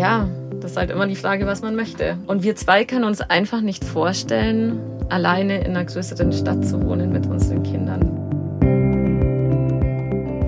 ja, 0.00 0.26
das 0.60 0.72
ist 0.72 0.76
halt 0.78 0.90
immer 0.90 1.06
die 1.06 1.14
Frage, 1.14 1.46
was 1.46 1.60
man 1.60 1.76
möchte. 1.76 2.16
Und 2.26 2.42
wir 2.42 2.56
zwei 2.56 2.86
können 2.86 3.04
uns 3.04 3.20
einfach 3.20 3.60
nicht 3.60 3.84
vorstellen, 3.84 4.80
alleine 5.10 5.58
in 5.58 5.76
einer 5.76 5.84
größeren 5.84 6.32
Stadt 6.32 6.64
zu 6.64 6.82
wohnen 6.82 7.12
mit 7.12 7.26
unseren 7.26 7.62
Kindern. 7.62 8.00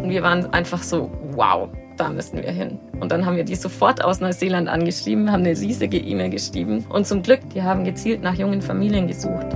Und 0.03 0.09
wir 0.09 0.23
waren 0.23 0.51
einfach 0.55 0.83
so, 0.83 1.11
wow, 1.33 1.69
da 1.99 2.09
müssen 2.09 2.43
wir 2.43 2.51
hin. 2.51 2.79
Und 2.99 3.13
dann 3.13 3.27
haben 3.27 3.37
wir 3.37 3.45
die 3.45 3.55
sofort 3.55 4.03
aus 4.03 4.21
Neuseeland 4.21 4.69
angeschrieben, 4.69 5.31
haben 5.31 5.41
eine 5.41 5.51
riesige 5.51 5.99
E-Mail 5.99 6.31
geschrieben. 6.31 6.87
Und 6.89 7.07
zum 7.07 7.23
Glück, 7.23 7.41
die 7.55 7.63
haben 7.63 7.85
gezielt 7.85 8.23
nach 8.23 8.35
jungen 8.35 8.63
Familien 8.63 9.07
gesucht. 9.07 9.49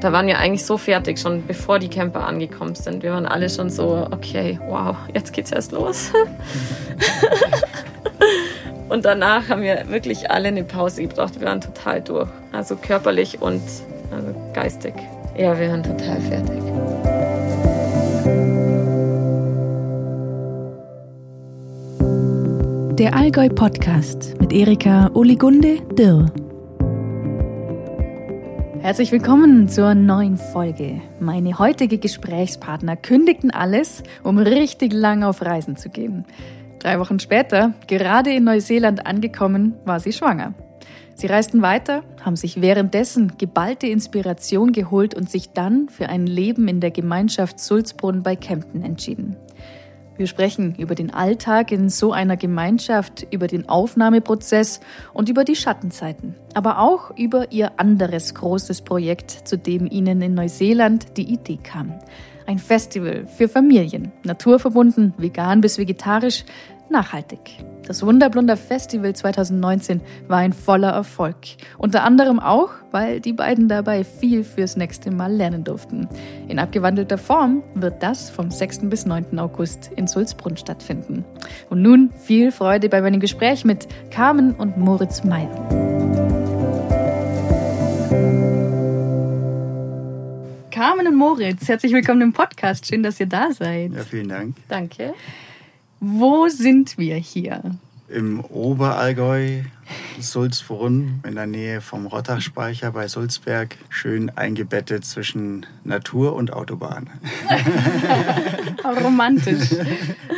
Da 0.00 0.12
waren 0.12 0.28
wir 0.28 0.38
eigentlich 0.38 0.64
so 0.64 0.78
fertig, 0.78 1.18
schon 1.18 1.44
bevor 1.48 1.80
die 1.80 1.88
Camper 1.88 2.24
angekommen 2.24 2.76
sind. 2.76 3.02
Wir 3.02 3.10
waren 3.10 3.26
alle 3.26 3.50
schon 3.50 3.68
so, 3.68 4.06
okay, 4.12 4.60
wow, 4.68 4.94
jetzt 5.12 5.32
geht's 5.32 5.50
erst 5.50 5.72
los. 5.72 6.12
und 8.88 9.04
danach 9.04 9.48
haben 9.48 9.62
wir 9.62 9.88
wirklich 9.88 10.30
alle 10.30 10.48
eine 10.48 10.64
Pause 10.64 11.02
gebraucht. 11.02 11.38
Wir 11.40 11.46
waren 11.46 11.60
total 11.60 12.00
durch. 12.00 12.28
Also 12.52 12.76
körperlich 12.76 13.40
und 13.40 13.62
also 14.10 14.34
geistig. 14.54 14.94
Ja, 15.36 15.58
wir 15.58 15.70
waren 15.70 15.82
total 15.82 16.20
fertig. 16.20 16.62
Der 22.98 23.14
Allgäu 23.14 23.48
Podcast 23.48 24.34
mit 24.40 24.52
Erika 24.52 25.10
Oligunde 25.14 25.78
Dirr. 25.92 26.26
Herzlich 28.80 29.12
willkommen 29.12 29.68
zur 29.68 29.94
neuen 29.94 30.36
Folge. 30.36 31.00
Meine 31.20 31.58
heutige 31.58 31.98
Gesprächspartner 31.98 32.96
kündigten 32.96 33.50
alles, 33.50 34.02
um 34.24 34.38
richtig 34.38 34.92
lang 34.92 35.22
auf 35.24 35.42
Reisen 35.42 35.76
zu 35.76 35.90
gehen. 35.90 36.24
Drei 36.78 37.00
Wochen 37.00 37.18
später, 37.18 37.74
gerade 37.86 38.32
in 38.32 38.44
Neuseeland 38.44 39.06
angekommen, 39.06 39.74
war 39.84 39.98
sie 40.00 40.12
schwanger. 40.12 40.54
Sie 41.14 41.26
reisten 41.26 41.62
weiter, 41.62 42.04
haben 42.22 42.36
sich 42.36 42.60
währenddessen 42.60 43.36
geballte 43.38 43.88
Inspiration 43.88 44.70
geholt 44.70 45.14
und 45.14 45.28
sich 45.28 45.50
dann 45.50 45.88
für 45.88 46.08
ein 46.08 46.28
Leben 46.28 46.68
in 46.68 46.78
der 46.78 46.92
Gemeinschaft 46.92 47.58
Sulzbrunn 47.58 48.22
bei 48.22 48.36
Kempten 48.36 48.84
entschieden. 48.84 49.36
Wir 50.16 50.28
sprechen 50.28 50.76
über 50.76 50.94
den 50.94 51.12
Alltag 51.12 51.72
in 51.72 51.88
so 51.88 52.12
einer 52.12 52.36
Gemeinschaft, 52.36 53.26
über 53.32 53.48
den 53.48 53.68
Aufnahmeprozess 53.68 54.80
und 55.12 55.28
über 55.28 55.44
die 55.44 55.56
Schattenzeiten, 55.56 56.36
aber 56.54 56.78
auch 56.78 57.16
über 57.16 57.50
ihr 57.50 57.72
anderes 57.78 58.34
großes 58.34 58.82
Projekt, 58.82 59.30
zu 59.30 59.56
dem 59.58 59.88
ihnen 59.90 60.22
in 60.22 60.34
Neuseeland 60.34 61.16
die 61.16 61.32
Idee 61.32 61.58
kam. 61.62 61.94
Ein 62.48 62.58
Festival 62.58 63.26
für 63.26 63.46
Familien, 63.46 64.10
naturverbunden, 64.24 65.12
vegan 65.18 65.60
bis 65.60 65.76
vegetarisch, 65.76 66.46
nachhaltig. 66.88 67.62
Das 67.86 68.02
Wunderblunder 68.02 68.56
Festival 68.56 69.14
2019 69.14 70.00
war 70.28 70.38
ein 70.38 70.54
voller 70.54 70.88
Erfolg. 70.88 71.36
Unter 71.76 72.04
anderem 72.04 72.40
auch, 72.40 72.70
weil 72.90 73.20
die 73.20 73.34
beiden 73.34 73.68
dabei 73.68 74.02
viel 74.02 74.44
fürs 74.44 74.78
nächste 74.78 75.10
Mal 75.10 75.30
lernen 75.30 75.62
durften. 75.62 76.08
In 76.48 76.58
abgewandelter 76.58 77.18
Form 77.18 77.62
wird 77.74 78.02
das 78.02 78.30
vom 78.30 78.50
6. 78.50 78.88
bis 78.88 79.04
9. 79.04 79.38
August 79.38 79.90
in 79.96 80.06
Sulzbrunn 80.06 80.56
stattfinden. 80.56 81.26
Und 81.68 81.82
nun 81.82 82.14
viel 82.16 82.50
Freude 82.50 82.88
bei 82.88 83.02
meinem 83.02 83.20
Gespräch 83.20 83.66
mit 83.66 83.88
Carmen 84.10 84.54
und 84.54 84.78
Moritz 84.78 85.22
Meyer. 85.22 86.47
Carmen 90.78 91.08
und 91.08 91.16
Moritz, 91.16 91.66
herzlich 91.66 91.92
willkommen 91.92 92.20
im 92.20 92.32
Podcast. 92.32 92.86
Schön, 92.86 93.02
dass 93.02 93.18
ihr 93.18 93.26
da 93.26 93.50
seid. 93.50 93.92
Ja, 93.94 94.04
vielen 94.04 94.28
Dank. 94.28 94.54
Danke. 94.68 95.12
Wo 95.98 96.46
sind 96.46 96.96
wir 96.98 97.16
hier? 97.16 97.62
Im 98.08 98.38
Oberallgäu, 98.44 99.62
Sulzbrunn, 100.20 101.20
in 101.26 101.34
der 101.34 101.48
Nähe 101.48 101.80
vom 101.80 102.06
Rottachspeicher 102.06 102.92
bei 102.92 103.08
Sulzberg, 103.08 103.76
schön 103.88 104.30
eingebettet 104.30 105.04
zwischen 105.04 105.66
Natur 105.82 106.36
und 106.36 106.52
Autobahn. 106.52 107.10
Romantisch. 109.04 109.72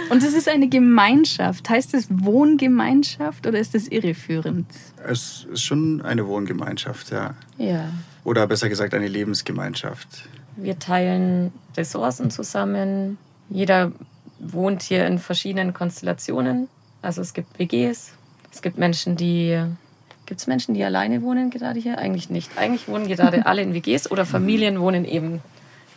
Und 0.08 0.22
es 0.22 0.32
ist 0.32 0.48
eine 0.48 0.70
Gemeinschaft. 0.70 1.68
Heißt 1.68 1.92
es 1.92 2.06
Wohngemeinschaft 2.08 3.46
oder 3.46 3.58
ist 3.58 3.74
das 3.74 3.88
irreführend? 3.88 4.66
Es 5.06 5.46
ist 5.52 5.64
schon 5.64 6.00
eine 6.00 6.26
Wohngemeinschaft, 6.26 7.10
ja. 7.10 7.34
Ja. 7.58 7.90
Oder 8.24 8.46
besser 8.46 8.68
gesagt 8.68 8.94
eine 8.94 9.08
Lebensgemeinschaft. 9.08 10.28
Wir 10.62 10.78
teilen 10.78 11.52
Ressourcen 11.76 12.30
zusammen. 12.30 13.18
Jeder 13.48 13.92
wohnt 14.38 14.82
hier 14.82 15.06
in 15.06 15.18
verschiedenen 15.18 15.74
Konstellationen. 15.74 16.68
Also 17.02 17.20
es 17.20 17.34
gibt 17.34 17.58
WGs, 17.58 18.12
es 18.52 18.62
gibt 18.62 18.78
Menschen, 18.78 19.16
die. 19.16 19.60
Gibt 20.26 20.40
es 20.40 20.46
Menschen, 20.46 20.74
die 20.74 20.84
alleine 20.84 21.22
wohnen 21.22 21.50
gerade 21.50 21.80
hier? 21.80 21.98
Eigentlich 21.98 22.30
nicht. 22.30 22.56
Eigentlich 22.56 22.86
wohnen 22.86 23.08
gerade 23.08 23.46
alle 23.46 23.62
in 23.62 23.74
WGs 23.74 24.10
oder 24.12 24.24
Familien 24.24 24.80
wohnen 24.80 25.04
eben. 25.04 25.40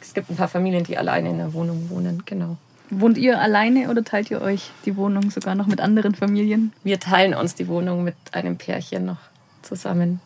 Es 0.01 0.13
gibt 0.15 0.29
ein 0.29 0.35
paar 0.35 0.47
Familien, 0.47 0.83
die 0.83 0.97
alleine 0.97 1.29
in 1.29 1.37
der 1.37 1.53
Wohnung 1.53 1.89
wohnen, 1.89 2.23
genau. 2.25 2.57
Wohnt 2.89 3.17
ihr 3.17 3.39
alleine 3.39 3.89
oder 3.89 4.03
teilt 4.03 4.31
ihr 4.31 4.41
euch 4.41 4.71
die 4.85 4.97
Wohnung 4.97 5.29
sogar 5.29 5.55
noch 5.55 5.67
mit 5.67 5.81
anderen 5.81 6.15
Familien? 6.15 6.73
Wir 6.83 6.99
teilen 6.99 7.33
uns 7.33 7.55
die 7.55 7.67
Wohnung 7.67 8.03
mit 8.03 8.15
einem 8.31 8.57
Pärchen 8.57 9.05
noch 9.05 9.17
zusammen. 9.61 10.19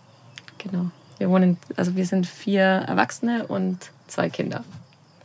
Genau. 0.58 0.90
Wir 1.17 1.29
wohnen, 1.29 1.57
also 1.75 1.95
wir 1.95 2.05
sind 2.05 2.28
vier 2.28 2.63
Erwachsene 2.63 3.47
und 3.47 3.91
zwei 4.07 4.29
Kinder. 4.29 4.63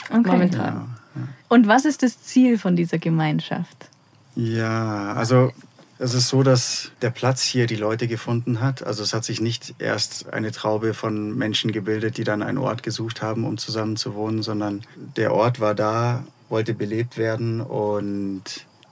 Okay. 0.09 0.23
Momentan. 0.25 0.75
Ja. 1.15 1.23
Und 1.49 1.69
was 1.69 1.85
ist 1.85 2.03
das 2.03 2.23
Ziel 2.23 2.59
von 2.59 2.77
dieser 2.77 2.99
Gemeinschaft? 2.99 3.89
Ja, 4.35 5.13
also 5.13 5.53
es 5.99 6.15
ist 6.15 6.29
so, 6.29 6.43
dass 6.43 6.91
der 7.01 7.11
Platz 7.11 7.43
hier 7.43 7.67
die 7.67 7.77
Leute 7.77 8.09
gefunden 8.09 8.61
hat. 8.61 8.83
Also 8.83 9.05
es 9.05 9.15
hat 9.15 9.25
sich 9.25 9.41
nicht 9.41 9.75
erst 9.79 10.33
eine 10.33 10.51
Traube 10.51 10.95
von 10.95 11.37
Menschen 11.37 11.71
gebildet, 11.71 12.17
die 12.17 12.25
dann 12.25 12.43
einen 12.43 12.59
Ort 12.59 12.83
gesucht 12.83 13.23
haben, 13.23 13.45
um 13.45 13.57
zusammen 13.57 13.97
zu 13.97 14.15
wohnen, 14.15 14.43
sondern 14.43 14.83
der 15.17 15.33
Ort 15.33 15.61
war 15.61 15.75
da, 15.77 16.25
wollte 16.49 16.75
belebt 16.75 17.19
werden 17.19 17.61
und 17.61 18.43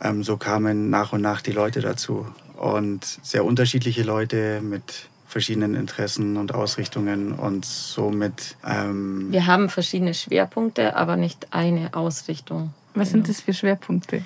ähm, 0.01 0.23
so 0.23 0.37
kamen 0.37 0.89
nach 0.89 1.13
und 1.13 1.21
nach 1.21 1.41
die 1.41 1.53
Leute 1.53 1.81
dazu. 1.81 2.27
Und 2.57 3.05
sehr 3.23 3.45
unterschiedliche 3.45 4.03
Leute 4.05 4.61
mit 4.63 5.10
verschiedenen 5.31 5.75
Interessen 5.75 6.37
und 6.37 6.55
Ausrichtungen 6.55 7.33
und 7.33 7.65
somit. 7.65 8.57
Ähm, 8.67 9.29
Wir 9.31 9.47
haben 9.47 9.69
verschiedene 9.69 10.13
Schwerpunkte, 10.13 10.97
aber 10.97 11.17
nicht 11.17 11.49
eine 11.53 11.95
Ausrichtung. 11.95 12.75
Was 12.95 13.11
sind 13.11 13.29
das 13.29 13.41
für 13.41 13.55
Schwerpunkte? 13.55 14.23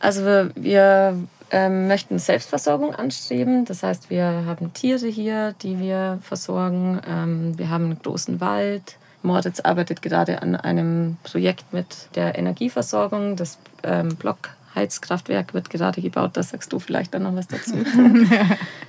Also 0.00 0.24
wir, 0.24 0.50
wir 0.54 1.18
ähm, 1.50 1.88
möchten 1.88 2.18
Selbstversorgung 2.18 2.94
anstreben. 2.94 3.66
Das 3.66 3.82
heißt, 3.82 4.08
wir 4.08 4.24
haben 4.46 4.72
Tiere 4.72 5.06
hier, 5.06 5.54
die 5.62 5.78
wir 5.78 6.18
versorgen. 6.22 7.00
Ähm, 7.06 7.58
wir 7.58 7.68
haben 7.68 7.84
einen 7.84 7.98
großen 8.02 8.40
Wald. 8.40 8.96
Moritz 9.22 9.60
arbeitet 9.60 10.00
gerade 10.00 10.40
an 10.40 10.56
einem 10.56 11.18
Projekt 11.22 11.72
mit 11.72 12.08
der 12.14 12.38
Energieversorgung. 12.38 13.36
Das 13.36 13.58
ähm, 13.82 14.16
Blockheizkraftwerk 14.16 15.52
wird 15.52 15.68
gerade 15.68 16.00
gebaut. 16.00 16.30
Da 16.34 16.42
sagst 16.42 16.72
du 16.72 16.78
vielleicht 16.78 17.12
dann 17.12 17.24
noch 17.24 17.36
was 17.36 17.46
dazu. 17.46 17.74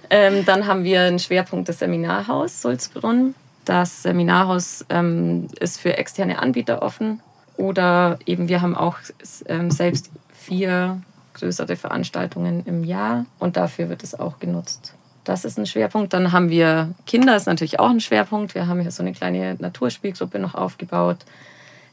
ähm, 0.09 0.45
dann 0.45 0.67
haben 0.67 0.83
wir 0.83 1.01
einen 1.01 1.19
Schwerpunkt 1.19 1.69
das 1.69 1.79
Seminarhaus 1.79 2.61
Sulzbrunn. 2.61 3.35
Das 3.65 4.03
Seminarhaus 4.03 4.85
ähm, 4.89 5.47
ist 5.59 5.79
für 5.79 5.97
externe 5.97 6.39
Anbieter 6.39 6.81
offen. 6.81 7.21
Oder 7.57 8.19
eben 8.25 8.47
wir 8.47 8.61
haben 8.61 8.75
auch 8.75 8.97
ähm, 9.47 9.71
selbst 9.71 10.11
vier 10.31 11.01
größere 11.33 11.75
Veranstaltungen 11.75 12.65
im 12.65 12.83
Jahr 12.83 13.25
und 13.39 13.57
dafür 13.57 13.89
wird 13.89 14.03
es 14.03 14.17
auch 14.17 14.39
genutzt. 14.39 14.93
Das 15.23 15.43
ist 15.43 15.59
ein 15.59 15.65
Schwerpunkt. 15.65 16.13
Dann 16.13 16.31
haben 16.31 16.49
wir 16.49 16.93
Kinder, 17.05 17.35
ist 17.35 17.47
natürlich 17.47 17.79
auch 17.79 17.89
ein 17.89 17.99
Schwerpunkt. 17.99 18.55
Wir 18.55 18.67
haben 18.67 18.79
hier 18.79 18.91
so 18.91 19.03
eine 19.03 19.13
kleine 19.13 19.55
Naturspielgruppe 19.59 20.39
noch 20.39 20.55
aufgebaut. 20.55 21.17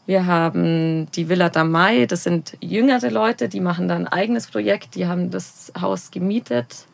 Wir 0.06 0.26
haben 0.26 1.10
die 1.12 1.28
Villa 1.28 1.48
Damai, 1.48 2.06
das 2.06 2.24
sind 2.24 2.56
jüngere 2.60 3.10
Leute, 3.10 3.48
die 3.48 3.60
machen 3.60 3.88
da 3.88 3.96
ein 3.96 4.06
eigenes 4.06 4.46
Projekt. 4.46 4.94
Die 4.94 5.06
haben 5.06 5.30
das 5.30 5.72
Haus 5.80 6.10
gemietet 6.10 6.86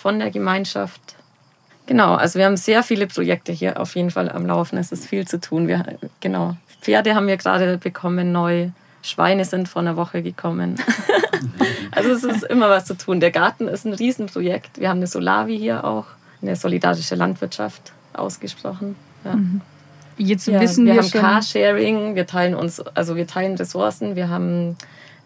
von 0.00 0.18
der 0.18 0.30
Gemeinschaft. 0.30 1.00
Genau, 1.86 2.14
also 2.14 2.38
wir 2.38 2.46
haben 2.46 2.56
sehr 2.56 2.82
viele 2.82 3.06
Projekte 3.06 3.52
hier 3.52 3.80
auf 3.80 3.94
jeden 3.96 4.10
Fall 4.10 4.30
am 4.30 4.46
Laufen. 4.46 4.78
Es 4.78 4.92
ist 4.92 5.06
viel 5.06 5.26
zu 5.26 5.40
tun. 5.40 5.68
Wir, 5.68 5.84
genau, 6.20 6.56
Pferde 6.80 7.14
haben 7.14 7.26
wir 7.26 7.36
gerade 7.36 7.78
bekommen 7.78 8.32
neu. 8.32 8.70
Schweine 9.02 9.44
sind 9.44 9.68
vor 9.68 9.80
einer 9.82 9.96
Woche 9.96 10.22
gekommen. 10.22 10.76
also 11.90 12.10
es 12.10 12.22
ist 12.22 12.44
immer 12.44 12.68
was 12.68 12.84
zu 12.84 12.96
tun. 12.96 13.20
Der 13.20 13.30
Garten 13.30 13.66
ist 13.68 13.86
ein 13.86 13.94
Riesenprojekt. 13.94 14.78
Wir 14.78 14.88
haben 14.88 14.98
eine 14.98 15.06
Solavi 15.06 15.58
hier 15.58 15.84
auch, 15.84 16.06
eine 16.42 16.56
solidarische 16.56 17.14
Landwirtschaft 17.14 17.92
ausgesprochen. 18.12 18.96
Ja. 19.24 19.36
Mhm. 19.36 19.60
Jetzt 20.16 20.46
Ja, 20.46 20.60
wissen 20.60 20.84
wir 20.84 20.94
wir, 20.94 21.02
haben 21.02 21.08
schon. 21.08 21.20
Carsharing, 21.20 22.14
wir 22.14 22.26
teilen 22.26 22.54
uns, 22.54 22.80
also 22.80 23.16
wir 23.16 23.26
teilen 23.26 23.56
Ressourcen, 23.56 24.16
wir 24.16 24.28
haben 24.28 24.76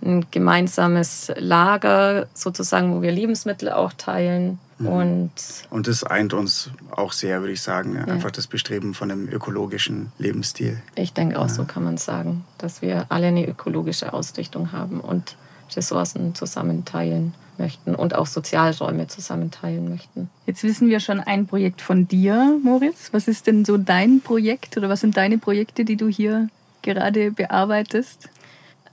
ein 0.05 0.27
gemeinsames 0.31 1.32
Lager 1.37 2.27
sozusagen, 2.32 2.94
wo 2.94 3.03
wir 3.03 3.11
Lebensmittel 3.11 3.70
auch 3.70 3.93
teilen. 3.93 4.59
Und 4.79 5.31
und 5.71 5.87
das 5.87 6.05
eint 6.05 6.35
uns 6.35 6.71
auch 6.91 7.12
sehr, 7.12 7.41
würde 7.41 7.53
ich 7.53 7.62
sagen. 7.62 7.97
Einfach 7.97 8.31
das 8.31 8.47
Bestreben 8.47 8.94
von 8.94 9.11
einem 9.11 9.29
ökologischen 9.29 10.12
Lebensstil. 10.19 10.81
ich 10.97 11.12
denke 11.12 11.38
auch 11.38 11.49
so 11.49 11.65
kann 11.65 11.85
man 11.85 11.97
sagen, 11.97 12.44
dass 12.59 12.82
wir 12.82 13.06
alle 13.09 13.29
eine 13.29 13.47
ökologische 13.47 14.12
Ausrichtung 14.12 14.73
haben 14.73 15.00
und 15.00 15.37
Ressourcen 15.76 16.35
zusammen 16.35 16.85
teilen. 16.85 17.35
möchten 17.56 17.94
und 17.94 18.15
auch 18.15 18.26
Sozialräume 18.26 19.06
zusammen 19.06 19.53
teilen 19.53 19.88
möchten. 19.88 20.29
Jetzt 20.44 20.65
wissen 20.65 20.88
wir 20.88 20.99
schon 20.99 21.20
ein 21.20 21.47
Projekt 21.47 21.82
von 21.82 22.09
dir, 22.09 22.59
Moritz. 22.62 23.11
Was 23.12 23.29
ist 23.29 23.47
denn 23.47 23.65
so 23.65 23.77
dein 23.77 24.20
Projekt 24.20 24.77
oder 24.77 24.88
was 24.88 25.00
sind 25.00 25.17
deine 25.17 25.38
Projekte, 25.38 25.85
die 25.85 25.97
du 25.97 26.09
hier 26.09 26.49
gerade 26.82 27.31
bearbeitest? 27.31 28.29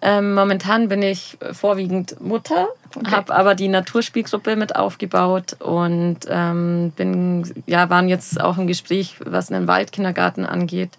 Ähm, 0.02 0.34
momentan 0.34 0.90
bin 0.90 1.04
ich 1.04 1.38
vorwiegend 1.52 2.20
Mutter, 2.22 2.70
okay. 2.96 3.12
habe 3.12 3.36
aber 3.36 3.54
die 3.54 3.68
Naturspielgruppe 3.68 4.56
mit 4.56 4.76
aufgebaut 4.76 5.58
und 5.60 6.20
ähm, 6.28 6.92
bin, 6.96 7.54
ja, 7.68 7.90
waren 7.90 8.10
jetzt 8.10 8.42
auch 8.42 8.58
im 8.58 8.66
Gespräch, 8.66 9.18
was 9.24 9.52
einen 9.52 9.68
Waldkindergarten 9.68 10.46
angeht. 10.46 10.98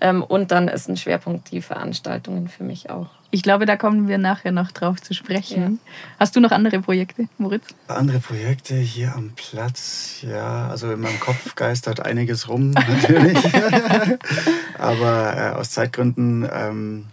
Ähm, 0.00 0.22
und 0.22 0.50
dann 0.50 0.68
ist 0.68 0.88
ein 0.88 0.98
Schwerpunkt 0.98 1.50
die 1.50 1.62
Veranstaltungen 1.62 2.48
für 2.48 2.64
mich 2.64 2.90
auch. 2.90 3.08
Ich 3.30 3.42
glaube, 3.42 3.66
da 3.66 3.76
kommen 3.76 4.08
wir 4.08 4.18
nachher 4.18 4.52
noch 4.52 4.70
drauf 4.70 5.00
zu 5.00 5.14
sprechen. 5.14 5.62
Ja. 5.62 5.92
Hast 6.20 6.36
du 6.36 6.40
noch 6.40 6.52
andere 6.52 6.80
Projekte, 6.80 7.28
Moritz? 7.38 7.66
Andere 7.88 8.18
Projekte 8.20 8.74
hier 8.74 9.14
am 9.14 9.32
Platz, 9.34 10.18
ja, 10.22 10.68
also 10.68 10.92
in 10.92 11.00
meinem 11.00 11.18
Kopf 11.20 11.54
geistert 11.54 12.04
einiges 12.04 12.48
rum 12.48 12.70
natürlich. 12.88 13.38
Aber 14.78 15.36
äh, 15.36 15.50
aus 15.58 15.70
Zeitgründen 15.70 16.48
ähm, 16.52 17.06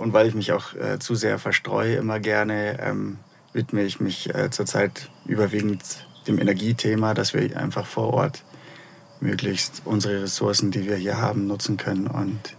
und 0.00 0.14
weil 0.14 0.26
ich 0.26 0.34
mich 0.34 0.52
auch 0.52 0.74
äh, 0.74 0.98
zu 0.98 1.14
sehr 1.14 1.38
verstreue 1.38 1.96
immer 1.96 2.20
gerne, 2.20 2.78
ähm, 2.80 3.18
widme 3.52 3.82
ich 3.82 4.00
mich 4.00 4.34
äh, 4.34 4.50
zurzeit 4.50 5.10
überwiegend 5.26 5.82
dem 6.26 6.38
Energiethema, 6.38 7.12
dass 7.12 7.34
wir 7.34 7.54
einfach 7.58 7.84
vor 7.84 8.14
Ort 8.14 8.42
möglichst 9.20 9.82
unsere 9.84 10.22
Ressourcen, 10.22 10.70
die 10.70 10.86
wir 10.88 10.96
hier 10.96 11.20
haben, 11.20 11.46
nutzen 11.46 11.76
können 11.76 12.06
und 12.06 12.56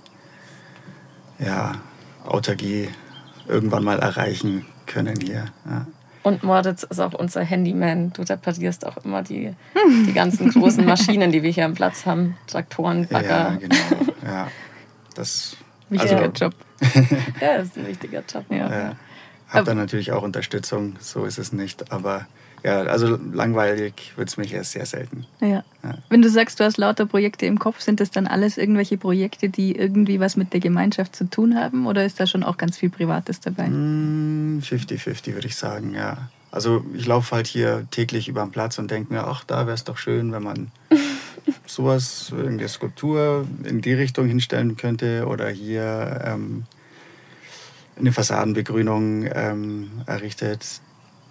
ja, 1.40 1.82
Autarkie 2.26 2.90
irgendwann 3.48 3.84
mal 3.84 3.98
erreichen 3.98 4.68
können 4.86 5.20
hier. 5.20 5.46
Ja. 5.66 5.88
Und 6.22 6.44
Moritz 6.44 6.84
ist 6.84 7.00
auch 7.00 7.16
unser 7.16 7.42
Handyman. 7.42 8.14
Du 8.14 8.22
reparierst 8.22 8.86
auch 8.86 8.98
immer 9.04 9.24
die, 9.24 9.56
die 10.06 10.14
ganzen 10.14 10.52
großen 10.52 10.86
Maschinen, 10.94 11.32
die 11.32 11.42
wir 11.42 11.50
hier 11.50 11.66
am 11.66 11.74
Platz 11.74 12.06
haben. 12.06 12.38
Traktoren, 12.46 13.08
Bagger. 13.08 13.30
Ja, 13.30 13.56
genau. 13.56 14.14
Ja, 14.24 14.48
das, 15.16 15.58
Wichtiger 15.92 16.22
also, 16.22 16.32
Job. 16.32 16.56
ja, 17.42 17.58
das 17.58 17.68
ist 17.68 17.78
ein 17.78 17.88
wichtiger 17.88 18.24
Job. 18.28 18.46
Ja. 18.50 18.70
ja. 18.70 18.96
Hab 19.50 19.66
dann 19.66 19.78
natürlich 19.78 20.14
auch 20.14 20.24
Unterstützung, 20.24 20.96
so 21.00 21.26
ist 21.26 21.38
es 21.38 21.52
nicht. 21.52 21.92
Aber 21.92 22.26
ja, 22.64 22.84
also 22.84 23.18
langweilig 23.34 24.14
wird 24.16 24.30
es 24.30 24.38
mich 24.38 24.54
erst 24.54 24.72
sehr 24.72 24.86
selten. 24.86 25.26
Ja. 25.42 25.64
ja. 25.84 25.98
Wenn 26.10 26.22
du 26.22 26.30
sagst, 26.30 26.60
du 26.60 26.64
hast 26.64 26.78
lauter 26.78 27.06
Projekte 27.06 27.46
im 27.46 27.60
Kopf, 27.60 27.82
sind 27.82 28.00
das 28.00 28.12
dann 28.12 28.28
alles 28.28 28.58
irgendwelche 28.58 28.98
Projekte, 28.98 29.50
die 29.50 29.76
irgendwie 29.76 30.20
was 30.20 30.38
mit 30.38 30.54
der 30.54 30.60
Gemeinschaft 30.60 31.16
zu 31.16 31.30
tun 31.30 31.56
haben? 31.56 31.86
Oder 31.88 32.06
ist 32.06 32.20
da 32.20 32.28
schon 32.28 32.44
auch 32.44 32.58
ganz 32.58 32.78
viel 32.78 32.90
Privates 32.90 33.42
dabei? 33.42 33.66
50-50 33.66 33.72
mm, 33.72 35.34
würde 35.34 35.48
ich 35.48 35.56
sagen, 35.56 35.94
ja. 35.96 36.30
Also 36.52 36.86
ich 36.94 37.08
laufe 37.08 37.36
halt 37.36 37.48
hier 37.48 37.88
täglich 37.92 38.28
über 38.28 38.44
den 38.44 38.52
Platz 38.52 38.78
und 38.78 38.92
denke 38.92 39.14
mir, 39.14 39.26
ach, 39.26 39.44
da 39.44 39.66
wäre 39.66 39.74
es 39.74 39.84
doch 39.84 39.98
schön, 39.98 40.32
wenn 40.32 40.44
man 40.44 40.72
sowas, 41.76 42.32
irgendeine 42.36 42.70
Skulptur 42.70 43.48
in 43.64 43.82
die 43.82 43.94
Richtung 43.94 44.28
hinstellen 44.28 44.78
könnte 44.78 45.26
oder 45.28 45.50
hier 45.50 46.22
ähm, 46.26 46.66
eine 48.00 48.12
Fassadenbegrünung 48.12 49.26
ähm, 49.34 49.92
errichtet 50.08 50.82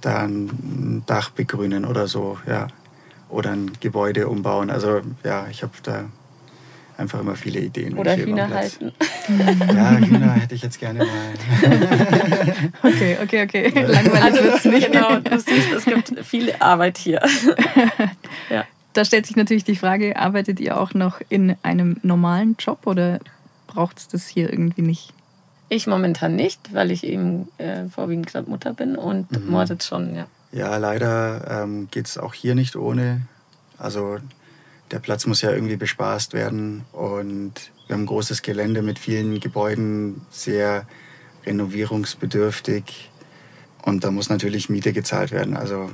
dann 0.00 0.46
ein 0.46 1.02
Dach 1.06 1.30
begrünen 1.30 1.84
oder 1.84 2.06
so, 2.06 2.38
ja. 2.46 2.68
Oder 3.28 3.52
ein 3.52 3.72
Gebäude 3.80 4.28
umbauen. 4.28 4.70
Also 4.70 5.02
ja, 5.24 5.46
ich 5.50 5.62
habe 5.62 5.72
da 5.82 6.06
einfach 6.96 7.20
immer 7.20 7.36
viele 7.36 7.60
Ideen. 7.60 7.96
Oder 7.96 8.16
Hühner 8.16 8.48
halten. 8.48 8.92
Ja, 9.28 9.96
Hühner 9.96 10.32
hätte 10.32 10.56
ich 10.56 10.62
jetzt 10.62 10.80
gerne 10.80 11.00
mal. 11.00 11.08
Okay, 12.82 13.18
okay, 13.22 13.46
okay. 13.46 13.68
Langweilig 13.68 14.22
also, 14.22 14.42
wird 14.42 14.54
es 14.56 14.64
nicht. 14.64 14.92
Genau, 14.92 15.20
du 15.20 15.38
siehst, 15.38 15.72
es 15.72 15.84
gibt 15.84 16.26
viel 16.26 16.52
Arbeit 16.58 16.98
hier. 16.98 17.20
Ja. 18.50 18.64
Da 18.92 19.04
stellt 19.04 19.26
sich 19.26 19.36
natürlich 19.36 19.64
die 19.64 19.76
Frage, 19.76 20.16
arbeitet 20.16 20.60
ihr 20.60 20.80
auch 20.80 20.94
noch 20.94 21.20
in 21.28 21.56
einem 21.62 21.96
normalen 22.02 22.56
Job 22.58 22.86
oder 22.86 23.20
braucht 23.66 23.98
es 23.98 24.08
das 24.08 24.26
hier 24.26 24.50
irgendwie 24.50 24.82
nicht? 24.82 25.12
Ich 25.68 25.86
momentan 25.86 26.34
nicht, 26.34 26.74
weil 26.74 26.90
ich 26.90 27.04
eben 27.04 27.48
äh, 27.58 27.84
vorwiegend 27.88 28.26
gerade 28.26 28.50
Mutter 28.50 28.74
bin 28.74 28.96
und 28.96 29.30
mhm. 29.30 29.50
Mordet 29.50 29.84
schon, 29.84 30.14
ja. 30.16 30.26
Ja, 30.52 30.76
leider 30.78 31.62
ähm, 31.62 31.86
geht 31.92 32.06
es 32.06 32.18
auch 32.18 32.34
hier 32.34 32.56
nicht 32.56 32.74
ohne. 32.74 33.22
Also 33.78 34.18
der 34.90 34.98
Platz 34.98 35.26
muss 35.26 35.42
ja 35.42 35.52
irgendwie 35.52 35.76
bespaßt 35.76 36.32
werden 36.32 36.84
und 36.92 37.52
wir 37.86 37.94
haben 37.94 38.02
ein 38.02 38.06
großes 38.06 38.42
Gelände 38.42 38.82
mit 38.82 38.98
vielen 38.98 39.38
Gebäuden, 39.38 40.22
sehr 40.30 40.86
renovierungsbedürftig 41.46 43.10
und 43.82 44.04
da 44.04 44.10
muss 44.10 44.28
natürlich 44.28 44.68
Miete 44.68 44.92
gezahlt 44.92 45.30
werden. 45.30 45.56
Also 45.56 45.90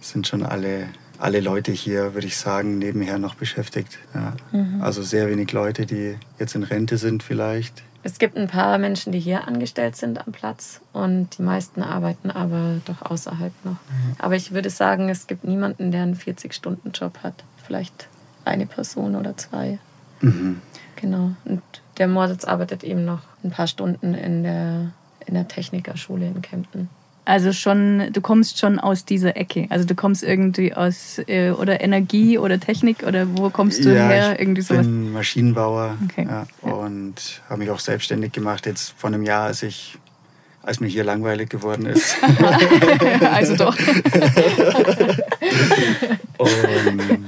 sind 0.00 0.26
schon 0.26 0.42
alle, 0.42 0.88
alle 1.18 1.40
Leute 1.40 1.72
hier, 1.72 2.14
würde 2.14 2.26
ich 2.26 2.36
sagen, 2.36 2.78
nebenher 2.78 3.18
noch 3.18 3.34
beschäftigt. 3.34 3.98
Ja. 4.14 4.34
Mhm. 4.52 4.82
Also 4.82 5.02
sehr 5.02 5.28
wenig 5.28 5.52
Leute, 5.52 5.86
die 5.86 6.16
jetzt 6.38 6.54
in 6.54 6.62
Rente 6.62 6.98
sind 6.98 7.22
vielleicht, 7.22 7.82
es 8.04 8.18
gibt 8.18 8.36
ein 8.36 8.46
paar 8.46 8.78
Menschen, 8.78 9.12
die 9.12 9.18
hier 9.18 9.48
angestellt 9.48 9.96
sind 9.96 10.24
am 10.24 10.32
Platz 10.32 10.80
und 10.92 11.36
die 11.36 11.42
meisten 11.42 11.82
arbeiten 11.82 12.30
aber 12.30 12.80
doch 12.84 13.02
außerhalb 13.02 13.52
noch. 13.64 13.72
Mhm. 13.72 14.16
Aber 14.18 14.36
ich 14.36 14.52
würde 14.52 14.70
sagen, 14.70 15.08
es 15.08 15.26
gibt 15.26 15.44
niemanden, 15.44 15.90
der 15.90 16.04
einen 16.04 16.16
40-Stunden-Job 16.16 17.18
hat. 17.22 17.44
Vielleicht 17.66 18.08
eine 18.44 18.66
Person 18.66 19.16
oder 19.16 19.36
zwei. 19.36 19.78
Mhm. 20.20 20.62
Genau. 20.96 21.32
Und 21.44 21.62
der 21.98 22.08
Moritz 22.08 22.44
arbeitet 22.44 22.84
eben 22.84 23.04
noch 23.04 23.20
ein 23.42 23.50
paar 23.50 23.66
Stunden 23.66 24.14
in 24.14 24.42
der, 24.42 24.92
in 25.26 25.34
der 25.34 25.48
Technikerschule 25.48 26.26
in 26.26 26.40
Kempten. 26.40 26.88
Also 27.28 27.52
schon, 27.52 28.10
du 28.10 28.22
kommst 28.22 28.58
schon 28.58 28.78
aus 28.78 29.04
dieser 29.04 29.36
Ecke. 29.36 29.66
Also 29.68 29.84
du 29.84 29.94
kommst 29.94 30.22
irgendwie 30.22 30.72
aus 30.72 31.20
äh, 31.26 31.50
oder 31.50 31.82
Energie 31.82 32.38
oder 32.38 32.58
Technik 32.58 33.02
oder 33.02 33.26
wo 33.36 33.50
kommst 33.50 33.84
du 33.84 33.94
ja, 33.94 34.08
her? 34.08 34.40
Irgendwie 34.40 34.62
sowas? 34.62 34.86
Ich 34.86 34.90
bin 34.90 35.12
Maschinenbauer 35.12 35.98
okay. 36.06 36.26
ja, 36.26 36.46
und 36.62 37.42
habe 37.50 37.58
mich 37.58 37.70
auch 37.70 37.80
selbstständig 37.80 38.32
gemacht 38.32 38.64
jetzt 38.64 38.94
vor 38.96 39.08
einem 39.08 39.24
Jahr, 39.24 39.44
als 39.44 39.62
ich 39.62 39.98
als 40.62 40.80
mir 40.80 40.86
hier 40.86 41.04
langweilig 41.04 41.50
geworden 41.50 41.84
ist. 41.84 42.16
also 43.30 43.56
doch. 43.56 43.76
und, 46.38 47.20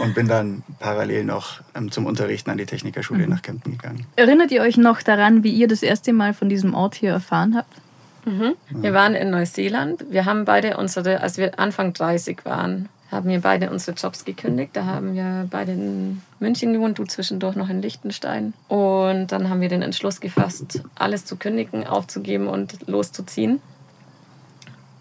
und, 0.00 0.14
bin 0.14 0.28
dann 0.28 0.62
parallel 0.78 1.24
noch 1.24 1.60
ähm, 1.74 1.90
zum 1.90 2.06
Unterrichten 2.06 2.50
an 2.50 2.58
die 2.58 2.66
Technikerschule 2.66 3.24
mhm. 3.24 3.30
nach 3.30 3.42
Kempten 3.42 3.72
gegangen. 3.72 4.06
Erinnert 4.14 4.52
ihr 4.52 4.62
euch 4.62 4.76
noch 4.76 5.02
daran, 5.02 5.42
wie 5.42 5.52
ihr 5.52 5.66
das 5.66 5.82
erste 5.82 6.12
Mal 6.12 6.34
von 6.34 6.48
diesem 6.48 6.74
Ort 6.74 6.94
hier 6.94 7.10
erfahren 7.10 7.56
habt? 7.56 7.79
Mhm. 8.24 8.54
Wir 8.70 8.92
waren 8.92 9.14
in 9.14 9.30
Neuseeland. 9.30 10.04
Wir 10.10 10.24
haben 10.24 10.44
beide 10.44 10.76
unsere, 10.76 11.20
als 11.20 11.38
wir 11.38 11.58
Anfang 11.58 11.92
30 11.92 12.44
waren, 12.44 12.88
haben 13.10 13.28
wir 13.28 13.40
beide 13.40 13.70
unsere 13.70 13.96
Jobs 13.96 14.24
gekündigt. 14.24 14.70
Da 14.74 14.84
haben 14.84 15.14
wir 15.14 15.46
beide 15.50 15.72
in 15.72 16.22
München 16.38 16.72
gewohnt, 16.72 16.98
du 16.98 17.04
zwischendurch 17.04 17.56
noch 17.56 17.68
in 17.68 17.82
Liechtenstein. 17.82 18.54
Und 18.68 19.28
dann 19.28 19.50
haben 19.50 19.60
wir 19.60 19.68
den 19.68 19.82
Entschluss 19.82 20.20
gefasst, 20.20 20.82
alles 20.94 21.24
zu 21.24 21.36
kündigen, 21.36 21.86
aufzugeben 21.86 22.46
und 22.46 22.88
loszuziehen. 22.88 23.60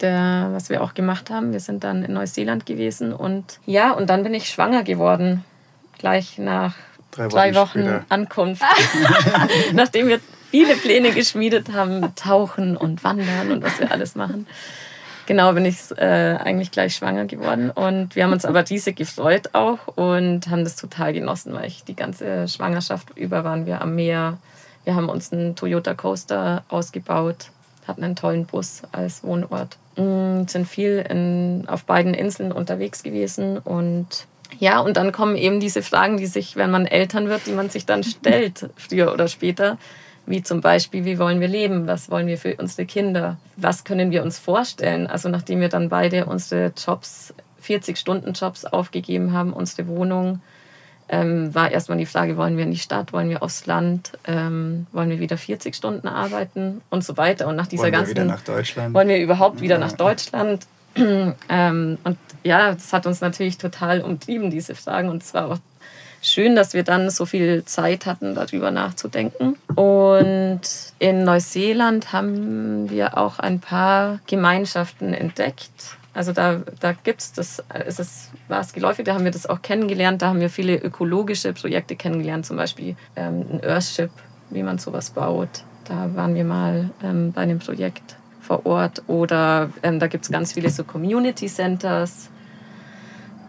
Der, 0.01 0.49
was 0.53 0.69
wir 0.69 0.81
auch 0.81 0.93
gemacht 0.93 1.29
haben, 1.29 1.51
wir 1.51 1.59
sind 1.59 1.83
dann 1.83 2.03
in 2.03 2.13
Neuseeland 2.13 2.65
gewesen 2.65 3.11
und 3.11 3.59
ja, 3.65 3.91
und 3.91 4.09
dann 4.09 4.23
bin 4.23 4.33
ich 4.33 4.49
schwanger 4.49 4.83
geworden. 4.83 5.43
Gleich 5.97 6.37
nach 6.37 6.75
drei 7.11 7.25
Wochen, 7.25 7.31
drei 7.31 7.55
Wochen 7.55 8.05
Ankunft. 8.07 8.63
Nachdem 9.73 10.07
wir 10.07 10.21
viele 10.49 10.75
Pläne 10.75 11.11
geschmiedet 11.11 11.71
haben, 11.71 12.13
Tauchen 12.15 12.77
und 12.77 13.03
Wandern 13.03 13.51
und 13.51 13.63
was 13.63 13.79
wir 13.79 13.91
alles 13.91 14.15
machen. 14.15 14.47
Genau, 15.29 15.53
bin 15.53 15.65
ich 15.65 15.77
äh, 15.95 16.37
eigentlich 16.43 16.71
gleich 16.71 16.95
schwanger 16.95 17.25
geworden. 17.25 17.69
Und 17.69 18.15
wir 18.15 18.23
haben 18.23 18.33
uns 18.33 18.45
aber 18.45 18.67
riesig 18.67 18.95
gefreut 18.95 19.51
auch 19.53 19.77
und 19.95 20.49
haben 20.49 20.63
das 20.63 20.75
total 20.75 21.13
genossen, 21.13 21.53
weil 21.53 21.67
ich 21.67 21.83
die 21.83 21.95
ganze 21.95 22.47
Schwangerschaft 22.47 23.15
über 23.15 23.43
waren 23.43 23.67
wir 23.67 23.81
am 23.81 23.93
Meer. 23.93 24.39
Wir 24.85 24.95
haben 24.95 25.07
uns 25.07 25.31
einen 25.31 25.55
Toyota 25.55 25.93
Coaster 25.93 26.63
ausgebaut, 26.69 27.51
hatten 27.87 28.03
einen 28.03 28.15
tollen 28.15 28.47
Bus 28.47 28.81
als 28.91 29.23
Wohnort. 29.23 29.77
Mm, 29.97 30.47
sind 30.47 30.67
viel 30.67 31.05
in, 31.07 31.65
auf 31.67 31.83
beiden 31.83 32.15
Inseln 32.15 32.51
unterwegs 32.51 33.03
gewesen 33.03 33.59
und 33.59 34.25
ja, 34.57 34.79
und 34.79 34.97
dann 34.97 35.11
kommen 35.11 35.35
eben 35.35 35.59
diese 35.59 35.83
Fragen, 35.83 36.17
die 36.17 36.25
sich, 36.25 36.55
wenn 36.55 36.71
man 36.71 36.87
Eltern 36.87 37.29
wird, 37.29 37.45
die 37.45 37.51
man 37.51 37.69
sich 37.69 37.85
dann 37.85 38.03
stellt, 38.03 38.67
früher 38.77 39.13
oder 39.13 39.27
später 39.27 39.77
wie 40.29 40.43
zum 40.43 40.61
Beispiel, 40.61 41.05
wie 41.05 41.17
wollen 41.17 41.41
wir 41.41 41.47
leben, 41.47 41.87
was 41.87 42.11
wollen 42.11 42.27
wir 42.27 42.37
für 42.37 42.55
unsere 42.57 42.85
Kinder, 42.85 43.37
was 43.57 43.83
können 43.83 44.11
wir 44.11 44.21
uns 44.23 44.37
vorstellen. 44.37 45.07
Also 45.07 45.27
nachdem 45.27 45.59
wir 45.59 45.69
dann 45.69 45.89
beide 45.89 46.27
unsere 46.27 46.71
Jobs, 46.77 47.33
40-Stunden-Jobs 47.65 48.65
aufgegeben 48.65 49.33
haben, 49.33 49.53
unsere 49.53 49.87
Wohnung, 49.87 50.41
ähm, 51.09 51.53
war 51.55 51.71
erstmal 51.71 51.97
die 51.97 52.05
Frage, 52.05 52.37
wollen 52.37 52.57
wir 52.57 52.63
in 52.63 52.71
die 52.71 52.77
Stadt, 52.77 53.11
wollen 53.11 53.29
wir 53.29 53.41
aufs 53.41 53.65
Land, 53.65 54.11
ähm, 54.27 54.85
wollen 54.91 55.09
wir 55.09 55.19
wieder 55.19 55.37
40 55.37 55.75
Stunden 55.75 56.07
arbeiten 56.07 56.81
und 56.91 57.03
so 57.03 57.17
weiter. 57.17 57.47
Und 57.47 57.55
nach 57.55 57.65
dieser 57.65 57.83
wollen 57.83 57.93
ganzen... 57.93 58.15
Wir 58.15 58.23
wieder 58.23 58.33
nach 58.35 58.43
Deutschland? 58.43 58.93
Wollen 58.93 59.07
wir 59.07 59.17
überhaupt 59.17 59.61
wieder 59.61 59.79
ja. 59.79 59.81
nach 59.81 59.93
Deutschland? 59.93 60.67
ähm, 60.95 61.97
und 62.03 62.17
ja, 62.43 62.73
das 62.73 62.93
hat 62.93 63.07
uns 63.07 63.21
natürlich 63.21 63.57
total 63.57 64.01
umtrieben, 64.01 64.51
diese 64.51 64.75
Fragen. 64.75 65.09
Und 65.09 65.23
es 65.23 65.33
war 65.33 65.47
auch 65.47 65.57
schön, 66.21 66.55
dass 66.55 66.73
wir 66.73 66.83
dann 66.83 67.09
so 67.09 67.25
viel 67.25 67.63
Zeit 67.65 68.05
hatten, 68.05 68.35
darüber 68.35 68.71
nachzudenken. 68.71 69.57
Und 69.75 70.61
in 70.99 71.23
Neuseeland 71.23 72.13
haben 72.13 72.89
wir 72.89 73.17
auch 73.17 73.39
ein 73.39 73.59
paar 73.59 74.19
Gemeinschaften 74.27 75.13
entdeckt. 75.13 75.97
Also 76.13 76.33
da, 76.33 76.61
da 76.79 76.91
gibt 76.91 77.21
es 77.21 77.33
das, 77.33 77.63
ist 77.87 77.99
es, 77.99 78.29
war 78.47 78.61
es 78.61 78.73
geläufig, 78.73 79.05
da 79.05 79.13
haben 79.13 79.23
wir 79.23 79.31
das 79.31 79.45
auch 79.45 79.61
kennengelernt. 79.61 80.21
Da 80.21 80.27
haben 80.27 80.41
wir 80.41 80.49
viele 80.49 80.75
ökologische 80.75 81.53
Projekte 81.53 81.95
kennengelernt, 81.95 82.45
zum 82.45 82.57
Beispiel 82.57 82.95
ähm, 83.15 83.45
ein 83.53 83.63
Earthship, 83.63 84.11
wie 84.49 84.63
man 84.63 84.79
sowas 84.79 85.11
baut. 85.11 85.63
Da 85.85 86.15
waren 86.15 86.35
wir 86.35 86.43
mal 86.43 86.89
ähm, 87.03 87.31
bei 87.31 87.41
einem 87.41 87.59
Projekt 87.59 88.17
vor 88.41 88.65
Ort. 88.65 89.03
Oder 89.07 89.69
ähm, 89.83 89.99
da 89.99 90.07
gibt 90.07 90.25
es 90.25 90.31
ganz 90.31 90.53
viele 90.53 90.69
so 90.69 90.83
Community 90.83 91.47
Centers 91.47 92.29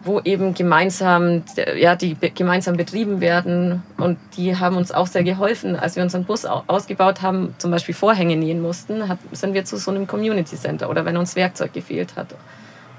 wo 0.03 0.19
eben 0.21 0.53
gemeinsam, 0.53 1.43
ja, 1.77 1.95
die 1.95 2.15
gemeinsam 2.33 2.77
betrieben 2.77 3.21
werden. 3.21 3.83
Und 3.97 4.17
die 4.35 4.57
haben 4.57 4.77
uns 4.77 4.91
auch 4.91 5.07
sehr 5.07 5.23
geholfen. 5.23 5.75
Als 5.75 5.95
wir 5.95 6.03
unseren 6.03 6.25
Bus 6.25 6.45
ausgebaut 6.45 7.21
haben, 7.21 7.55
zum 7.57 7.71
Beispiel 7.71 7.95
Vorhänge 7.95 8.35
nähen 8.35 8.61
mussten, 8.61 9.03
sind 9.31 9.53
wir 9.53 9.65
zu 9.65 9.77
so 9.77 9.91
einem 9.91 10.07
Community 10.07 10.55
Center 10.55 10.89
oder 10.89 11.05
wenn 11.05 11.17
uns 11.17 11.35
Werkzeug 11.35 11.73
gefehlt 11.73 12.15
hat. 12.15 12.35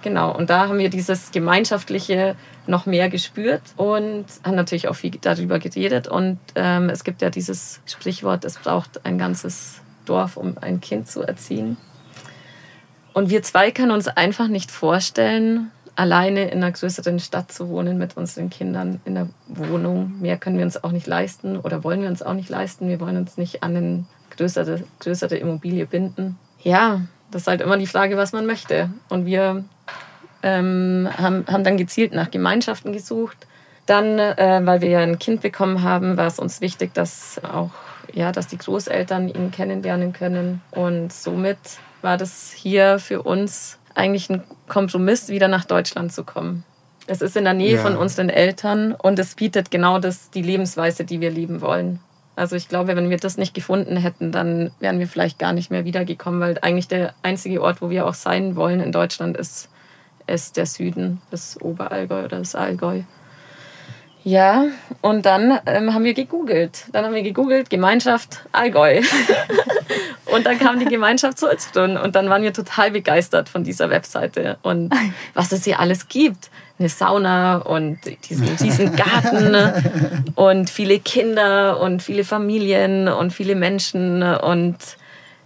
Genau, 0.02 0.37
und 0.37 0.50
da 0.50 0.68
haben 0.68 0.78
wir 0.78 0.90
dieses 0.90 1.30
Gemeinschaftliche 1.30 2.35
noch 2.66 2.87
mehr 2.87 3.09
gespürt 3.09 3.62
und 3.76 4.25
haben 4.44 4.56
natürlich 4.56 4.88
auch 4.88 4.97
viel 4.97 5.12
darüber 5.21 5.61
geredet. 5.61 6.09
Und 6.09 6.38
ähm, 6.56 6.88
es 6.88 7.04
gibt 7.04 7.23
ja 7.23 7.30
dieses 7.30 7.80
Sprichwort, 7.87 8.44
es 8.44 8.59
braucht 8.59 9.06
ein 9.06 9.16
ganzes 9.16 9.80
Dorf, 10.04 10.37
um 10.37 10.56
ein 10.61 10.80
Kind 10.80 11.09
zu 11.09 11.23
erziehen. 11.23 11.76
Und 13.12 13.30
wir 13.30 13.42
zwei 13.42 13.71
können 13.71 13.92
uns 13.92 14.09
einfach 14.09 14.49
nicht 14.49 14.71
vorstellen, 14.71 15.71
alleine 15.95 16.49
in 16.51 16.63
einer 16.63 16.73
größeren 16.73 17.19
Stadt 17.21 17.53
zu 17.53 17.69
wohnen 17.69 17.99
mit 17.99 18.17
unseren 18.17 18.51
Kindern 18.51 19.01
in 19.05 19.15
der 19.15 19.29
Wohnung. 19.49 20.15
Mehr 20.21 20.39
können 20.39 20.57
wir 20.57 20.65
uns 20.65 20.83
auch 20.83 20.93
nicht 20.93 21.07
leisten 21.07 21.59
oder 21.59 21.85
wollen 21.85 22.03
wir 22.03 22.09
uns 22.09 22.23
auch 22.23 22.35
nicht 22.35 22.49
leisten. 22.49 22.89
Wir 22.89 23.01
wollen 23.01 23.17
uns 23.17 23.37
nicht 23.37 23.63
an 23.63 23.77
eine 23.77 24.05
größere, 24.37 24.83
größere 25.01 25.37
Immobilie 25.37 25.87
binden. 25.87 26.39
Ja, 26.63 27.03
das 27.31 27.43
ist 27.43 27.49
halt 27.49 27.61
immer 27.61 27.77
die 27.77 27.87
Frage, 27.87 28.17
was 28.17 28.33
man 28.33 28.47
möchte. 28.47 28.91
Und 29.09 29.27
wir 29.27 29.65
ähm, 30.43 31.09
haben, 31.17 31.45
haben 31.47 31.65
dann 31.65 31.77
gezielt 31.77 32.13
nach 32.13 32.31
Gemeinschaften 32.31 32.93
gesucht. 32.93 33.47
Dann, 33.87 34.19
äh, 34.19 34.61
weil 34.65 34.81
wir 34.81 34.89
ja 34.89 35.01
ein 35.01 35.19
Kind 35.19 35.43
bekommen 35.43 35.83
haben, 35.83 36.17
war 36.17 36.27
es 36.27 36.39
uns 36.39 36.61
wichtig, 36.61 36.95
dass 36.95 37.41
auch 37.45 37.71
ja, 38.13 38.33
dass 38.33 38.47
die 38.47 38.59
Großeltern 38.59 39.29
ihn 39.29 39.51
kennenlernen 39.51 40.13
können. 40.13 40.61
Und 40.71 41.13
somit 41.13 41.59
war 42.03 42.17
das 42.17 42.53
hier 42.53 42.99
für 42.99 43.23
uns 43.23 43.79
eigentlich 43.95 44.31
ein 44.31 44.43
Kompromiss, 44.69 45.29
wieder 45.29 45.49
nach 45.49 45.65
Deutschland 45.65 46.13
zu 46.13 46.25
kommen. 46.25 46.65
Es 47.07 47.21
ist 47.21 47.37
in 47.37 47.45
der 47.45 47.55
Nähe 47.55 47.77
ja. 47.77 47.83
von 47.83 47.97
unseren 47.97 48.29
Eltern 48.29 48.93
und 48.93 49.19
es 49.19 49.35
bietet 49.35 49.71
genau 49.71 49.99
das, 49.99 50.31
die 50.31 50.43
Lebensweise, 50.43 51.05
die 51.05 51.21
wir 51.21 51.31
leben 51.31 51.61
wollen. 51.61 52.01
Also 52.37 52.57
ich 52.57 52.69
glaube, 52.69 52.97
wenn 52.97 53.11
wir 53.11 53.19
das 53.19 53.37
nicht 53.37 53.55
gefunden 53.55 53.97
hätten, 53.97 54.33
dann 54.33 54.71
wären 54.81 54.99
wir 54.99 55.07
vielleicht 55.07 55.39
gar 55.39 55.53
nicht 55.53 55.71
mehr 55.71 55.85
wiedergekommen, 55.85 56.41
weil 56.41 56.59
eigentlich 56.63 56.89
der 56.89 57.15
einzige 57.23 57.61
Ort, 57.61 57.83
wo 57.83 57.91
wir 57.91 58.07
auch 58.07 58.15
sein 58.15 58.57
wollen 58.57 58.81
in 58.81 58.93
Deutschland, 58.93 59.37
ist, 59.37 59.69
ist 60.27 60.57
der 60.57 60.67
Süden, 60.67 61.21
das 61.31 61.61
Oberallgäu 61.61 62.25
oder 62.25 62.39
das 62.39 62.55
Allgäu. 62.55 63.03
Ja, 64.25 64.67
und 65.01 65.27
dann 65.27 65.59
ähm, 65.67 65.93
haben 65.93 66.05
wir 66.05 66.15
gegoogelt. 66.15 66.87
Dann 66.93 67.05
haben 67.05 67.15
wir 67.15 67.23
gegoogelt, 67.23 67.69
Gemeinschaft 67.71 68.47
Allgäu. 68.53 69.03
und 70.27 70.47
dann 70.47 70.59
kam 70.59 70.79
die 70.79 70.87
Gemeinschaft 70.87 71.39
zu 71.39 71.47
Sulzbrunn. 71.47 71.97
Und 71.97 72.15
dann 72.15 72.29
waren 72.29 72.43
wir 72.43 72.53
total 72.53 72.91
begeistert 72.91 73.49
von 73.49 73.65
dieser 73.65 73.91
Webseite 73.91 74.59
und 74.63 74.93
was 75.35 75.53
es 75.53 75.65
hier 75.65 75.81
alles 75.81 76.09
gibt. 76.09 76.51
Eine 76.79 76.89
Sauna 76.89 77.59
und 77.59 77.99
diesen, 78.29 78.57
diesen 78.57 78.97
Garten 78.97 79.55
und 80.35 80.69
viele 80.69 80.99
Kinder 80.99 81.81
und 81.81 82.03
viele 82.03 82.25
Familien 82.25 83.09
und 83.09 83.33
viele 83.33 83.55
Menschen 83.55 84.23
und 84.23 84.77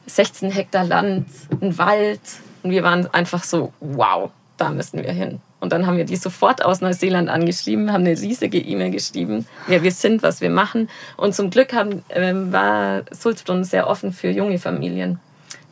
16 0.06 0.50
Hektar 0.50 0.84
Land, 0.84 1.26
ein 1.60 1.76
Wald. 1.78 2.20
Und 2.62 2.70
wir 2.70 2.82
waren 2.82 3.12
einfach 3.12 3.44
so, 3.44 3.72
wow, 3.80 4.30
da 4.56 4.70
müssen 4.70 5.02
wir 5.02 5.12
hin. 5.12 5.40
Und 5.58 5.72
dann 5.72 5.86
haben 5.86 5.96
wir 5.96 6.04
die 6.04 6.16
sofort 6.16 6.64
aus 6.64 6.80
Neuseeland 6.80 7.28
angeschrieben, 7.28 7.92
haben 7.92 8.04
eine 8.04 8.20
riesige 8.20 8.58
E-Mail 8.58 8.90
geschrieben, 8.90 9.46
wer 9.66 9.82
wir 9.82 9.90
sind, 9.90 10.22
was 10.22 10.40
wir 10.40 10.50
machen. 10.50 10.88
Und 11.16 11.34
zum 11.34 11.50
Glück 11.50 11.72
haben, 11.72 12.04
äh, 12.08 12.32
war 12.52 13.02
Sulzbrunn 13.10 13.64
sehr 13.64 13.88
offen 13.88 14.12
für 14.12 14.28
junge 14.28 14.58
Familien. 14.58 15.18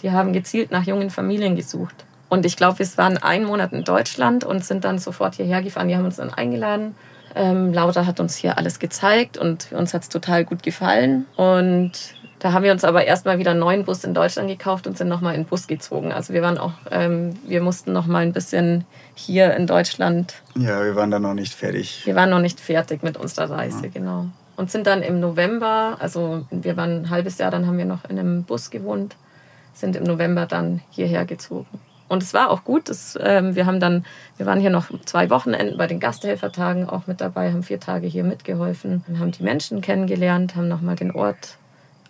Die 0.03 0.11
haben 0.11 0.33
gezielt 0.33 0.71
nach 0.71 0.85
jungen 0.85 1.11
Familien 1.11 1.55
gesucht. 1.57 1.95
Und 2.29 2.47
ich 2.47 2.57
glaube, 2.57 2.79
wir 2.79 2.87
waren 2.97 3.19
einen 3.19 3.45
Monat 3.45 3.73
in 3.73 3.85
Deutschland 3.85 4.45
und 4.45 4.65
sind 4.65 4.85
dann 4.85 4.99
sofort 4.99 5.37
hierher 5.37 5.63
gefahren. 5.63 5.89
Die 5.89 5.97
haben 5.97 6.05
uns 6.05 6.17
dann 6.17 6.33
eingeladen. 6.33 6.95
Ähm, 7.35 7.73
Laura 7.73 8.07
hat 8.07 8.21
uns 8.21 8.37
hier 8.37 8.59
alles 8.59 8.79
gezeigt 8.79 9.39
und 9.39 9.73
uns 9.73 9.93
hat 9.93 10.03
es 10.03 10.09
total 10.09 10.45
gut 10.45 10.63
gefallen. 10.63 11.27
Und 11.37 11.93
da 12.39 12.53
haben 12.53 12.63
wir 12.63 12.73
uns 12.73 12.85
aber 12.85 13.05
erstmal 13.05 13.39
wieder 13.39 13.53
einen 13.53 13.61
neuen 13.61 13.85
Bus 13.85 14.05
in 14.05 14.15
Deutschland 14.15 14.49
gekauft 14.49 14.87
und 14.87 14.99
sind 14.99 15.09
nochmal 15.09 15.35
in 15.35 15.43
den 15.43 15.47
Bus 15.47 15.67
gezogen. 15.67 16.13
Also 16.13 16.33
wir 16.33 16.43
waren 16.43 16.59
auch, 16.59 16.73
ähm, 16.91 17.39
wir 17.47 17.63
mussten 17.63 17.93
nochmal 17.93 18.23
ein 18.23 18.33
bisschen 18.33 18.85
hier 19.15 19.55
in 19.55 19.67
Deutschland. 19.67 20.35
Ja, 20.57 20.85
wir 20.85 20.97
waren 20.97 21.11
da 21.11 21.19
noch 21.19 21.35
nicht 21.35 21.55
fertig. 21.55 22.03
Wir 22.05 22.15
waren 22.15 22.31
noch 22.31 22.41
nicht 22.41 22.61
fertig 22.61 23.03
mit 23.03 23.17
unserer 23.17 23.51
Reise, 23.51 23.85
ja. 23.85 23.91
genau. 23.93 24.27
Und 24.57 24.71
sind 24.71 24.87
dann 24.87 25.03
im 25.03 25.21
November, 25.21 25.97
also 25.99 26.47
wir 26.51 26.77
waren 26.77 27.03
ein 27.03 27.11
halbes 27.11 27.39
Jahr, 27.39 27.51
dann 27.51 27.67
haben 27.67 27.79
wir 27.79 27.85
noch 27.85 28.05
in 28.05 28.19
einem 28.19 28.45
Bus 28.45 28.71
gewohnt, 28.71 29.17
sind 29.73 29.97
im 29.97 30.05
November 30.05 30.47
dann 30.47 30.81
hierher 30.91 31.25
gezogen. 31.25 31.67
Und 32.09 32.23
es 32.23 32.35
war 32.35 32.51
auch 32.51 32.65
gut. 32.65 32.89
Das, 32.89 33.19
ähm, 33.21 33.57
wir 33.57 33.67
haben 33.67 33.81
dann, 33.81 34.05
wir 34.37 34.47
waren 34.47 34.61
hier 34.61 34.71
noch 34.71 34.91
zwei 35.05 35.31
Wochenenden 35.31 35.77
bei 35.79 35.87
den 35.87 36.01
Gasthelfertagen 36.01 36.89
auch 36.89 37.07
mit 37.07 37.21
dabei, 37.21 37.51
haben 37.51 37.63
vier 37.63 37.81
Tage 37.81 38.07
hier 38.07 38.25
mitgeholfen, 38.25 39.05
haben 39.19 39.33
die 39.33 39.43
Menschen 39.43 39.81
kennengelernt, 39.81 40.55
haben 40.55 40.69
nochmal 40.69 40.97
den 40.97 41.11
Ort 41.11 41.57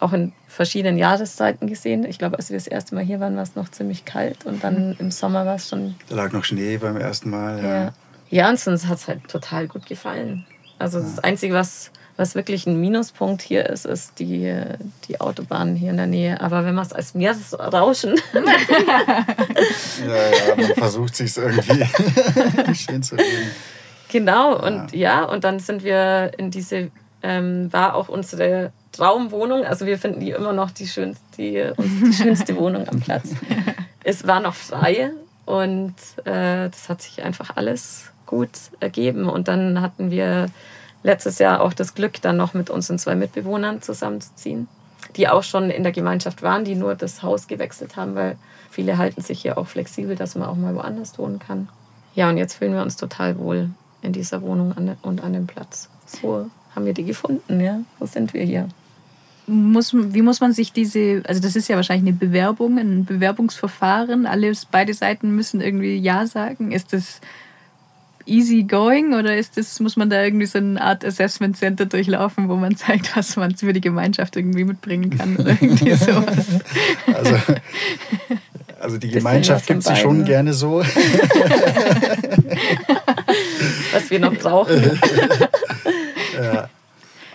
auch 0.04 0.12
in 0.12 0.32
verschiedenen 0.46 0.98
Jahreszeiten 0.98 1.66
gesehen. 1.66 2.04
Ich 2.04 2.18
glaube, 2.18 2.36
als 2.36 2.50
wir 2.50 2.58
das 2.58 2.66
erste 2.66 2.94
Mal 2.94 3.02
hier 3.02 3.20
waren, 3.20 3.36
war 3.36 3.42
es 3.42 3.56
noch 3.56 3.70
ziemlich 3.70 4.04
kalt 4.04 4.44
und 4.44 4.62
dann 4.62 4.90
mhm. 4.90 4.96
im 4.98 5.10
Sommer 5.10 5.46
war 5.46 5.56
es 5.56 5.68
schon. 5.68 5.94
Da 6.08 6.16
lag 6.16 6.32
noch 6.32 6.44
Schnee 6.44 6.76
beim 6.76 6.98
ersten 6.98 7.30
Mal. 7.30 7.62
Ja, 7.62 7.74
ja. 7.84 7.92
ja 8.30 8.50
und 8.50 8.60
sonst 8.60 8.86
hat 8.86 8.98
es 8.98 9.08
halt 9.08 9.26
total 9.28 9.66
gut 9.66 9.86
gefallen. 9.86 10.46
Also 10.78 10.98
ja. 10.98 11.04
das 11.04 11.18
Einzige, 11.20 11.54
was, 11.54 11.90
was 12.16 12.34
wirklich 12.34 12.66
ein 12.66 12.78
Minuspunkt 12.78 13.40
hier 13.40 13.68
ist, 13.70 13.86
ist 13.86 14.18
die, 14.18 14.54
die 15.08 15.20
Autobahn 15.20 15.74
hier 15.74 15.90
in 15.90 15.96
der 15.96 16.06
Nähe. 16.06 16.40
Aber 16.40 16.66
wenn 16.66 16.74
man 16.74 16.84
es 16.84 16.92
als 16.92 17.14
Meeresrauschen. 17.14 18.14
ja, 18.34 18.44
ja, 20.06 20.56
man 20.56 20.74
versucht 20.74 21.16
sich 21.16 21.34
irgendwie 21.36 21.86
schön 22.74 23.02
zu 23.02 23.14
reden. 23.16 23.50
Genau, 24.10 24.54
und 24.56 24.92
ja. 24.92 25.22
ja, 25.22 25.24
und 25.24 25.44
dann 25.44 25.58
sind 25.58 25.82
wir 25.82 26.32
in 26.36 26.50
diese, 26.50 26.90
ähm, 27.22 27.72
war 27.72 27.94
auch 27.94 28.08
unsere 28.08 28.70
Traumwohnung. 28.96 29.64
Also 29.64 29.86
wir 29.86 29.98
finden 29.98 30.20
die 30.20 30.30
immer 30.30 30.52
noch 30.52 30.70
die 30.70 30.86
schönste, 30.86 31.22
die, 31.36 31.72
die 32.06 32.12
schönste 32.12 32.56
Wohnung 32.56 32.88
am 32.88 33.00
Platz. 33.00 33.30
Es 34.04 34.26
war 34.26 34.40
noch 34.40 34.54
frei 34.54 35.10
und 35.46 35.94
äh, 36.24 36.68
das 36.68 36.88
hat 36.88 37.02
sich 37.02 37.22
einfach 37.22 37.56
alles 37.56 38.12
gut 38.26 38.50
ergeben. 38.80 39.28
Und 39.28 39.48
dann 39.48 39.80
hatten 39.80 40.10
wir 40.10 40.46
letztes 41.02 41.38
Jahr 41.38 41.60
auch 41.60 41.72
das 41.72 41.94
Glück, 41.94 42.20
dann 42.22 42.36
noch 42.36 42.54
mit 42.54 42.70
unseren 42.70 42.98
zwei 42.98 43.14
Mitbewohnern 43.14 43.82
zusammenzuziehen, 43.82 44.68
die 45.16 45.28
auch 45.28 45.42
schon 45.42 45.70
in 45.70 45.82
der 45.82 45.92
Gemeinschaft 45.92 46.42
waren, 46.42 46.64
die 46.64 46.74
nur 46.74 46.94
das 46.94 47.22
Haus 47.22 47.46
gewechselt 47.46 47.96
haben, 47.96 48.14
weil 48.14 48.36
viele 48.70 48.98
halten 48.98 49.20
sich 49.20 49.42
hier 49.42 49.58
auch 49.58 49.66
flexibel, 49.66 50.16
dass 50.16 50.34
man 50.34 50.48
auch 50.48 50.56
mal 50.56 50.74
woanders 50.74 51.18
wohnen 51.18 51.38
kann. 51.38 51.68
Ja, 52.14 52.28
und 52.28 52.38
jetzt 52.38 52.54
fühlen 52.54 52.74
wir 52.74 52.82
uns 52.82 52.96
total 52.96 53.38
wohl 53.38 53.70
in 54.02 54.12
dieser 54.12 54.42
Wohnung 54.42 54.74
und 55.02 55.22
an 55.22 55.32
dem 55.32 55.46
Platz. 55.46 55.88
So 56.06 56.50
haben 56.74 56.86
wir 56.86 56.94
die 56.94 57.04
gefunden, 57.04 57.60
ja. 57.60 57.80
Wo 57.98 58.06
sind 58.06 58.34
wir 58.34 58.44
hier? 58.44 58.68
Muss, 59.46 59.92
wie 59.94 60.22
muss 60.22 60.40
man 60.40 60.52
sich 60.52 60.72
diese, 60.72 61.22
also 61.26 61.40
das 61.40 61.56
ist 61.56 61.68
ja 61.68 61.76
wahrscheinlich 61.76 62.08
eine 62.08 62.16
Bewerbung, 62.16 62.78
ein 62.78 63.04
Bewerbungsverfahren, 63.04 64.26
alle, 64.26 64.52
beide 64.70 64.94
Seiten 64.94 65.34
müssen 65.34 65.60
irgendwie 65.60 65.96
Ja 65.96 66.26
sagen. 66.26 66.72
Ist 66.72 66.92
das 66.92 67.20
easy 68.26 68.62
going 68.62 69.14
oder 69.14 69.36
ist 69.36 69.56
das, 69.56 69.80
muss 69.80 69.96
man 69.96 70.08
da 70.08 70.22
irgendwie 70.22 70.46
so 70.46 70.58
eine 70.58 70.80
Art 70.80 71.04
Assessment 71.04 71.56
Center 71.56 71.86
durchlaufen, 71.86 72.48
wo 72.48 72.56
man 72.56 72.76
zeigt, 72.84 73.16
was 73.16 73.36
man 73.36 73.54
für 73.56 73.72
die 73.72 73.80
Gemeinschaft 73.80 74.36
irgendwie 74.36 74.64
mitbringen 74.64 75.16
kann 75.16 75.36
oder 75.36 75.50
irgendwie 75.60 75.94
sowas? 75.94 76.46
Also, 77.12 77.36
also 78.80 78.98
die 78.98 79.10
Gemeinschaft 79.10 79.66
gibt 79.66 79.82
sie 79.82 79.96
schon 79.96 80.24
gerne 80.24 80.52
so. 80.54 80.80
was 83.92 84.10
wir 84.10 84.20
noch 84.20 84.34
brauchen. 84.34 84.98
ja. 86.40 86.68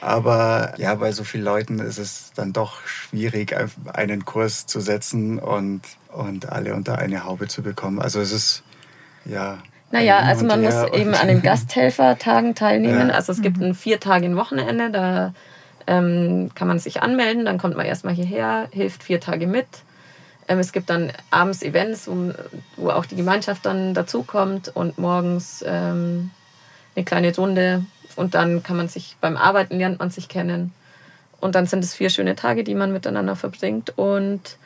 Aber 0.09 0.73
ja, 0.77 0.95
bei 0.95 1.11
so 1.11 1.23
vielen 1.23 1.43
Leuten 1.43 1.77
ist 1.77 1.99
es 1.99 2.31
dann 2.33 2.51
doch 2.51 2.83
schwierig, 2.87 3.55
einen 3.93 4.25
Kurs 4.25 4.65
zu 4.65 4.79
setzen 4.79 5.37
und, 5.37 5.81
und 6.11 6.51
alle 6.51 6.73
unter 6.73 6.97
eine 6.97 7.25
Haube 7.25 7.47
zu 7.47 7.61
bekommen. 7.61 8.01
Also 8.01 8.19
es 8.19 8.31
ist, 8.31 8.63
ja. 9.25 9.59
Naja, 9.91 10.17
also 10.17 10.47
man 10.47 10.63
muss 10.63 10.73
eben 10.93 11.13
an 11.21 11.27
den 11.27 11.43
Gasthelfertagen 11.43 12.55
teilnehmen. 12.55 13.09
Ja. 13.09 13.13
Also 13.13 13.31
es 13.31 13.43
gibt 13.43 13.57
mhm. 13.57 13.65
ein 13.65 13.75
vier 13.75 13.99
Tage 13.99 14.25
ein 14.25 14.35
Wochenende, 14.35 14.89
da 14.89 15.35
ähm, 15.85 16.49
kann 16.55 16.67
man 16.67 16.79
sich 16.79 17.03
anmelden, 17.03 17.45
dann 17.45 17.59
kommt 17.59 17.77
man 17.77 17.85
erstmal 17.85 18.15
hierher, 18.15 18.67
hilft 18.71 19.03
vier 19.03 19.19
Tage 19.19 19.45
mit. 19.45 19.67
Ähm, 20.47 20.57
es 20.57 20.71
gibt 20.71 20.89
dann 20.89 21.11
abends 21.29 21.61
Events, 21.61 22.07
wo, 22.07 22.33
wo 22.77 22.89
auch 22.89 23.05
die 23.05 23.15
Gemeinschaft 23.15 23.63
dann 23.63 23.93
dazukommt 23.93 24.75
und 24.75 24.97
morgens 24.97 25.63
ähm, 25.67 26.31
eine 26.95 27.05
kleine 27.05 27.35
Runde 27.35 27.85
Und 28.19 28.35
dann 28.35 28.63
kann 28.63 28.75
man 28.75 28.89
sich 28.89 29.15
beim 29.21 29.37
Arbeiten 29.37 29.77
lernt 29.77 29.99
man 29.99 30.09
sich 30.09 30.27
kennen. 30.27 30.73
Und 31.39 31.55
dann 31.55 31.67
sind 31.67 31.85
es 31.85 31.95
vier 31.95 32.09
schöne 32.09 32.35
Tage, 32.35 32.65
die 32.65 32.75
man 32.75 32.91
miteinander 32.91 33.37
verbringt. 33.37 33.97
Und 33.97 34.57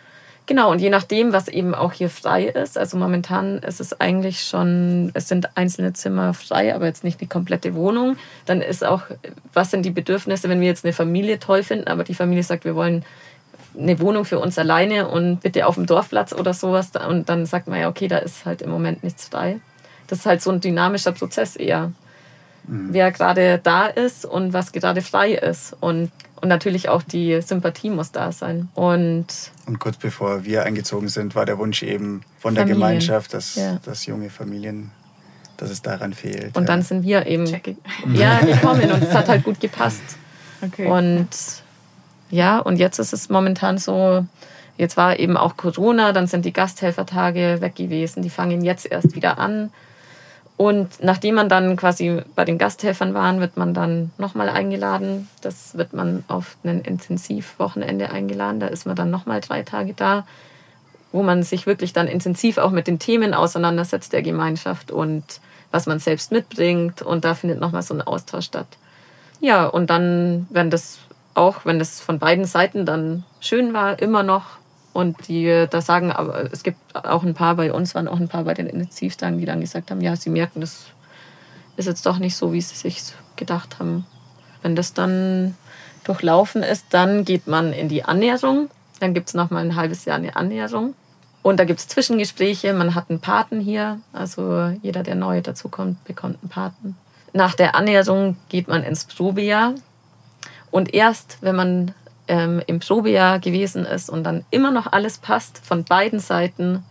genau, 0.47 0.71
und 0.71 0.79
je 0.79 0.89
nachdem, 0.89 1.33
was 1.33 1.49
eben 1.49 1.75
auch 1.75 1.93
hier 1.93 2.09
frei 2.09 2.45
ist, 2.45 2.79
also 2.79 2.97
momentan 2.97 3.59
ist 3.59 3.79
es 3.79 4.01
eigentlich 4.01 4.41
schon, 4.43 5.11
es 5.13 5.27
sind 5.27 5.55
einzelne 5.55 5.93
Zimmer 5.93 6.33
frei, 6.33 6.73
aber 6.73 6.87
jetzt 6.87 7.03
nicht 7.03 7.21
die 7.21 7.27
komplette 7.27 7.75
Wohnung. 7.75 8.17
Dann 8.47 8.59
ist 8.59 8.83
auch, 8.83 9.03
was 9.53 9.69
sind 9.69 9.85
die 9.85 9.91
Bedürfnisse, 9.91 10.49
wenn 10.49 10.59
wir 10.59 10.67
jetzt 10.67 10.83
eine 10.83 10.93
Familie 10.93 11.37
toll 11.37 11.61
finden, 11.61 11.87
aber 11.87 12.03
die 12.03 12.15
Familie 12.15 12.41
sagt, 12.41 12.65
wir 12.65 12.73
wollen 12.73 13.05
eine 13.77 13.99
Wohnung 13.99 14.25
für 14.25 14.39
uns 14.39 14.57
alleine 14.57 15.07
und 15.07 15.41
bitte 15.41 15.67
auf 15.67 15.75
dem 15.75 15.85
Dorfplatz 15.85 16.33
oder 16.33 16.55
sowas. 16.55 16.89
Und 17.07 17.29
dann 17.29 17.45
sagt 17.45 17.67
man 17.67 17.79
ja, 17.79 17.87
okay, 17.87 18.07
da 18.07 18.17
ist 18.17 18.47
halt 18.47 18.63
im 18.63 18.71
Moment 18.71 19.03
nichts 19.03 19.27
frei. 19.27 19.59
Das 20.07 20.19
ist 20.19 20.25
halt 20.25 20.41
so 20.41 20.49
ein 20.49 20.59
dynamischer 20.59 21.11
Prozess 21.11 21.55
eher. 21.55 21.91
Mhm. 22.67 22.89
Wer 22.91 23.11
gerade 23.11 23.59
da 23.61 23.87
ist 23.87 24.25
und 24.25 24.53
was 24.53 24.71
gerade 24.71 25.01
frei 25.01 25.33
ist. 25.33 25.75
Und, 25.79 26.11
und 26.41 26.47
natürlich 26.47 26.89
auch 26.89 27.01
die 27.01 27.41
Sympathie 27.41 27.89
muss 27.89 28.11
da 28.11 28.31
sein. 28.31 28.69
Und, 28.73 29.27
und 29.65 29.79
kurz 29.79 29.97
bevor 29.97 30.43
wir 30.45 30.63
eingezogen 30.63 31.09
sind, 31.09 31.35
war 31.35 31.45
der 31.45 31.57
Wunsch 31.57 31.83
eben 31.83 32.21
von 32.39 32.55
der 32.55 32.63
Familien. 32.63 32.81
Gemeinschaft, 32.81 33.33
dass, 33.33 33.55
ja. 33.55 33.79
dass 33.83 34.05
junge 34.05 34.29
Familien 34.29 34.91
dass 35.57 35.69
es 35.69 35.81
daran 35.81 36.13
fehlt. 36.13 36.57
Und 36.57 36.63
ja. 36.63 36.67
dann 36.67 36.81
sind 36.81 37.03
wir 37.03 37.25
eben 37.25 37.45
ja, 38.13 38.39
gekommen 38.39 38.91
und 38.91 39.03
es 39.03 39.13
hat 39.13 39.29
halt 39.29 39.43
gut 39.43 39.59
gepasst. 39.59 40.01
Okay. 40.61 40.87
Und 40.87 41.29
ja, 42.29 42.59
und 42.59 42.77
jetzt 42.77 42.99
ist 42.99 43.13
es 43.13 43.29
momentan 43.29 43.77
so, 43.77 44.25
jetzt 44.77 44.97
war 44.97 45.19
eben 45.19 45.37
auch 45.37 45.55
Corona, 45.55 46.13
dann 46.13 46.27
sind 46.27 46.45
die 46.45 46.53
Gasthelfertage 46.53 47.57
weg 47.61 47.75
gewesen, 47.75 48.23
die 48.23 48.29
fangen 48.29 48.63
jetzt 48.63 48.89
erst 48.89 49.15
wieder 49.15 49.37
an. 49.37 49.71
Und 50.55 51.03
nachdem 51.03 51.35
man 51.35 51.49
dann 51.49 51.75
quasi 51.75 52.21
bei 52.35 52.45
den 52.45 52.57
Gasthelfern 52.57 53.13
war, 53.13 53.39
wird 53.39 53.57
man 53.57 53.73
dann 53.73 54.11
nochmal 54.17 54.49
eingeladen. 54.49 55.27
Das 55.41 55.77
wird 55.77 55.93
man 55.93 56.23
auf 56.27 56.57
ein 56.63 56.81
Intensivwochenende 56.81 58.11
eingeladen. 58.11 58.59
Da 58.59 58.67
ist 58.67 58.85
man 58.85 58.95
dann 58.95 59.09
nochmal 59.09 59.41
drei 59.41 59.63
Tage 59.63 59.93
da, 59.93 60.25
wo 61.11 61.23
man 61.23 61.43
sich 61.43 61.65
wirklich 61.65 61.91
dann 61.91 62.07
intensiv 62.07 62.59
auch 62.59 62.71
mit 62.71 62.87
den 62.87 62.99
Themen 62.99 63.33
auseinandersetzt 63.33 64.13
der 64.13 64.21
Gemeinschaft 64.21 64.91
und 64.91 65.23
was 65.71 65.87
man 65.87 65.99
selbst 65.99 66.31
mitbringt. 66.31 67.01
Und 67.01 67.25
da 67.25 67.33
findet 67.33 67.59
nochmal 67.59 67.81
so 67.81 67.95
ein 67.95 68.01
Austausch 68.01 68.45
statt. 68.45 68.67
Ja, 69.41 69.65
und 69.65 69.89
dann, 69.89 70.47
wenn 70.51 70.69
das 70.69 70.99
auch 71.33 71.65
wenn 71.65 71.81
es 71.81 71.99
von 71.99 72.19
beiden 72.19 72.45
Seiten 72.45 72.85
dann 72.85 73.23
schön 73.39 73.73
war, 73.73 73.99
immer 73.99 74.23
noch. 74.23 74.57
Und 74.93 75.27
die 75.27 75.65
da 75.69 75.81
sagen, 75.81 76.11
aber 76.11 76.53
es 76.53 76.61
gibt 76.61 76.77
auch 76.93 77.23
ein 77.23 77.33
paar 77.33 77.55
bei 77.55 77.73
uns, 77.73 77.95
waren 77.95 78.07
auch 78.07 78.19
ein 78.19 78.27
paar 78.27 78.43
bei 78.43 78.53
den 78.53 78.67
Intensivtagen, 78.67 79.39
die 79.39 79.45
dann 79.45 79.59
gesagt 79.59 79.89
haben, 79.89 80.01
ja, 80.01 80.15
sie 80.15 80.29
merken, 80.29 80.61
das 80.61 80.85
ist 81.75 81.87
jetzt 81.87 82.05
doch 82.05 82.19
nicht 82.19 82.35
so, 82.35 82.53
wie 82.53 82.61
sie 82.61 82.75
sich 82.75 83.01
gedacht 83.35 83.79
haben. 83.79 84.05
Wenn 84.61 84.75
das 84.75 84.93
dann 84.93 85.55
durchlaufen 86.03 86.61
ist, 86.61 86.85
dann 86.91 87.25
geht 87.25 87.47
man 87.47 87.73
in 87.73 87.89
die 87.89 88.03
Annäherung. 88.03 88.69
Dann 88.99 89.13
gibt 89.13 89.29
es 89.29 89.33
nochmal 89.33 89.65
ein 89.65 89.75
halbes 89.75 90.05
Jahr 90.05 90.17
eine 90.17 90.35
Annäherung. 90.35 90.93
Und 91.41 91.59
da 91.59 91.65
gibt 91.65 91.79
es 91.79 91.87
Zwischengespräche. 91.87 92.73
Man 92.73 92.95
hat 92.95 93.09
einen 93.09 93.19
Paten 93.19 93.59
hier. 93.59 93.99
Also 94.13 94.71
jeder, 94.81 95.03
der 95.03 95.15
neu 95.15 95.41
dazukommt, 95.41 96.03
bekommt 96.05 96.37
einen 96.41 96.49
Paten. 96.49 96.95
Nach 97.33 97.55
der 97.55 97.75
Annäherung 97.75 98.37
geht 98.49 98.67
man 98.67 98.83
ins 98.83 99.05
Probejahr. 99.05 99.73
Und 100.71 100.93
erst, 100.93 101.39
wenn 101.41 101.55
man 101.55 101.93
ähm, 102.33 102.61
im 102.65 102.79
Probejahr 102.79 103.39
gewesen 103.39 103.85
ist 103.85 104.09
und 104.09 104.23
dann 104.23 104.43
immer 104.49 104.71
noch 104.71 104.91
alles 104.91 105.19
passt 105.19 105.59
von 105.59 105.83
beiden 105.83 106.19
Seiten, 106.19 106.83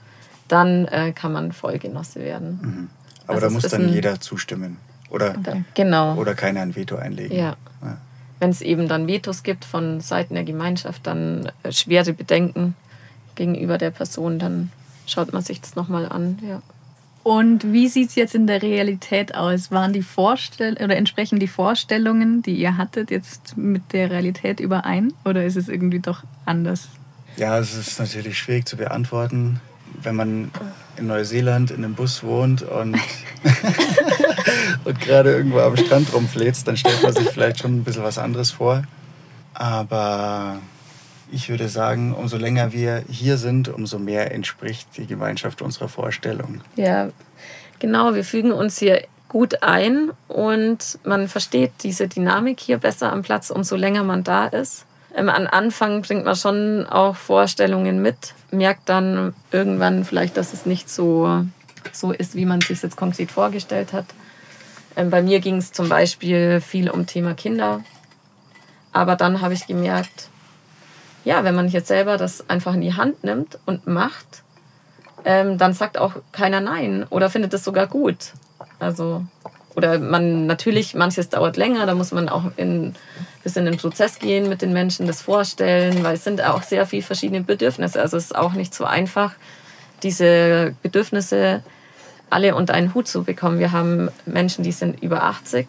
dann 0.46 0.86
äh, 0.86 1.12
kann 1.12 1.32
man 1.32 1.50
Vollgenosse 1.50 2.20
werden. 2.20 2.60
Mhm. 2.62 2.90
Aber 3.26 3.34
also 3.34 3.46
da 3.48 3.52
muss 3.52 3.68
dann 3.68 3.88
jeder 3.88 4.20
zustimmen. 4.20 4.76
Oder, 5.10 5.34
genau. 5.74 6.14
oder 6.14 6.34
keiner 6.34 6.62
ein 6.62 6.76
Veto 6.76 6.96
einlegen. 6.96 7.36
Ja. 7.36 7.56
ja. 7.82 7.98
Wenn 8.38 8.50
es 8.50 8.62
eben 8.62 8.88
dann 8.88 9.08
Vetos 9.08 9.42
gibt 9.42 9.64
von 9.64 10.00
Seiten 10.00 10.34
der 10.34 10.44
Gemeinschaft, 10.44 11.06
dann 11.06 11.50
äh, 11.64 11.72
schwere 11.72 12.12
Bedenken 12.12 12.74
gegenüber 13.34 13.78
der 13.78 13.90
Person, 13.90 14.38
dann 14.38 14.70
schaut 15.06 15.32
man 15.32 15.42
sich 15.42 15.60
das 15.60 15.74
nochmal 15.74 16.08
an. 16.08 16.38
Ja. 16.48 16.62
Und 17.22 17.72
wie 17.72 17.86
sieht 17.86 18.08
es 18.08 18.14
jetzt 18.16 18.34
in 18.34 18.46
der 18.46 18.62
Realität 18.62 19.34
aus? 19.34 19.70
Waren 19.70 19.92
die 19.92 20.02
Vorstell 20.02 20.74
oder 20.82 20.96
entsprechen 20.96 21.38
die 21.38 21.46
Vorstellungen, 21.46 22.42
die 22.42 22.54
ihr 22.54 22.76
hattet, 22.76 23.10
jetzt 23.10 23.56
mit 23.56 23.92
der 23.92 24.10
Realität 24.10 24.58
überein? 24.58 25.12
Oder 25.24 25.44
ist 25.44 25.56
es 25.56 25.68
irgendwie 25.68 26.00
doch 26.00 26.24
anders? 26.46 26.88
Ja, 27.36 27.58
es 27.58 27.74
ist 27.74 27.98
natürlich 27.98 28.38
schwierig 28.38 28.66
zu 28.66 28.76
beantworten. 28.76 29.60
Wenn 30.02 30.16
man 30.16 30.50
in 30.96 31.06
Neuseeland 31.06 31.70
in 31.70 31.84
einem 31.84 31.94
Bus 31.94 32.24
wohnt 32.24 32.62
und, 32.62 32.94
und 34.84 35.00
gerade 35.00 35.32
irgendwo 35.32 35.60
am 35.60 35.76
Strand 35.76 36.12
rumfläzt, 36.12 36.66
dann 36.66 36.76
stellt 36.76 37.02
man 37.02 37.12
sich 37.12 37.28
vielleicht 37.30 37.60
schon 37.60 37.76
ein 37.76 37.84
bisschen 37.84 38.02
was 38.02 38.18
anderes 38.18 38.50
vor. 38.50 38.82
Aber 39.54 40.58
ich 41.32 41.48
würde 41.48 41.68
sagen, 41.68 42.14
umso 42.14 42.36
länger 42.36 42.72
wir 42.72 43.02
hier 43.08 43.38
sind, 43.38 43.68
umso 43.68 43.98
mehr 43.98 44.32
entspricht 44.32 44.88
die 44.96 45.06
Gemeinschaft 45.06 45.62
unserer 45.62 45.88
Vorstellung. 45.88 46.60
Ja, 46.76 47.08
genau. 47.78 48.14
Wir 48.14 48.24
fügen 48.24 48.52
uns 48.52 48.78
hier 48.78 49.02
gut 49.28 49.62
ein 49.62 50.10
und 50.28 50.98
man 51.04 51.26
versteht 51.26 51.72
diese 51.82 52.06
Dynamik 52.06 52.60
hier 52.60 52.78
besser 52.78 53.10
am 53.10 53.22
Platz, 53.22 53.50
umso 53.50 53.76
länger 53.76 54.04
man 54.04 54.24
da 54.24 54.46
ist. 54.46 54.84
Ähm, 55.14 55.28
am 55.28 55.46
Anfang 55.46 56.02
bringt 56.02 56.24
man 56.24 56.36
schon 56.36 56.86
auch 56.86 57.16
Vorstellungen 57.16 58.02
mit, 58.02 58.34
merkt 58.50 58.88
dann 58.88 59.34
irgendwann 59.50 60.04
vielleicht, 60.04 60.36
dass 60.36 60.52
es 60.52 60.66
nicht 60.66 60.90
so, 60.90 61.44
so 61.92 62.12
ist, 62.12 62.34
wie 62.34 62.44
man 62.44 62.60
es 62.60 62.68
sich 62.68 62.82
jetzt 62.82 62.96
konkret 62.96 63.30
vorgestellt 63.30 63.94
hat. 63.94 64.06
Ähm, 64.96 65.08
bei 65.08 65.22
mir 65.22 65.40
ging 65.40 65.56
es 65.56 65.72
zum 65.72 65.88
Beispiel 65.88 66.60
viel 66.60 66.90
um 66.90 67.06
Thema 67.06 67.34
Kinder. 67.34 67.82
Aber 68.92 69.16
dann 69.16 69.40
habe 69.40 69.54
ich 69.54 69.66
gemerkt, 69.66 70.28
ja, 71.24 71.44
wenn 71.44 71.54
man 71.54 71.68
jetzt 71.68 71.88
selber 71.88 72.16
das 72.16 72.48
einfach 72.48 72.74
in 72.74 72.80
die 72.80 72.94
Hand 72.94 73.24
nimmt 73.24 73.58
und 73.66 73.86
macht, 73.86 74.42
ähm, 75.24 75.58
dann 75.58 75.72
sagt 75.72 75.98
auch 75.98 76.14
keiner 76.32 76.60
Nein 76.60 77.06
oder 77.10 77.30
findet 77.30 77.54
es 77.54 77.64
sogar 77.64 77.86
gut. 77.86 78.32
Also, 78.78 79.24
oder 79.76 79.98
man 79.98 80.46
natürlich, 80.46 80.94
manches 80.94 81.28
dauert 81.28 81.56
länger, 81.56 81.86
da 81.86 81.94
muss 81.94 82.12
man 82.12 82.28
auch 82.28 82.50
in 82.56 82.94
bisschen 83.42 83.66
in 83.66 83.72
den 83.72 83.80
Prozess 83.80 84.18
gehen 84.18 84.48
mit 84.48 84.62
den 84.62 84.72
Menschen, 84.72 85.06
das 85.06 85.22
vorstellen, 85.22 86.04
weil 86.04 86.14
es 86.14 86.24
sind 86.24 86.42
auch 86.42 86.62
sehr 86.62 86.86
viele 86.86 87.02
verschiedene 87.02 87.42
Bedürfnisse. 87.42 88.00
Also 88.00 88.16
es 88.16 88.26
ist 88.26 88.36
auch 88.36 88.52
nicht 88.52 88.74
so 88.74 88.84
einfach, 88.84 89.32
diese 90.02 90.74
Bedürfnisse 90.82 91.62
alle 92.30 92.54
unter 92.54 92.74
einen 92.74 92.94
Hut 92.94 93.08
zu 93.08 93.24
bekommen. 93.24 93.58
Wir 93.58 93.72
haben 93.72 94.10
Menschen, 94.26 94.64
die 94.64 94.72
sind 94.72 95.02
über 95.02 95.24
80 95.24 95.66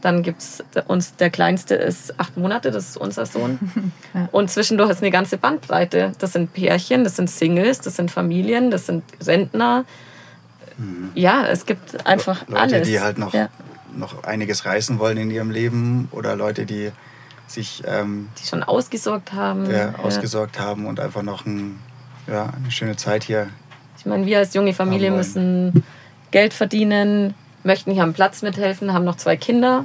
dann 0.00 0.22
gibt 0.22 0.42
es 0.42 0.62
uns, 0.86 1.16
der 1.16 1.30
kleinste 1.30 1.74
ist 1.74 2.18
acht 2.20 2.36
Monate, 2.36 2.70
das 2.70 2.90
ist 2.90 2.96
unser 2.96 3.26
Sohn. 3.26 3.58
Und 4.32 4.50
zwischendurch 4.50 4.90
ist 4.90 5.02
eine 5.02 5.10
ganze 5.10 5.38
Bandbreite. 5.38 6.12
Das 6.18 6.32
sind 6.32 6.52
Pärchen, 6.52 7.04
das 7.04 7.16
sind 7.16 7.30
Singles, 7.30 7.80
das 7.80 7.96
sind 7.96 8.10
Familien, 8.10 8.70
das 8.70 8.86
sind 8.86 9.04
Rentner. 9.26 9.84
Mhm. 10.78 11.10
Ja, 11.14 11.46
es 11.46 11.66
gibt 11.66 12.06
einfach 12.06 12.46
Leute, 12.48 12.76
alles. 12.76 12.88
die 12.88 13.00
halt 13.00 13.18
noch, 13.18 13.32
ja. 13.32 13.48
noch 13.96 14.24
einiges 14.24 14.64
reißen 14.66 14.98
wollen 14.98 15.16
in 15.16 15.30
ihrem 15.30 15.50
Leben 15.50 16.08
oder 16.12 16.36
Leute, 16.36 16.66
die 16.66 16.92
sich. 17.46 17.82
Ähm, 17.86 18.28
die 18.40 18.46
schon 18.46 18.62
ausgesorgt 18.62 19.32
haben. 19.32 19.70
Ja, 19.70 19.94
ausgesorgt 20.02 20.58
haben 20.58 20.86
und 20.86 21.00
einfach 21.00 21.22
noch 21.22 21.46
ein, 21.46 21.78
ja, 22.26 22.52
eine 22.54 22.70
schöne 22.70 22.96
Zeit 22.96 23.24
hier. 23.24 23.48
Ich 23.98 24.04
meine, 24.04 24.26
wir 24.26 24.38
als 24.38 24.54
junge 24.54 24.74
Familie 24.74 25.10
müssen 25.10 25.84
Geld 26.30 26.52
verdienen, 26.52 27.34
möchten 27.66 27.90
hier 27.90 28.04
am 28.04 28.14
Platz 28.14 28.42
mithelfen, 28.42 28.92
haben 28.94 29.04
noch 29.04 29.16
zwei 29.16 29.36
Kinder 29.36 29.84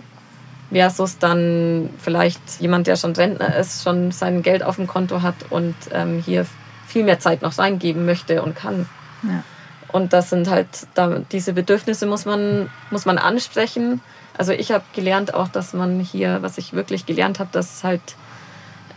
versus 0.71 1.17
dann 1.17 1.89
vielleicht 1.97 2.39
jemand, 2.59 2.87
der 2.87 2.95
schon 2.95 3.13
Rentner 3.13 3.55
ist, 3.57 3.83
schon 3.83 4.11
sein 4.11 4.41
Geld 4.41 4.63
auf 4.63 4.77
dem 4.77 4.87
Konto 4.87 5.21
hat 5.21 5.35
und 5.49 5.75
ähm, 5.91 6.23
hier 6.25 6.45
viel 6.87 7.03
mehr 7.03 7.19
Zeit 7.19 7.41
noch 7.41 7.57
reingeben 7.57 8.05
möchte 8.05 8.41
und 8.41 8.55
kann. 8.55 8.87
Ja. 9.23 9.43
Und 9.89 10.13
das 10.13 10.29
sind 10.29 10.49
halt, 10.49 10.67
da, 10.93 11.19
diese 11.31 11.51
Bedürfnisse 11.51 12.05
muss 12.05 12.25
man, 12.25 12.69
muss 12.89 13.05
man 13.05 13.17
ansprechen. 13.17 14.01
Also 14.37 14.53
ich 14.53 14.71
habe 14.71 14.85
gelernt 14.93 15.33
auch, 15.33 15.49
dass 15.49 15.73
man 15.73 15.99
hier, 15.99 16.41
was 16.41 16.57
ich 16.57 16.71
wirklich 16.71 17.05
gelernt 17.05 17.39
habe, 17.39 17.49
dass 17.51 17.83
halt, 17.83 18.01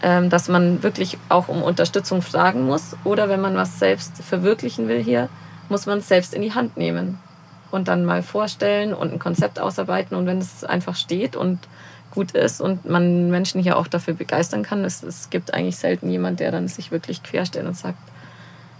ähm, 0.02 0.30
dass 0.30 0.48
man 0.48 0.84
wirklich 0.84 1.18
auch 1.28 1.48
um 1.48 1.62
Unterstützung 1.62 2.22
fragen 2.22 2.66
muss. 2.66 2.96
Oder 3.02 3.28
wenn 3.28 3.40
man 3.40 3.56
was 3.56 3.80
selbst 3.80 4.22
verwirklichen 4.22 4.86
will 4.86 5.02
hier, 5.02 5.28
muss 5.68 5.86
man 5.86 5.98
es 5.98 6.08
selbst 6.08 6.34
in 6.34 6.42
die 6.42 6.54
Hand 6.54 6.76
nehmen 6.76 7.18
und 7.74 7.88
dann 7.88 8.04
mal 8.04 8.22
vorstellen 8.22 8.94
und 8.94 9.12
ein 9.12 9.18
Konzept 9.18 9.60
ausarbeiten. 9.60 10.16
Und 10.16 10.26
wenn 10.26 10.38
es 10.38 10.64
einfach 10.64 10.96
steht 10.96 11.36
und 11.36 11.58
gut 12.10 12.30
ist 12.32 12.60
und 12.60 12.88
man 12.88 13.30
Menschen 13.30 13.60
hier 13.60 13.76
auch 13.76 13.88
dafür 13.88 14.14
begeistern 14.14 14.62
kann, 14.62 14.84
es, 14.84 15.02
es 15.02 15.30
gibt 15.30 15.52
eigentlich 15.52 15.76
selten 15.76 16.08
jemand, 16.08 16.40
der 16.40 16.52
dann 16.52 16.68
sich 16.68 16.90
wirklich 16.90 17.22
querstellt 17.22 17.66
und 17.66 17.76
sagt, 17.76 17.98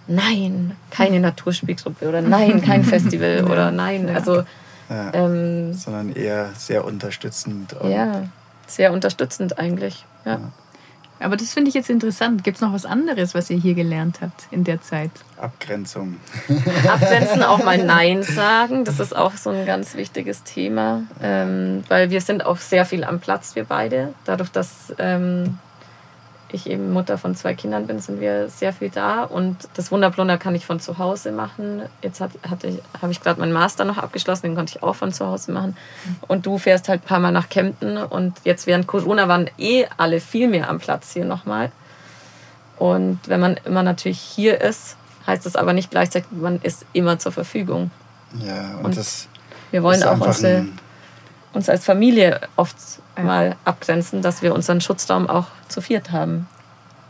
nein, 0.07 0.77
keine 0.91 1.21
Naturspielgruppe 1.21 2.09
oder 2.09 2.23
nein, 2.23 2.63
kein 2.63 2.85
Festival 2.85 3.45
oder 3.45 3.71
nein. 3.71 4.09
Also, 4.15 4.45
ja, 4.89 5.15
ähm, 5.15 5.73
sondern 5.75 6.15
eher 6.15 6.51
sehr 6.57 6.85
unterstützend. 6.85 7.75
ja, 7.85 8.25
sehr 8.67 8.93
unterstützend 8.93 9.59
eigentlich. 9.59 10.07
Ja. 10.25 10.53
Aber 11.21 11.37
das 11.37 11.55
finde 11.55 11.69
ich 11.69 11.75
jetzt 11.75 11.91
interessant. 11.91 12.45
Gibt 12.45 12.57
es 12.57 12.61
noch 12.61 12.73
was 12.73 12.85
anderes, 12.85 13.35
was 13.35 13.49
ihr 13.49 13.57
hier 13.57 13.75
gelernt 13.75 14.21
habt 14.21 14.47
in 14.51 14.65
der 14.65 14.83
Zeit? 14.83 15.11
Abgrenzung. 15.39 16.17
Abgrenzen, 16.89 17.43
auch 17.43 17.65
mal 17.65 17.79
Nein 17.85 18.23
sagen. 18.23 18.85
Das 18.85 19.01
ist 19.01 19.15
auch 19.15 19.33
so 19.33 19.51
ein 19.51 19.65
ganz 19.65 19.95
wichtiges 19.95 20.43
Thema, 20.43 21.03
ähm, 21.23 21.85
weil 21.89 22.11
wir 22.11 22.21
sind 22.21 22.45
auch 22.45 22.59
sehr 22.59 22.85
viel 22.85 23.05
am 23.05 23.21
Platz, 23.21 23.55
wir 23.55 23.65
beide. 23.65 24.13
Dadurch, 24.25 24.51
dass 24.51 24.93
ähm, 24.99 25.59
ich 26.55 26.69
eben 26.69 26.93
Mutter 26.93 27.19
von 27.19 27.35
zwei 27.35 27.55
Kindern 27.55 27.87
bin, 27.87 27.99
sind 28.01 28.21
wir 28.21 28.49
sehr 28.49 28.73
viel 28.73 28.91
da. 28.91 29.25
Und 29.25 29.69
das 29.75 29.91
Wunderblunder 29.91 30.39
kann 30.39 30.55
ich 30.55 30.67
von 30.67 30.81
zu 30.81 30.99
Hause 30.99 31.33
machen. 31.33 31.83
Jetzt 32.03 32.21
habe 32.21 32.33
ich 33.11 33.21
gerade 33.21 33.41
meinen 33.41 33.53
Master 33.53 33.85
noch 33.85 33.99
abgeschlossen, 33.99 34.47
den 34.47 34.55
konnte 34.55 34.77
ich 34.77 34.83
auch 34.83 34.95
von 34.95 35.13
zu 35.13 35.27
Hause 35.27 35.53
machen. 35.53 35.77
Und 36.29 36.47
du 36.47 36.59
fährst 36.59 36.89
halt 36.89 37.03
ein 37.03 37.07
paar 37.07 37.21
Mal 37.21 37.33
nach 37.33 37.49
Kempten. 37.49 37.99
Und 37.99 38.35
jetzt 38.45 38.67
während 38.67 38.87
Corona 38.87 39.29
waren 39.29 39.51
eh 39.59 39.87
alle 39.97 40.21
viel 40.21 40.49
mehr 40.49 40.69
am 40.69 40.79
Platz 40.79 41.13
hier 41.13 41.25
nochmal. 41.25 41.73
Und 42.79 43.21
wenn 43.27 43.41
man 43.41 43.57
immer 43.65 43.83
natürlich 43.83 44.21
hier 44.21 44.61
ist, 44.61 44.97
heißt 45.27 45.47
das 45.47 45.57
aber 45.57 45.73
nicht 45.73 45.91
gleichzeitig, 45.91 46.29
man 46.33 46.61
ist 46.63 46.85
immer 46.93 47.19
zur 47.19 47.33
Verfügung. 47.33 47.91
Ja, 48.39 48.79
und, 48.79 48.87
und 48.87 48.97
das 48.97 49.29
wir 49.71 49.83
wollen 49.83 50.05
auch 50.05 50.21
unsere, 50.21 50.67
uns 51.53 51.69
als 51.69 51.85
Familie 51.85 52.41
oft 52.55 52.77
mal 53.23 53.57
abgrenzen, 53.65 54.23
dass 54.23 54.43
wir 54.43 54.55
unseren 54.55 54.81
Schutzraum 54.81 55.29
auch 55.29 55.47
zu 55.69 55.81
viert 55.81 56.11
haben. 56.11 56.49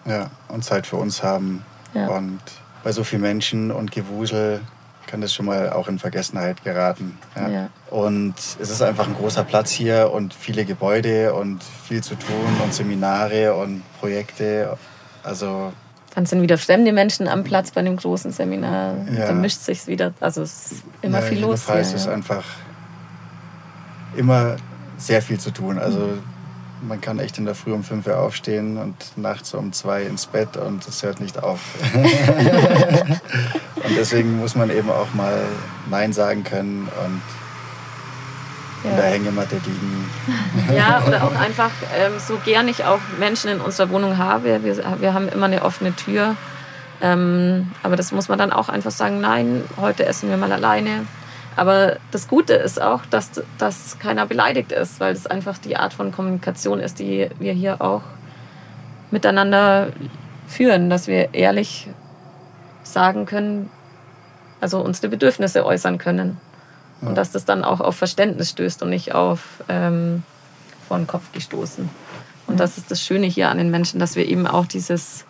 Ja, 0.05 0.31
und 0.49 0.65
Zeit 0.65 0.87
für 0.87 0.97
uns 0.97 1.23
haben. 1.23 1.65
Ja. 1.95 2.09
Und 2.09 2.41
bei 2.83 2.93
so 2.93 3.05
vielen 3.05 3.23
Menschen 3.23 3.71
und 3.71 3.91
Gewusel 3.93 4.61
kann 5.07 5.21
das 5.21 5.33
schon 5.33 5.47
mal 5.47 5.71
auch 5.71 5.89
in 5.89 5.99
Vergessenheit 5.99 6.65
geraten. 6.65 7.19
Ja. 7.37 7.49
ja. 7.49 7.69
Und 7.91 8.35
es 8.37 8.71
ist 8.71 8.83
einfach 8.83 9.07
ein 9.07 9.15
großer 9.15 9.45
Platz 9.45 9.71
hier 9.71 10.11
und 10.13 10.35
viele 10.35 10.65
Gebäude 10.65 11.35
und 11.35 11.63
viel 11.63 12.03
zu 12.03 12.17
tun 12.17 12.61
und 12.63 12.75
Seminare 12.75 13.55
und 13.55 13.83
Projekte. 14.01 14.77
Also 15.23 15.73
dann 16.15 16.27
sind 16.27 16.43
wieder 16.43 16.59
fremde 16.59 16.93
Menschen 16.93 17.27
am 17.27 17.43
Platz 17.43 17.73
bei 17.73 17.83
dem 17.83 17.97
großen 17.97 18.31
Seminar. 18.31 18.95
Ja. 19.13 19.27
Dann 19.27 19.41
mischt 19.41 19.61
sich 19.61 19.87
wieder. 19.87 20.15
Also 20.21 20.43
es 20.43 20.73
ist 20.73 20.85
immer 21.03 21.21
ja, 21.21 21.27
viel 21.27 21.41
los. 21.41 21.67
Hier, 21.67 21.81
ist 21.81 22.07
einfach 22.07 22.45
immer 24.17 24.57
sehr 24.97 25.23
viel 25.23 25.39
zu 25.39 25.51
tun. 25.51 25.79
Also 25.79 26.19
man 26.83 27.01
kann 27.01 27.19
echt 27.19 27.39
in 27.39 27.45
der 27.45 27.55
Früh 27.55 27.73
um 27.73 27.83
5 27.83 28.07
Uhr 28.07 28.19
aufstehen 28.19 28.77
und 28.77 28.95
nachts 29.17 29.55
um 29.55 29.73
2 29.73 30.03
ins 30.03 30.27
Bett 30.27 30.57
und 30.57 30.87
es 30.87 31.03
hört 31.03 31.21
nicht 31.21 31.43
auf. 31.43 31.61
und 31.95 33.97
deswegen 33.97 34.39
muss 34.39 34.55
man 34.55 34.71
eben 34.71 34.91
auch 34.91 35.13
mal 35.15 35.47
Nein 35.91 36.13
sagen 36.13 36.45
können 36.45 36.89
und 37.05 37.23
ja. 38.85 38.91
in 38.91 38.97
der 38.97 39.07
Hängematte 39.07 39.57
liegen. 39.57 40.11
Ja, 40.75 41.03
oder 41.07 41.25
auch 41.25 41.35
einfach, 41.35 41.71
ähm, 41.97 42.13
so 42.19 42.39
gern 42.45 42.69
ich 42.69 42.85
auch 42.85 43.01
Menschen 43.19 43.51
in 43.51 43.61
unserer 43.61 43.91
Wohnung 43.91 44.19
habe, 44.19 44.63
wir, 44.63 45.01
wir 45.01 45.15
haben 45.15 45.29
immer 45.29 45.47
eine 45.47 45.63
offene 45.63 45.95
Tür. 45.95 46.37
Ähm, 47.01 47.71
aber 47.83 47.97
das 47.97 48.13
muss 48.13 48.29
man 48.29 48.39
dann 48.39 48.53
auch 48.53 48.69
einfach 48.69 48.91
sagen, 48.91 49.21
nein, 49.21 49.65
heute 49.79 50.07
essen 50.07 50.31
wir 50.31 50.37
mal 50.37 50.53
alleine. 50.53 51.07
Aber 51.57 51.99
das 52.11 52.29
Gute 52.29 52.55
ist 52.55 52.81
auch, 52.81 53.07
dass, 53.07 53.31
dass 53.59 53.99
keiner 53.99 54.27
beleidigt 54.27 54.73
ist, 54.73 54.99
weil 55.01 55.13
es 55.13 55.27
einfach 55.27 55.59
die 55.59 55.77
Art 55.77 55.95
von 55.95 56.11
Kommunikation 56.11 56.81
ist, 56.81 56.99
die 56.99 57.29
wir 57.39 57.53
hier 57.53 57.81
auch 57.81 58.03
miteinander 59.11 59.89
führen, 60.49 60.91
dass 60.91 61.07
wir 61.07 61.33
ehrlich 61.35 61.89
sagen 62.83 63.25
können, 63.27 63.71
also 64.61 64.81
unsere 64.81 65.09
Bedürfnisse 65.09 65.65
äußern 65.65 65.99
können. 65.99 66.39
Ja. 67.01 67.09
Und 67.09 67.15
dass 67.15 67.31
das 67.31 67.45
dann 67.45 67.65
auch 67.65 67.81
auf 67.81 67.97
Verständnis 67.97 68.51
stößt 68.51 68.83
und 68.83 68.91
nicht 68.91 69.15
auf 69.15 69.63
ähm, 69.69 70.25
vor 70.89 70.97
den 70.97 71.07
Kopf 71.07 71.33
gestoßen. 71.33 71.89
Und 72.47 72.61
das 72.61 72.77
ist 72.77 72.91
das 72.91 73.01
Schöne 73.01 73.27
hier 73.27 73.49
an 73.49 73.59
den 73.59 73.71
Menschen, 73.71 74.01
dass 74.01 74.17
wir 74.17 74.27
eben 74.27 74.47
auch 74.47 74.67
dieses, 74.67 75.25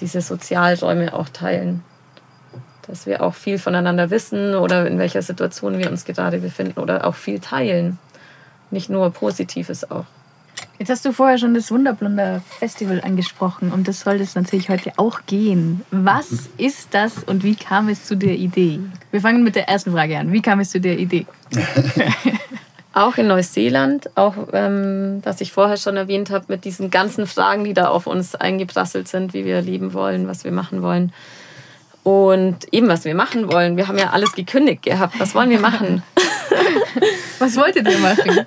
diese 0.00 0.20
Sozialräume 0.20 1.12
auch 1.12 1.28
teilen 1.28 1.82
dass 2.86 3.06
wir 3.06 3.22
auch 3.22 3.34
viel 3.34 3.58
voneinander 3.58 4.10
wissen 4.10 4.54
oder 4.54 4.86
in 4.86 4.98
welcher 4.98 5.22
Situation 5.22 5.78
wir 5.78 5.90
uns 5.90 6.04
gerade 6.04 6.38
befinden 6.38 6.80
oder 6.80 7.06
auch 7.06 7.14
viel 7.14 7.40
teilen. 7.40 7.98
Nicht 8.70 8.90
nur 8.90 9.10
Positives 9.10 9.90
auch. 9.90 10.04
Jetzt 10.78 10.90
hast 10.90 11.04
du 11.06 11.12
vorher 11.12 11.38
schon 11.38 11.54
das 11.54 11.70
Wunderblunder 11.70 12.42
Festival 12.58 13.00
angesprochen 13.02 13.72
und 13.72 13.88
das 13.88 14.00
soll 14.00 14.20
es 14.20 14.34
natürlich 14.34 14.68
heute 14.68 14.92
auch 14.96 15.20
gehen. 15.26 15.82
Was 15.90 16.50
ist 16.58 16.88
das 16.92 17.24
und 17.24 17.44
wie 17.44 17.54
kam 17.54 17.88
es 17.88 18.04
zu 18.04 18.14
der 18.14 18.34
Idee? 18.34 18.80
Wir 19.10 19.20
fangen 19.22 19.42
mit 19.42 19.56
der 19.56 19.68
ersten 19.68 19.92
Frage 19.92 20.18
an. 20.18 20.32
Wie 20.32 20.42
kam 20.42 20.60
es 20.60 20.70
zu 20.70 20.80
der 20.80 20.98
Idee? 20.98 21.26
auch 22.92 23.16
in 23.16 23.26
Neuseeland, 23.26 24.10
auch 24.16 24.34
ähm, 24.52 25.20
was 25.22 25.40
ich 25.40 25.52
vorher 25.52 25.78
schon 25.78 25.96
erwähnt 25.96 26.30
habe, 26.30 26.46
mit 26.48 26.64
diesen 26.64 26.90
ganzen 26.90 27.26
Fragen, 27.26 27.64
die 27.64 27.74
da 27.74 27.88
auf 27.88 28.06
uns 28.06 28.34
eingeprasselt 28.34 29.08
sind, 29.08 29.32
wie 29.32 29.44
wir 29.44 29.62
leben 29.62 29.94
wollen, 29.94 30.28
was 30.28 30.44
wir 30.44 30.52
machen 30.52 30.82
wollen. 30.82 31.12
Und 32.06 32.72
eben, 32.72 32.86
was 32.86 33.04
wir 33.04 33.16
machen 33.16 33.50
wollen. 33.50 33.76
Wir 33.76 33.88
haben 33.88 33.98
ja 33.98 34.10
alles 34.10 34.32
gekündigt 34.32 34.84
gehabt. 34.84 35.18
Was 35.18 35.34
wollen 35.34 35.50
wir 35.50 35.58
machen? 35.58 36.04
was 37.40 37.56
wolltet 37.56 37.88
ihr 37.88 37.98
machen? 37.98 38.46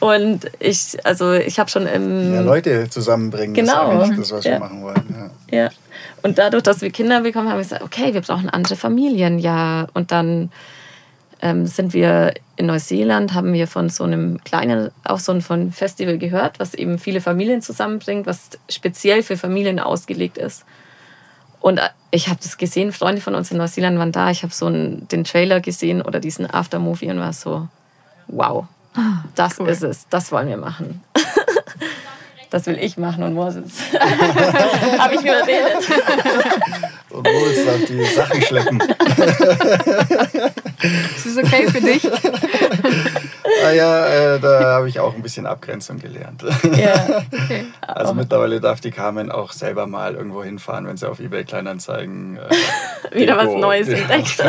Und 0.00 0.50
ich, 0.58 0.96
also 1.04 1.34
ich 1.34 1.60
habe 1.60 1.70
schon 1.70 1.86
im... 1.86 2.34
Ja, 2.34 2.40
Leute 2.40 2.90
zusammenbringen. 2.90 3.54
Genau. 3.54 3.96
Das 3.96 4.10
ist 4.10 4.18
das, 4.18 4.32
was 4.32 4.44
ja. 4.44 4.50
wir 4.54 4.58
machen 4.58 4.82
wollen. 4.82 5.30
Ja. 5.52 5.56
ja. 5.56 5.70
Und 6.22 6.38
dadurch, 6.38 6.64
dass 6.64 6.80
wir 6.80 6.90
Kinder 6.90 7.20
bekommen, 7.20 7.48
haben 7.48 7.58
wir 7.58 7.62
gesagt, 7.62 7.84
okay, 7.84 8.12
wir 8.12 8.22
brauchen 8.22 8.50
andere 8.50 8.74
Familien. 8.74 9.38
Ja, 9.38 9.86
und 9.94 10.10
dann 10.10 10.50
ähm, 11.42 11.68
sind 11.68 11.94
wir 11.94 12.34
in 12.56 12.66
Neuseeland, 12.66 13.34
haben 13.34 13.52
wir 13.52 13.68
von 13.68 13.88
so 13.88 14.02
einem 14.02 14.42
kleinen, 14.42 14.90
auch 15.04 15.20
so 15.20 15.30
ein 15.30 15.70
Festival 15.70 16.18
gehört, 16.18 16.58
was 16.58 16.74
eben 16.74 16.98
viele 16.98 17.20
Familien 17.20 17.62
zusammenbringt, 17.62 18.26
was 18.26 18.50
speziell 18.68 19.22
für 19.22 19.36
Familien 19.36 19.78
ausgelegt 19.78 20.38
ist. 20.38 20.64
Und 21.62 21.78
äh, 21.78 21.88
ich 22.10 22.28
habe 22.28 22.38
das 22.42 22.58
gesehen, 22.58 22.92
Freunde 22.92 23.22
von 23.22 23.34
uns 23.34 23.50
in 23.50 23.56
Neuseeland 23.56 23.98
waren 23.98 24.12
da. 24.12 24.30
Ich 24.30 24.42
habe 24.42 24.52
so 24.52 24.66
einen, 24.66 25.08
den 25.08 25.24
Trailer 25.24 25.60
gesehen 25.60 26.02
oder 26.02 26.20
diesen 26.20 26.52
Aftermovie 26.52 27.10
und 27.10 27.20
war 27.20 27.32
so, 27.32 27.68
wow, 28.26 28.66
ah, 28.94 29.24
das 29.34 29.58
cool. 29.60 29.68
ist 29.68 29.82
es, 29.82 30.06
das 30.10 30.30
wollen 30.32 30.48
wir 30.48 30.56
machen. 30.56 31.02
das 32.50 32.66
will 32.66 32.78
ich 32.78 32.98
machen 32.98 33.22
und 33.22 33.34
Moses. 33.34 33.72
habe 34.98 35.14
ich 35.14 35.20
überredet. 35.20 35.88
und 37.10 37.26
Moses 37.32 37.64
darf 37.64 37.84
die 37.86 38.04
Sachen 38.04 38.42
schleppen. 38.42 38.80
ist 41.16 41.26
das 41.26 41.36
okay 41.38 41.70
für 41.70 41.80
dich? 41.80 42.02
ja, 43.82 44.34
äh, 44.34 44.40
da 44.40 44.74
habe 44.74 44.88
ich 44.88 45.00
auch 45.00 45.14
ein 45.14 45.22
bisschen 45.22 45.46
Abgrenzung 45.46 45.98
gelernt. 45.98 46.44
Ja, 46.76 47.22
okay. 47.32 47.66
Also 47.86 48.14
mittlerweile 48.14 48.60
darf 48.60 48.80
die 48.80 48.90
Carmen 48.90 49.30
auch 49.30 49.52
selber 49.52 49.86
mal 49.86 50.14
irgendwo 50.14 50.42
hinfahren, 50.42 50.86
wenn 50.86 50.96
sie 50.96 51.08
auf 51.08 51.20
eBay 51.20 51.44
Kleinanzeigen 51.44 52.38
äh, 52.38 52.50
wieder 53.18 53.36
was 53.36 53.54
Neues 53.54 53.88
entdeckt. 53.88 54.38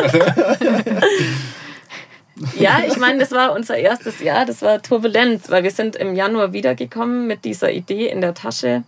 ja, 2.57 2.79
ich 2.87 2.97
meine, 2.97 3.19
das 3.19 3.31
war 3.31 3.53
unser 3.53 3.77
erstes 3.77 4.21
Jahr, 4.21 4.45
das 4.45 4.61
war 4.61 4.81
turbulent, 4.81 5.49
weil 5.49 5.63
wir 5.63 5.71
sind 5.71 5.95
im 5.95 6.15
Januar 6.15 6.53
wiedergekommen 6.53 7.27
mit 7.27 7.45
dieser 7.45 7.71
Idee 7.71 8.07
in 8.07 8.21
der 8.21 8.33
Tasche 8.33 8.83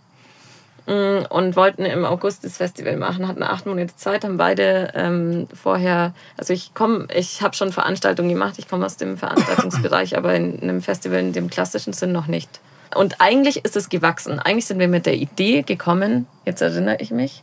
und 0.86 1.56
wollten 1.56 1.84
im 1.84 2.04
August 2.04 2.44
das 2.44 2.58
Festival 2.58 2.96
machen, 2.96 3.26
hatten 3.26 3.42
acht 3.42 3.66
Monate 3.66 3.96
Zeit, 3.96 4.24
haben 4.24 4.36
beide 4.36 4.92
ähm, 4.94 5.48
vorher, 5.52 6.14
also 6.36 6.52
ich 6.52 6.74
komme, 6.74 7.08
ich 7.12 7.42
habe 7.42 7.56
schon 7.56 7.72
Veranstaltungen 7.72 8.28
gemacht, 8.28 8.54
ich 8.58 8.68
komme 8.68 8.86
aus 8.86 8.96
dem 8.96 9.16
Veranstaltungsbereich, 9.16 10.16
aber 10.16 10.34
in 10.34 10.62
einem 10.62 10.80
Festival 10.80 11.18
in 11.18 11.32
dem 11.32 11.50
klassischen 11.50 11.92
Sinn 11.92 12.12
noch 12.12 12.28
nicht. 12.28 12.60
Und 12.94 13.20
eigentlich 13.20 13.64
ist 13.64 13.76
es 13.76 13.88
gewachsen. 13.88 14.38
Eigentlich 14.38 14.66
sind 14.66 14.78
wir 14.78 14.86
mit 14.86 15.06
der 15.06 15.14
Idee 15.14 15.62
gekommen, 15.62 16.26
jetzt 16.44 16.62
erinnere 16.62 16.98
ich 17.00 17.10
mich, 17.10 17.42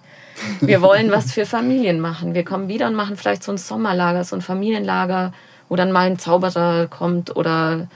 wir 0.62 0.82
wollen 0.82 1.12
was 1.12 1.34
für 1.34 1.45
Familien 1.45 1.99
machen. 1.99 2.34
Wir 2.34 2.45
kommen 2.45 2.69
wieder 2.69 2.88
und 2.88 2.95
machen 2.95 3.17
vielleicht 3.17 3.43
so 3.43 3.51
ein 3.51 3.58
Sommerlager, 3.58 4.23
so 4.23 4.36
ein 4.38 4.41
Familienlager, 4.41 5.34
wo 5.67 5.75
dann 5.75 5.91
mal 5.91 6.08
ein 6.08 6.17
Zauberer 6.17 6.88
kommt 6.88 7.36
oder 7.36 7.88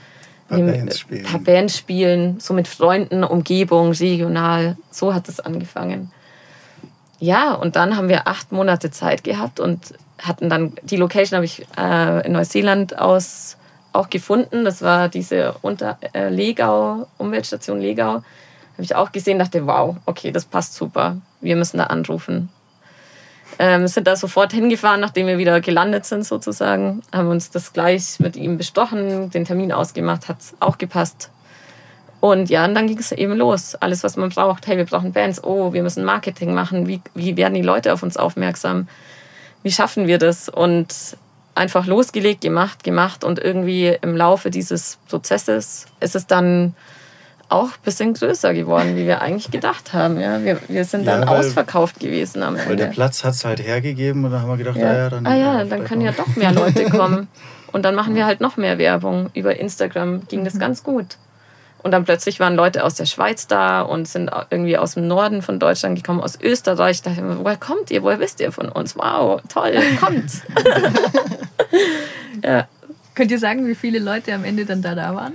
paar 0.48 0.58
Bands 0.58 0.98
spielen. 0.98 1.24
paar 1.24 1.40
Bands 1.40 1.76
spielen, 1.76 2.40
so 2.40 2.54
mit 2.54 2.68
Freunden, 2.68 3.24
Umgebung, 3.24 3.92
regional. 3.92 4.76
So 4.90 5.14
hat 5.14 5.28
es 5.28 5.40
angefangen. 5.40 6.10
Ja, 7.20 7.54
und 7.54 7.76
dann 7.76 7.96
haben 7.96 8.08
wir 8.08 8.28
acht 8.28 8.52
Monate 8.52 8.90
Zeit 8.90 9.24
gehabt 9.24 9.60
und 9.60 9.94
hatten 10.18 10.48
dann, 10.48 10.72
die 10.82 10.96
Location 10.96 11.36
habe 11.36 11.44
ich 11.44 11.66
äh, 11.76 12.26
in 12.26 12.32
Neuseeland 12.32 12.98
aus 12.98 13.56
auch 13.92 14.10
gefunden. 14.10 14.64
Das 14.64 14.82
war 14.82 15.08
diese 15.08 15.54
Unter 15.62 15.98
äh, 16.12 16.28
Legau, 16.28 17.06
Umweltstation 17.18 17.80
Legau. 17.80 18.22
Habe 18.74 18.84
ich 18.84 18.94
auch 18.94 19.10
gesehen, 19.10 19.38
dachte, 19.38 19.66
wow, 19.66 19.96
okay, 20.06 20.30
das 20.30 20.44
passt 20.44 20.74
super. 20.74 21.16
Wir 21.40 21.56
müssen 21.56 21.78
da 21.78 21.84
anrufen. 21.84 22.48
Ähm, 23.60 23.88
sind 23.88 24.06
da 24.06 24.14
sofort 24.14 24.52
hingefahren, 24.52 25.00
nachdem 25.00 25.26
wir 25.26 25.38
wieder 25.38 25.60
gelandet 25.60 26.04
sind 26.04 26.24
sozusagen. 26.24 27.02
Haben 27.12 27.28
uns 27.28 27.50
das 27.50 27.72
gleich 27.72 28.20
mit 28.20 28.36
ihm 28.36 28.56
besprochen, 28.56 29.30
den 29.30 29.44
Termin 29.44 29.72
ausgemacht, 29.72 30.28
hat 30.28 30.38
auch 30.60 30.78
gepasst. 30.78 31.30
Und 32.20 32.50
ja, 32.50 32.64
und 32.64 32.74
dann 32.74 32.86
ging 32.86 32.98
es 32.98 33.12
eben 33.12 33.36
los. 33.36 33.74
Alles, 33.76 34.02
was 34.02 34.16
man 34.16 34.30
braucht. 34.30 34.66
Hey, 34.66 34.76
wir 34.76 34.84
brauchen 34.84 35.12
Bands. 35.12 35.42
Oh, 35.42 35.72
wir 35.72 35.82
müssen 35.82 36.04
Marketing 36.04 36.52
machen. 36.52 36.86
Wie, 36.88 37.00
wie 37.14 37.36
werden 37.36 37.54
die 37.54 37.62
Leute 37.62 37.92
auf 37.92 38.02
uns 38.02 38.16
aufmerksam? 38.16 38.88
Wie 39.62 39.70
schaffen 39.70 40.06
wir 40.06 40.18
das? 40.18 40.48
Und 40.48 41.16
einfach 41.54 41.86
losgelegt, 41.86 42.40
gemacht, 42.40 42.82
gemacht. 42.82 43.22
Und 43.22 43.38
irgendwie 43.38 43.96
im 44.02 44.16
Laufe 44.16 44.50
dieses 44.50 44.98
Prozesses 45.08 45.86
ist 46.00 46.16
es 46.16 46.26
dann 46.26 46.74
auch 47.48 47.68
ein 47.68 47.82
bisschen 47.84 48.14
größer 48.14 48.52
geworden, 48.52 48.96
wie 48.96 49.06
wir 49.06 49.22
eigentlich 49.22 49.50
gedacht 49.50 49.92
haben. 49.92 50.20
Ja, 50.20 50.42
wir, 50.44 50.58
wir 50.68 50.84
sind 50.84 51.06
dann 51.06 51.22
ja, 51.22 51.28
weil, 51.28 51.38
ausverkauft 51.38 51.98
gewesen 52.00 52.42
am 52.42 52.56
Ende. 52.56 52.68
Weil 52.68 52.76
der 52.76 52.86
Platz 52.86 53.24
hat 53.24 53.34
es 53.34 53.44
halt 53.44 53.60
hergegeben 53.64 54.24
und 54.24 54.32
dann 54.32 54.42
haben 54.42 54.50
wir 54.50 54.56
gedacht, 54.56 54.76
ja. 54.76 54.86
ah 54.86 54.94
ja, 54.94 55.10
dann, 55.10 55.26
ah, 55.26 55.36
ja, 55.36 55.64
dann 55.64 55.84
können 55.84 56.02
ja 56.02 56.12
doch 56.12 56.36
mehr 56.36 56.52
Leute 56.52 56.84
kommen. 56.90 57.28
Und 57.72 57.84
dann 57.84 57.94
machen 57.94 58.14
wir 58.14 58.26
halt 58.26 58.40
noch 58.40 58.56
mehr 58.56 58.78
Werbung. 58.78 59.30
Über 59.34 59.58
Instagram 59.58 60.26
ging 60.28 60.44
das 60.44 60.54
mhm. 60.54 60.58
ganz 60.58 60.82
gut. 60.82 61.16
Und 61.82 61.92
dann 61.92 62.04
plötzlich 62.04 62.40
waren 62.40 62.56
Leute 62.56 62.84
aus 62.84 62.96
der 62.96 63.06
Schweiz 63.06 63.46
da 63.46 63.82
und 63.82 64.08
sind 64.08 64.30
irgendwie 64.50 64.76
aus 64.76 64.94
dem 64.94 65.06
Norden 65.06 65.42
von 65.42 65.58
Deutschland 65.60 65.96
gekommen, 65.96 66.20
aus 66.20 66.38
Österreich. 66.40 67.02
Da 67.02 67.10
dachte 67.10 67.22
ich 67.22 67.28
mir, 67.28 67.44
woher 67.44 67.56
kommt 67.56 67.90
ihr? 67.90 68.02
Woher 68.02 68.18
wisst 68.18 68.40
ihr 68.40 68.52
von 68.52 68.68
uns? 68.68 68.96
Wow, 68.96 69.40
toll, 69.48 69.74
kommt. 70.00 70.30
ja. 72.44 72.66
Könnt 73.14 73.30
ihr 73.30 73.38
sagen, 73.38 73.66
wie 73.66 73.74
viele 73.74 74.00
Leute 74.00 74.34
am 74.34 74.44
Ende 74.44 74.64
dann 74.64 74.82
da, 74.82 74.94
da 74.94 75.14
waren? 75.14 75.34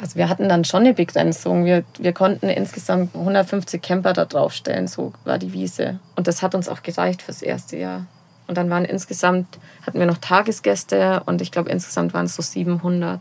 Also 0.00 0.16
wir 0.16 0.28
hatten 0.28 0.48
dann 0.48 0.64
schon 0.64 0.80
eine 0.80 0.94
Begrenzung. 0.94 1.66
Wir, 1.66 1.84
wir 1.98 2.12
konnten 2.12 2.48
insgesamt 2.48 3.14
150 3.14 3.82
Camper 3.82 4.14
da 4.14 4.24
draufstellen, 4.24 4.88
so 4.88 5.12
war 5.24 5.38
die 5.38 5.52
Wiese. 5.52 5.98
Und 6.16 6.26
das 6.26 6.42
hat 6.42 6.54
uns 6.54 6.68
auch 6.68 6.82
gereicht 6.82 7.20
fürs 7.22 7.42
erste 7.42 7.76
Jahr. 7.76 8.06
Und 8.46 8.56
dann 8.56 8.70
waren 8.70 8.84
insgesamt, 8.84 9.58
hatten 9.86 9.98
wir 9.98 10.06
noch 10.06 10.18
Tagesgäste 10.18 11.22
und 11.26 11.42
ich 11.42 11.52
glaube 11.52 11.70
insgesamt 11.70 12.14
waren 12.14 12.26
es 12.26 12.36
so 12.36 12.42
700. 12.42 13.20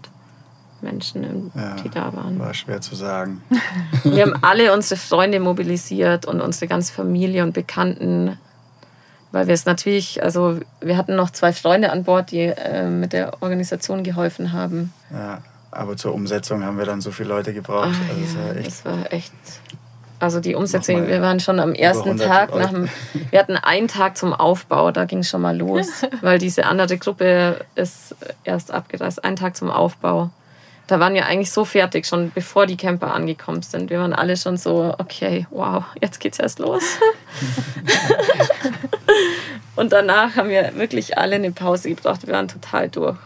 Menschen, 0.81 1.51
ja, 1.55 1.75
die 1.75 1.89
da 1.89 2.13
waren. 2.13 2.39
War 2.39 2.53
schwer 2.53 2.79
zu 2.79 2.95
sagen. 2.95 3.41
Wir 4.05 4.21
haben 4.21 4.35
alle 4.41 4.73
unsere 4.73 4.97
Freunde 4.97 5.41
mobilisiert 5.41 6.25
und 6.25 6.39
unsere 6.39 6.69
ganze 6.69 6.93
Familie 6.93 7.43
und 7.43 7.53
Bekannten, 7.53 8.37
weil 9.33 9.47
wir 9.47 9.55
es 9.55 9.65
natürlich, 9.65 10.23
also 10.23 10.57
wir 10.79 10.95
hatten 10.95 11.17
noch 11.17 11.31
zwei 11.31 11.51
Freunde 11.51 11.91
an 11.91 12.05
Bord, 12.05 12.31
die 12.31 12.43
äh, 12.43 12.87
mit 12.87 13.11
der 13.11 13.43
Organisation 13.43 14.03
geholfen 14.03 14.53
haben. 14.53 14.93
Ja, 15.11 15.41
aber 15.71 15.97
zur 15.97 16.13
Umsetzung 16.13 16.63
haben 16.63 16.77
wir 16.77 16.85
dann 16.85 17.01
so 17.01 17.11
viele 17.11 17.29
Leute 17.29 17.53
gebraucht. 17.53 17.89
Ach, 17.91 18.09
also 18.09 18.37
ja, 18.37 18.45
war 18.45 18.55
echt, 18.55 18.67
das 18.67 18.85
war 18.85 19.13
echt. 19.13 19.33
Also 20.19 20.41
die 20.41 20.55
Umsetzung, 20.55 21.07
wir 21.07 21.21
waren 21.21 21.39
schon 21.39 21.61
am 21.61 21.73
ersten 21.73 22.17
Tag 22.17 22.53
nach 22.53 22.71
dem, 22.71 22.89
wir 23.29 23.39
hatten 23.39 23.55
einen 23.55 23.87
Tag 23.87 24.17
zum 24.17 24.33
Aufbau, 24.33 24.91
da 24.91 25.05
ging 25.05 25.19
es 25.19 25.29
schon 25.29 25.41
mal 25.41 25.57
los, 25.57 25.87
weil 26.21 26.39
diese 26.39 26.65
andere 26.65 26.97
Gruppe 26.97 27.65
ist 27.75 28.15
erst 28.43 28.71
abgereist, 28.71 29.23
einen 29.23 29.37
Tag 29.37 29.55
zum 29.55 29.71
Aufbau 29.71 30.29
da 30.89 30.99
waren 30.99 31.13
wir 31.13 31.27
eigentlich 31.27 31.51
so 31.51 31.65
fertig, 31.65 32.07
schon 32.07 32.31
bevor 32.33 32.65
die 32.65 32.75
Camper 32.75 33.13
angekommen 33.13 33.61
sind. 33.61 33.91
Wir 33.91 33.99
waren 33.99 34.13
alle 34.13 34.35
schon 34.35 34.57
so, 34.57 34.95
okay, 34.97 35.45
wow, 35.51 35.83
jetzt 36.01 36.19
geht's 36.19 36.39
erst 36.39 36.57
los. 36.57 36.81
und 39.75 39.91
danach 39.91 40.35
haben 40.35 40.49
wir 40.49 40.75
wirklich 40.75 41.15
alle 41.19 41.35
eine 41.35 41.51
Pause 41.51 41.89
gebraucht. 41.89 42.25
Wir 42.25 42.33
waren 42.33 42.47
total 42.47 42.89
durch. 42.89 43.17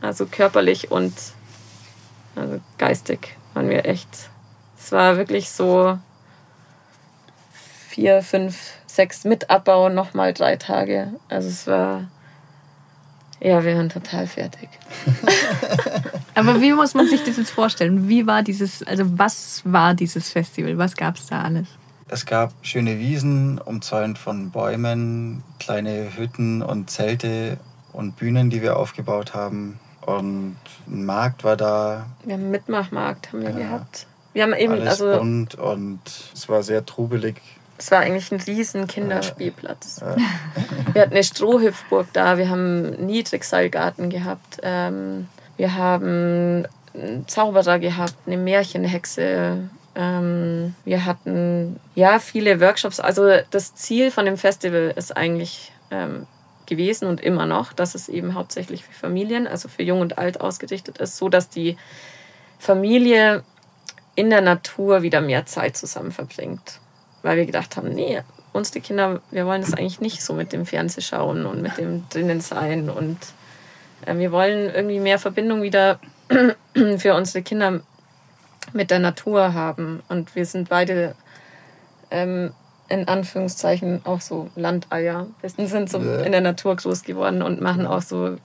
Also 0.00 0.26
körperlich 0.26 0.92
und 0.92 1.12
also 2.36 2.60
geistig 2.78 3.36
waren 3.54 3.68
wir 3.68 3.84
echt. 3.84 4.08
Es 4.78 4.92
war 4.92 5.16
wirklich 5.16 5.50
so 5.50 5.98
vier, 7.88 8.22
fünf, 8.22 8.72
sechs 8.86 9.24
mit 9.24 9.50
Abbau 9.50 9.88
nochmal 9.88 10.32
drei 10.32 10.56
Tage. 10.56 11.12
Also 11.28 11.48
es 11.48 11.66
war 11.66 12.08
ja, 13.44 13.64
wir 13.64 13.76
waren 13.76 13.88
total 13.88 14.28
fertig. 14.28 14.68
Aber 16.36 16.60
wie 16.60 16.72
muss 16.72 16.94
man 16.94 17.08
sich 17.08 17.24
das 17.24 17.38
jetzt 17.38 17.50
vorstellen? 17.50 18.08
Wie 18.08 18.24
war 18.24 18.44
dieses, 18.44 18.84
also 18.84 19.18
was 19.18 19.62
war 19.64 19.94
dieses 19.94 20.30
Festival? 20.30 20.78
Was 20.78 20.94
gab 20.94 21.16
es 21.16 21.26
da 21.26 21.42
alles? 21.42 21.66
Es 22.06 22.24
gab 22.24 22.52
schöne 22.62 23.00
Wiesen, 23.00 23.58
umzäunt 23.58 24.18
von 24.18 24.50
Bäumen, 24.50 25.42
kleine 25.58 26.16
Hütten 26.16 26.62
und 26.62 26.88
Zelte 26.90 27.58
und 27.92 28.16
Bühnen, 28.16 28.48
die 28.48 28.62
wir 28.62 28.76
aufgebaut 28.76 29.34
haben. 29.34 29.80
Und 30.06 30.56
ein 30.88 31.04
Markt 31.04 31.44
war 31.44 31.56
da. 31.56 32.06
Wir 32.24 32.34
haben 32.34 32.42
einen 32.42 32.50
Mitmachmarkt 32.50 33.32
haben 33.32 33.42
wir 33.42 33.50
ja, 33.50 33.56
gehabt. 33.56 34.06
Wir 34.32 34.42
haben 34.42 34.54
eben 34.54 34.72
alles 34.72 35.00
also 35.00 35.18
bunt 35.18 35.54
und 35.54 36.00
es 36.34 36.48
war 36.48 36.62
sehr 36.62 36.84
trubelig. 36.84 37.40
Es 37.78 37.90
war 37.90 38.00
eigentlich 38.00 38.30
ein 38.32 38.40
riesen 38.40 38.86
Kinderspielplatz. 38.86 40.00
Ja. 40.00 40.16
Wir 40.92 41.02
hatten 41.02 41.12
eine 41.12 41.24
Strohhüpfburg 41.24 42.06
da, 42.12 42.38
wir 42.38 42.48
haben 42.48 42.94
einen 42.94 43.06
Niedrigseilgarten 43.06 44.08
gehabt, 44.08 44.58
ähm, 44.62 45.26
wir 45.56 45.74
haben 45.76 46.64
einen 46.94 47.26
Zauberer 47.28 47.78
gehabt, 47.78 48.14
eine 48.26 48.36
Märchenhexe. 48.36 49.68
Ähm, 49.94 50.74
wir 50.84 51.04
hatten 51.04 51.78
ja 51.94 52.18
viele 52.18 52.60
Workshops. 52.60 53.00
Also 53.00 53.28
das 53.50 53.74
Ziel 53.74 54.10
von 54.10 54.24
dem 54.24 54.38
Festival 54.38 54.92
ist 54.96 55.16
eigentlich 55.16 55.72
ähm, 55.90 56.26
gewesen 56.72 57.06
und 57.06 57.20
immer 57.20 57.46
noch, 57.46 57.72
dass 57.72 57.94
es 57.94 58.08
eben 58.08 58.34
hauptsächlich 58.34 58.84
für 58.84 58.92
Familien, 58.92 59.46
also 59.46 59.68
für 59.68 59.82
Jung 59.82 60.00
und 60.00 60.18
Alt 60.18 60.40
ausgerichtet 60.40 60.98
ist, 60.98 61.16
so 61.16 61.28
dass 61.28 61.48
die 61.48 61.76
Familie 62.58 63.42
in 64.14 64.30
der 64.30 64.40
Natur 64.40 65.02
wieder 65.02 65.20
mehr 65.20 65.46
Zeit 65.46 65.76
zusammen 65.76 66.12
verbringt. 66.12 66.80
Weil 67.22 67.36
wir 67.36 67.46
gedacht 67.46 67.76
haben, 67.76 67.90
nee, 67.90 68.20
unsere 68.52 68.80
Kinder, 68.80 69.20
wir 69.30 69.46
wollen 69.46 69.62
das 69.62 69.74
eigentlich 69.74 70.00
nicht 70.00 70.22
so 70.22 70.34
mit 70.34 70.52
dem 70.52 70.66
Fernsehschauen 70.66 71.46
und 71.46 71.62
mit 71.62 71.78
dem 71.78 72.08
drinnen 72.08 72.40
sein 72.40 72.90
und 72.90 73.18
äh, 74.06 74.16
wir 74.16 74.32
wollen 74.32 74.74
irgendwie 74.74 75.00
mehr 75.00 75.18
Verbindung 75.18 75.62
wieder 75.62 75.98
für 76.98 77.14
unsere 77.14 77.42
Kinder 77.42 77.80
mit 78.72 78.90
der 78.90 78.98
Natur 78.98 79.54
haben. 79.54 80.02
Und 80.08 80.34
wir 80.34 80.46
sind 80.46 80.68
beide 80.68 81.14
ähm, 82.10 82.52
in 82.88 83.08
Anführungszeichen 83.08 84.02
auch 84.04 84.20
so 84.20 84.50
Landeier. 84.56 85.26
Wir 85.40 85.50
sind 85.68 85.90
so 85.90 85.98
ja. 85.98 86.20
in 86.20 86.32
der 86.32 86.40
Natur 86.40 86.76
groß 86.76 87.04
geworden 87.04 87.42
und 87.42 87.60
machen 87.60 87.86
auch 87.86 88.02
so 88.02 88.36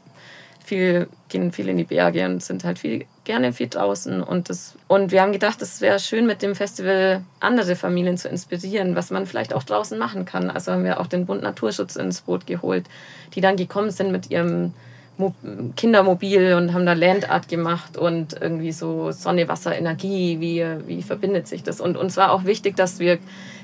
viel, 0.67 1.07
gehen 1.29 1.51
viel 1.51 1.69
in 1.69 1.77
die 1.77 1.85
Berge 1.85 2.25
und 2.25 2.43
sind 2.43 2.63
halt 2.65 2.77
viel, 2.77 3.05
gerne 3.23 3.53
viel 3.53 3.67
draußen. 3.67 4.21
Und, 4.21 4.49
das, 4.49 4.75
und 4.87 5.11
wir 5.11 5.21
haben 5.21 5.31
gedacht, 5.31 5.61
es 5.61 5.79
wäre 5.79 5.99
schön, 5.99 6.27
mit 6.27 6.41
dem 6.41 6.55
Festival 6.55 7.23
andere 7.39 7.75
Familien 7.75 8.17
zu 8.17 8.27
inspirieren, 8.27 8.95
was 8.95 9.09
man 9.09 9.25
vielleicht 9.25 9.53
auch 9.53 9.63
draußen 9.63 9.97
machen 9.97 10.25
kann. 10.25 10.49
Also 10.49 10.73
haben 10.73 10.83
wir 10.83 10.99
auch 10.99 11.07
den 11.07 11.25
Bund 11.25 11.41
Naturschutz 11.41 11.95
ins 11.95 12.21
Boot 12.21 12.45
geholt, 12.45 12.85
die 13.33 13.41
dann 13.41 13.55
gekommen 13.55 13.91
sind 13.91 14.11
mit 14.11 14.29
ihrem 14.29 14.73
Kindermobil 15.75 16.53
und 16.53 16.73
haben 16.73 16.85
da 16.85 16.93
Landart 16.93 17.47
gemacht 17.47 17.97
und 17.97 18.39
irgendwie 18.39 18.71
so 18.71 19.11
Sonne, 19.11 19.47
Wasser, 19.47 19.75
Energie, 19.75 20.39
wie, 20.39 20.63
wie 20.85 21.01
verbindet 21.01 21.47
sich 21.47 21.63
das? 21.63 21.81
Und 21.81 21.97
uns 21.97 22.17
war 22.17 22.31
auch 22.31 22.45
wichtig, 22.45 22.75
dass 22.75 22.99
wir 22.99 23.17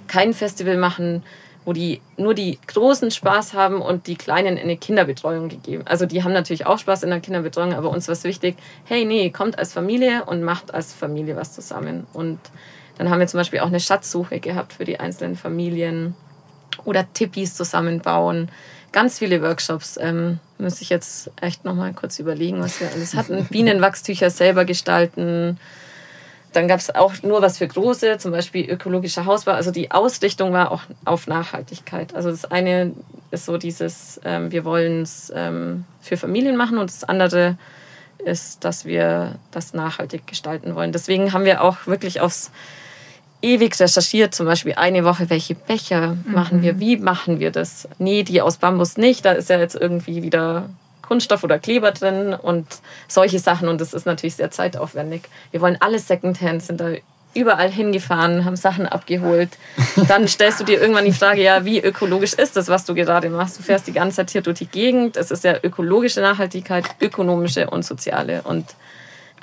kein 0.08 0.34
Festival 0.34 0.78
machen, 0.78 1.24
wo 1.66 1.74
die 1.74 2.02
nur 2.18 2.34
die 2.34 2.60
Großen 2.68 3.12
Spaß 3.12 3.54
haben 3.54 3.82
und 3.82 4.08
die 4.08 4.16
Kleinen 4.16 4.58
in 4.58 4.63
eine 4.63 4.78
Kinderbetreuung 4.78 5.50
gegeben. 5.50 5.84
Also 5.86 6.06
die 6.06 6.24
haben 6.24 6.34
natürlich 6.34 6.66
auch 6.66 6.78
Spaß 6.78 7.04
in 7.04 7.10
der 7.10 7.20
Kinderbetreuung, 7.20 7.74
aber 7.74 7.89
uns 7.89 8.08
war 8.08 8.13
es 8.13 8.24
wichtig, 8.24 8.58
hey, 8.86 9.06
nee, 9.06 9.30
kommt 9.30 9.58
als 9.58 9.74
Familie 9.74 10.26
und 10.26 10.44
macht 10.44 10.74
als 10.74 10.94
Familie 10.94 11.36
was 11.36 11.54
zusammen. 11.54 12.06
Und 12.13 12.39
dann 12.98 13.10
haben 13.10 13.20
wir 13.20 13.28
zum 13.28 13.39
Beispiel 13.39 13.60
auch 13.60 13.68
eine 13.68 13.80
Schatzsuche 13.80 14.39
gehabt 14.39 14.74
für 14.74 14.86
die 14.86 15.00
einzelnen 15.00 15.36
Familien 15.36 16.16
oder 16.84 17.12
Tippis 17.13 17.56
zusammenbauen. 17.56 18.50
Ganz 18.92 19.20
viele 19.20 19.42
Workshops. 19.42 19.98
Ähm, 20.00 20.39
müsste 20.58 20.84
ich 20.84 20.89
jetzt 20.89 21.32
echt 21.42 21.66
nochmal 21.66 21.94
kurz 21.94 22.20
überlegen, 22.20 22.62
was 22.62 22.80
wir 22.80 22.92
alles 22.92 23.16
hatten. 23.16 23.46
Bienenwachstücher 23.50 24.30
selber 24.30 24.66
gestalten 24.66 25.58
dann 26.54 26.68
gab 26.68 26.80
es 26.80 26.94
auch 26.94 27.22
nur 27.24 27.42
was 27.42 27.58
für 27.58 27.68
große, 27.68 28.18
zum 28.18 28.32
Beispiel 28.32 28.70
ökologischer 28.70 29.26
Hausbau. 29.26 29.52
Also 29.52 29.72
die 29.72 29.92
Ausrichtung 29.92 30.54
war 30.54 30.72
auch 30.72 30.84
auf 31.06 31.28
Nachhaltigkeit. 31.28 32.16
Also 32.16 32.32
das 32.32 32.46
eine 32.46 32.94
ist 33.32 33.46
so 33.46 33.58
dieses, 33.58 34.22
ähm, 34.24 34.52
wir 34.52 34.63
wollen 34.63 35.02
es 35.02 35.32
ähm, 35.36 35.86
für 36.02 36.18
Familien 36.18 36.56
machen 36.56 36.78
und 36.78 36.89
das 36.89 37.04
andere 37.04 37.58
ist, 38.20 38.63
dass 38.63 38.86
wir 38.86 39.36
das 39.52 39.74
nachhaltig 39.74 40.28
gestalten 40.28 40.76
wollen. 40.76 40.92
Deswegen 40.92 41.34
haben 41.34 41.46
wir 41.46 41.63
auch 41.63 41.88
wirklich 41.88 42.22
aufs 42.22 42.52
ewig 43.42 43.78
recherchiert, 43.80 44.34
zum 44.34 44.46
Beispiel 44.46 44.74
eine 44.76 45.04
Woche, 45.04 45.30
welche 45.30 45.54
Becher 45.54 46.16
mhm. 46.16 46.32
machen 46.32 46.62
wir, 46.62 46.80
wie 46.80 46.98
machen 46.98 47.39
wir 47.39 47.52
das? 47.52 47.88
Nee, 48.00 48.24
die 48.24 48.42
aus 48.42 48.58
Bambus 48.58 48.98
nicht, 48.98 49.26
da 49.26 49.34
ist 49.34 49.50
ja 49.50 49.60
jetzt 49.60 49.76
irgendwie 49.76 50.24
wieder 50.24 50.70
Kunststoff 51.04 51.44
oder 51.44 51.60
Kleber 51.60 51.92
drin 51.92 52.34
und 52.34 52.66
solche 53.08 53.39
Sachen. 53.39 53.68
Und 53.68 53.80
das 53.80 53.94
ist 53.94 54.06
natürlich 54.06 54.36
sehr 54.36 54.50
zeitaufwendig. 54.50 55.24
Wir 55.52 55.62
wollen 55.62 55.78
alles 55.80 56.08
Secondhand, 56.08 56.63
sind 56.63 56.80
da 56.80 56.94
überall 57.36 57.70
hingefahren, 57.70 58.46
haben 58.46 58.56
Sachen 58.56 58.88
abgeholt. 58.88 59.50
Dann 60.08 60.28
stellst 60.28 60.60
du 60.60 60.63
dir 60.63 60.82
irgendwann 60.82 61.06
die 61.06 61.12
Frage, 61.12 61.44
ja, 61.44 61.66
wie 61.66 61.80
ökologisch 61.82 62.34
ist 62.34 62.56
das, 62.56 62.68
was 62.68 62.86
du 62.86 62.94
gerade 62.94 63.30
machst? 63.30 63.60
Du 63.60 63.63
fährst 63.63 63.88
die 63.88 63.94
ganze 63.94 64.18
Zeit 64.18 64.32
hier 64.32 64.42
durch 64.42 64.60
die 64.60 64.68
Gegend. 64.68 65.18
Es 65.18 65.32
ist 65.32 65.44
ja 65.44 65.56
ökologische 65.62 66.22
Nachhaltigkeit, 66.22 66.86
ökonomische 67.02 67.70
und 67.70 67.84
soziale. 67.84 68.44
Und, 68.44 68.76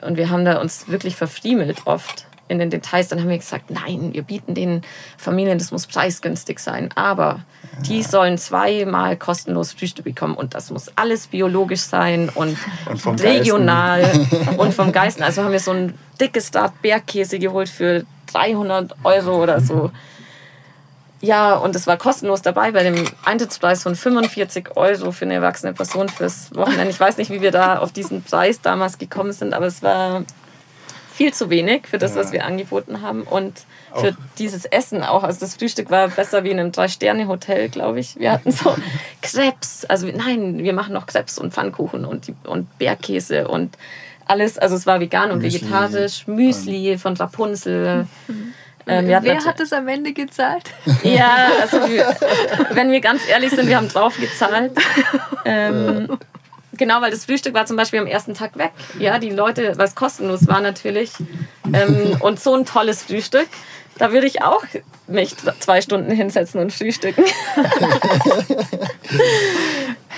und 0.03 0.17
wir 0.17 0.31
haben 0.31 0.45
da 0.45 0.61
uns 0.61 0.89
wirklich 0.89 1.17
verfriemelt 1.17 1.87
oft 1.87 2.27
in 2.51 2.59
den 2.59 2.71
Details. 2.71 3.09
Dann 3.09 3.21
haben 3.21 3.29
wir 3.29 3.39
gesagt, 3.39 3.71
nein, 3.71 4.11
wir 4.13 4.23
bieten 4.23 4.55
den 4.55 4.83
Familien, 5.17 5.59
das 5.59 5.71
muss 5.71 5.87
preisgünstig 5.87 6.59
sein. 6.59 6.91
Aber 6.95 7.41
die 7.87 8.03
sollen 8.03 8.37
zweimal 8.37 9.17
kostenlos 9.17 9.73
Frühstück 9.73 10.05
bekommen 10.05 10.35
und 10.35 10.55
das 10.55 10.71
muss 10.71 10.91
alles 10.97 11.29
biologisch 11.29 11.83
sein 11.83 12.29
und, 12.35 12.59
und 13.05 13.23
regional 13.23 14.05
und 14.59 14.75
vom 14.75 14.93
Geisten. 14.93 15.23
Also 15.23 15.43
haben 15.43 15.53
wir 15.53 15.61
so 15.61 15.73
ein 15.73 15.95
dickes 16.21 16.51
Dart 16.51 16.83
Bergkäse 16.83 17.39
geholt 17.39 17.69
für 17.69 18.05
300 18.33 18.97
Euro 19.05 19.43
oder 19.43 19.61
so. 19.61 19.91
Ja, 21.23 21.55
und 21.55 21.77
es 21.77 21.87
war 21.87 21.99
kostenlos 21.99 22.41
dabei 22.41 22.73
bei 22.73 22.83
dem 22.83 23.05
Eintrittspreis 23.25 23.83
von 23.83 23.95
45 23.95 24.77
Euro 24.77 25.13
für 25.13 25.27
eine 25.27 25.35
erwachsene 25.35 25.75
Person 25.75 26.09
fürs 26.09 26.55
Wochenende. 26.55 26.89
Ich 26.89 26.99
weiß 26.99 27.19
nicht, 27.19 27.31
wie 27.31 27.43
wir 27.43 27.51
da 27.51 27.79
auf 27.79 27.93
diesen 27.93 28.23
Preis 28.23 28.63
damals 28.63 28.97
gekommen 28.97 29.33
sind, 29.33 29.53
aber 29.53 29.67
es 29.67 29.83
war 29.83 30.23
viel 31.21 31.35
zu 31.35 31.51
wenig 31.51 31.87
für 31.87 31.99
das, 31.99 32.15
ja. 32.15 32.23
was 32.23 32.33
wir 32.33 32.47
angeboten 32.47 33.03
haben. 33.03 33.25
Und 33.25 33.67
für 33.95 34.09
auch. 34.09 34.15
dieses 34.39 34.65
Essen 34.65 35.03
auch. 35.03 35.23
Also 35.23 35.41
das 35.41 35.55
Frühstück 35.55 35.91
war 35.91 36.09
besser 36.09 36.45
wie 36.45 36.51
in 36.51 36.59
einem 36.59 36.73
Drei-Sterne-Hotel, 36.73 37.69
glaube 37.69 38.01
ich. 38.01 38.19
Wir 38.19 38.33
hatten 38.33 38.51
so 38.53 38.75
Krebs. 39.21 39.85
Also 39.85 40.07
nein, 40.07 40.65
wir 40.65 40.73
machen 40.73 40.95
noch 40.95 41.07
Krebs 41.07 41.37
und 41.37 41.53
Pfannkuchen 41.53 42.07
und, 42.07 42.33
und 42.45 42.79
Bergkäse 42.79 43.49
und 43.49 43.77
alles. 44.27 44.57
Also 44.57 44.77
es 44.77 44.87
war 44.87 44.99
vegan 44.99 45.31
und 45.31 45.43
Müsli. 45.43 45.61
vegetarisch. 45.61 46.27
Müsli 46.27 46.97
von 46.97 47.15
Rapunzel. 47.15 48.07
Mhm. 48.27 48.55
Ähm, 48.87 49.07
Wer 49.07 49.45
hat 49.45 49.61
das 49.61 49.75
am 49.75 49.89
Ende 49.89 50.15
gezahlt? 50.15 50.71
Ja, 51.03 51.51
also 51.61 51.77
wir, 51.91 52.17
wenn 52.71 52.91
wir 52.91 53.03
ganz 53.03 53.29
ehrlich 53.29 53.51
sind, 53.51 53.69
wir 53.69 53.77
haben 53.77 53.89
drauf 53.89 54.17
gezahlt. 54.19 54.73
Ähm, 55.45 56.19
genau, 56.81 57.01
weil 57.01 57.13
das 57.13 57.27
Frühstück 57.27 57.55
war 57.55 57.67
zum 57.67 57.77
Beispiel 57.77 58.01
am 58.01 58.09
ersten 58.09 58.35
Tag 58.35 58.59
weg. 58.59 58.73
Ja, 58.99 59.21
die 59.21 59.31
Leute, 59.31 59.75
was 59.77 59.95
kostenlos 59.95 60.49
war 60.49 60.61
natürlich. 60.61 61.13
Ähm, 61.73 62.17
und 62.21 62.41
so 62.41 62.57
ein 62.57 62.65
tolles 62.65 63.05
Frühstück. 63.05 63.47
Da 63.99 64.13
würde 64.13 64.27
ich 64.27 64.43
auch 64.43 64.65
mich 65.07 65.37
zwei 65.59 65.83
Stunden 65.83 66.11
hinsetzen 66.11 66.59
und 66.59 66.73
frühstücken. 66.73 67.23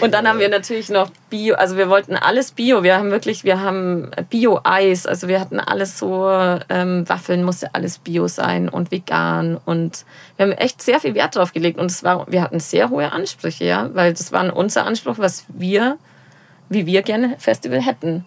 und 0.01 0.15
dann 0.15 0.29
haben 0.29 0.39
wir 0.39 0.49
natürlich 0.49 0.89
noch 0.89 1.11
Bio, 1.31 1.57
also 1.57 1.77
wir 1.77 1.89
wollten 1.89 2.15
alles 2.15 2.53
Bio. 2.53 2.85
Wir 2.85 2.97
haben 2.97 3.11
wirklich, 3.11 3.43
wir 3.43 3.61
haben 3.61 4.13
Bio-Eis, 4.31 5.05
also 5.05 5.27
wir 5.27 5.41
hatten 5.41 5.59
alles 5.59 5.99
so, 5.99 6.31
ähm, 6.69 7.09
Waffeln 7.09 7.43
musste 7.43 7.75
alles 7.75 7.99
Bio 7.99 8.29
sein 8.29 8.69
und 8.69 8.93
vegan 8.93 9.59
und 9.65 10.05
wir 10.37 10.47
haben 10.47 10.53
echt 10.53 10.81
sehr 10.81 11.01
viel 11.01 11.17
Wert 11.17 11.35
drauf 11.35 11.53
gelegt 11.53 11.81
und 11.81 11.91
es 11.91 12.05
war, 12.05 12.31
wir 12.31 12.43
hatten 12.43 12.61
sehr 12.61 12.91
hohe 12.91 13.11
Ansprüche, 13.11 13.65
ja, 13.65 13.91
weil 13.95 14.13
das 14.13 14.31
war 14.31 14.55
unser 14.55 14.87
Anspruch, 14.87 15.19
was 15.19 15.45
wir, 15.49 15.99
wie 16.73 16.87
wir 16.87 17.03
gerne 17.03 17.37
Festival 17.39 17.81
hätten. 17.81 18.27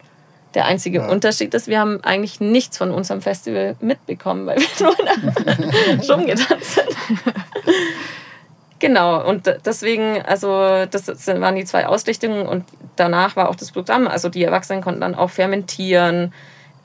Der 0.53 0.65
einzige 0.65 0.99
ja. 0.99 1.09
Unterschied 1.09 1.53
ist, 1.53 1.67
wir 1.67 1.79
haben 1.79 2.01
eigentlich 2.03 2.39
nichts 2.39 2.77
von 2.77 2.91
unserem 2.91 3.21
Festival 3.21 3.75
mitbekommen, 3.81 4.45
weil 4.45 4.57
wir 4.57 5.97
nur 5.97 6.15
rumgetanzt 6.15 6.75
sind. 6.75 6.87
genau, 8.79 9.27
und 9.27 9.53
deswegen, 9.65 10.21
also 10.21 10.85
das 10.89 11.27
waren 11.27 11.55
die 11.55 11.65
zwei 11.65 11.87
Ausrichtungen 11.87 12.47
und 12.47 12.63
danach 12.95 13.35
war 13.35 13.49
auch 13.49 13.55
das 13.55 13.71
Programm. 13.71 14.07
Also 14.07 14.29
die 14.29 14.43
Erwachsenen 14.43 14.81
konnten 14.81 15.01
dann 15.01 15.15
auch 15.15 15.29
fermentieren, 15.29 16.33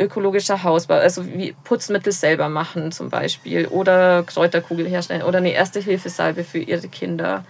ökologischer 0.01 0.65
Hausbau, 0.65 0.95
also 0.95 1.27
wie 1.27 1.55
Putzmittel 1.63 2.13
selber 2.13 2.49
machen 2.49 2.91
zum 2.91 3.11
Beispiel 3.11 3.67
oder 3.67 4.25
Kräuterkugel 4.25 4.89
herstellen 4.89 5.23
oder 5.23 5.39
eine 5.39 5.53
Erste-Hilfe-Salbe 5.53 6.43
für 6.43 6.59
ihre 6.59 6.89
Kinder. 6.89 7.45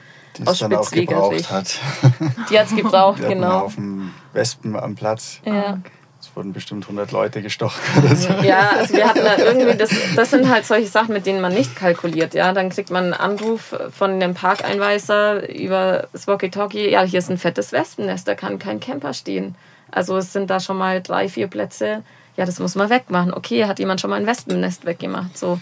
Die 0.44 0.50
es 0.50 0.59
dann 0.59 0.74
auch 0.74 0.90
gebraucht 0.90 1.50
hat. 1.50 1.79
Die 2.50 2.59
hat 2.59 2.66
es 2.66 2.76
gebraucht, 2.76 3.20
genau. 3.26 3.61
Auf 3.61 3.74
dem 3.74 4.12
Wespen 4.33 4.76
am 4.76 4.94
Platz. 4.94 5.40
Ja. 5.44 5.79
Es 6.20 6.37
wurden 6.37 6.53
bestimmt 6.53 6.85
100 6.85 7.12
Leute 7.12 7.40
gestochen 7.40 7.81
oder 7.96 8.14
so. 8.14 8.29
Ja, 8.42 8.70
also 8.76 8.94
wir 8.94 9.09
hatten 9.09 9.24
da 9.24 9.38
irgendwie, 9.38 9.76
das, 9.76 9.90
das 10.14 10.31
sind 10.31 10.50
halt 10.50 10.66
solche 10.66 10.88
Sachen, 10.88 11.14
mit 11.14 11.24
denen 11.24 11.40
man 11.40 11.55
nicht 11.55 11.74
kalkuliert. 11.74 12.35
Ja, 12.35 12.53
dann 12.53 12.68
kriegt 12.68 12.90
man 12.90 13.05
einen 13.05 13.14
Anruf 13.14 13.74
von 13.96 14.20
dem 14.20 14.35
Parkeinweiser 14.35 15.48
über 15.48 16.09
das 16.12 16.26
Walkie-Talkie, 16.26 16.90
ja, 16.90 17.03
hier 17.03 17.20
ist 17.20 17.31
ein 17.31 17.38
fettes 17.38 17.72
Wespennest, 17.72 18.29
da 18.29 18.35
kann 18.35 18.59
kein 18.59 18.81
Camper 18.81 19.14
stehen. 19.14 19.55
Also 19.90 20.18
es 20.18 20.33
sind 20.33 20.50
da 20.50 20.61
schon 20.61 20.76
mal 20.76 21.00
drei, 21.00 21.29
vier 21.29 21.48
Plätze. 21.48 22.03
Ja, 22.37 22.44
das 22.44 22.59
muss 22.59 22.74
man 22.74 22.90
wegmachen. 22.90 23.35
Okay, 23.35 23.64
hat 23.64 23.79
jemand 23.79 24.00
schon 24.00 24.11
mal 24.11 24.16
ein 24.16 24.26
Wespennest 24.26 24.85
weggemacht. 24.85 25.37
So. 25.37 25.59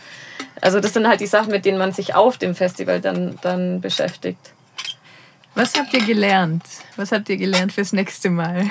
Also 0.61 0.81
das 0.81 0.93
sind 0.93 1.09
halt 1.09 1.21
die 1.21 1.27
Sachen, 1.27 1.51
mit 1.51 1.64
denen 1.64 1.79
man 1.79 1.93
sich 1.93 2.14
auf 2.14 2.37
dem 2.37 2.55
Festival 2.55 3.01
dann, 3.01 3.38
dann 3.43 3.81
beschäftigt. 3.81 4.53
Was 5.59 5.75
habt 5.77 5.92
ihr 5.92 6.07
gelernt? 6.07 6.62
Was 6.94 7.11
habt 7.11 7.29
ihr 7.29 7.37
gelernt 7.37 7.73
fürs 7.73 7.92
nächste 7.92 8.31
Mal? 8.31 8.66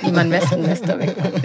Wie 0.00 0.12
man 0.12 0.30
Wespennester 0.30 0.96
wegkommt. 0.96 1.44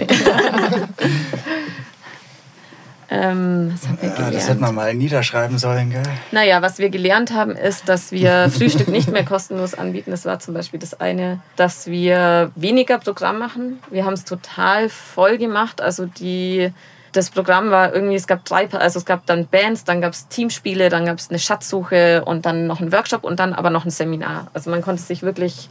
ähm, 3.10 3.72
was 3.72 3.88
haben 3.88 3.98
wir 4.00 4.10
gelernt? 4.10 4.34
das 4.36 4.48
hätte 4.48 4.60
man 4.60 4.76
mal 4.76 4.94
niederschreiben 4.94 5.58
sollen, 5.58 5.90
gell? 5.90 6.04
Naja, 6.30 6.62
was 6.62 6.78
wir 6.78 6.88
gelernt 6.88 7.32
haben, 7.32 7.56
ist, 7.56 7.88
dass 7.88 8.12
wir 8.12 8.48
Frühstück 8.56 8.86
nicht 8.86 9.10
mehr 9.10 9.24
kostenlos 9.24 9.74
anbieten. 9.74 10.12
Das 10.12 10.24
war 10.24 10.38
zum 10.38 10.54
Beispiel 10.54 10.78
das 10.78 11.00
eine, 11.00 11.40
dass 11.56 11.88
wir 11.88 12.52
weniger 12.54 12.98
Programm 12.98 13.40
machen. 13.40 13.80
Wir 13.90 14.04
haben 14.04 14.14
es 14.14 14.22
total 14.22 14.88
voll 14.88 15.36
gemacht. 15.36 15.80
Also 15.80 16.06
die 16.06 16.70
das 17.16 17.30
Programm 17.30 17.70
war 17.70 17.94
irgendwie, 17.94 18.16
es 18.16 18.26
gab 18.26 18.44
drei, 18.44 18.68
also 18.70 18.98
es 18.98 19.04
gab 19.04 19.26
dann 19.26 19.46
Bands, 19.46 19.84
dann 19.84 20.00
gab 20.00 20.12
es 20.12 20.28
Teamspiele, 20.28 20.88
dann 20.88 21.06
gab 21.06 21.18
es 21.18 21.30
eine 21.30 21.38
Schatzsuche 21.38 22.24
und 22.24 22.46
dann 22.46 22.66
noch 22.66 22.80
ein 22.80 22.92
Workshop 22.92 23.24
und 23.24 23.40
dann 23.40 23.54
aber 23.54 23.70
noch 23.70 23.84
ein 23.84 23.90
Seminar. 23.90 24.48
Also 24.52 24.70
man 24.70 24.82
konnte 24.82 25.02
sich 25.02 25.22
wirklich 25.22 25.68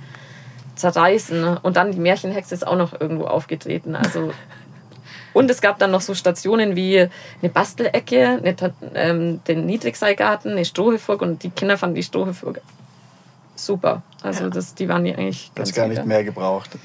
zerreißen. 0.75 1.57
Und 1.57 1.77
dann 1.77 1.91
die 1.91 1.99
Märchenhexe 1.99 2.53
ist 2.53 2.65
auch 2.65 2.75
noch 2.75 2.99
irgendwo 2.99 3.25
aufgetreten. 3.25 3.95
Also 3.95 4.33
und 5.33 5.49
es 5.49 5.61
gab 5.61 5.79
dann 5.79 5.91
noch 5.91 6.01
so 6.01 6.13
Stationen 6.13 6.75
wie 6.75 7.07
eine 7.41 7.51
Bastelecke, 7.51 8.41
eine, 8.43 8.55
ähm, 8.95 9.43
den 9.47 9.65
Niedrigseilgarten, 9.65 10.51
eine 10.51 10.65
Strohhüpfburg 10.65 11.21
und 11.21 11.43
die 11.43 11.49
Kinder 11.49 11.77
fanden 11.77 11.95
die 11.95 12.03
Strohhüpfburg 12.03 12.61
super. 13.55 14.03
Also 14.21 14.49
das, 14.49 14.73
die 14.75 14.89
waren 14.89 15.05
ja 15.05 15.15
eigentlich 15.15 15.51
ganz 15.53 15.69
Das 15.69 15.75
gar 15.75 15.87
nicht 15.87 16.05
mehr 16.05 16.23
gebraucht. 16.23 16.71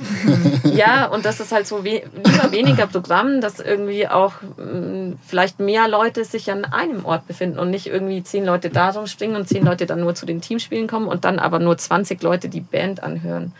Ja, 0.64 1.06
und 1.06 1.24
das 1.24 1.40
ist 1.40 1.52
halt 1.52 1.66
so 1.66 1.84
we 1.84 2.02
lieber 2.24 2.52
weniger 2.52 2.86
Programm, 2.86 3.40
dass 3.40 3.60
irgendwie 3.60 4.06
auch 4.08 4.34
mh, 4.56 4.64
mm, 4.64 5.18
vielleicht 5.26 5.58
mehr 5.58 5.88
Leute 5.88 6.24
sich 6.24 6.50
an 6.50 6.64
einem 6.64 7.04
Ort 7.04 7.26
befinden 7.26 7.58
und 7.58 7.70
nicht 7.70 7.86
irgendwie 7.86 8.22
zehn 8.22 8.44
Leute 8.44 8.70
da 8.70 9.06
springen 9.06 9.36
und 9.36 9.48
zehn 9.48 9.64
Leute 9.64 9.86
dann 9.86 10.00
nur 10.00 10.14
zu 10.14 10.26
den 10.26 10.40
Teamspielen 10.40 10.86
kommen 10.86 11.08
und 11.08 11.24
dann 11.24 11.38
aber 11.38 11.58
nur 11.58 11.76
20 11.76 12.22
Leute 12.22 12.48
die 12.48 12.60
Band 12.60 13.02
anhören. 13.02 13.52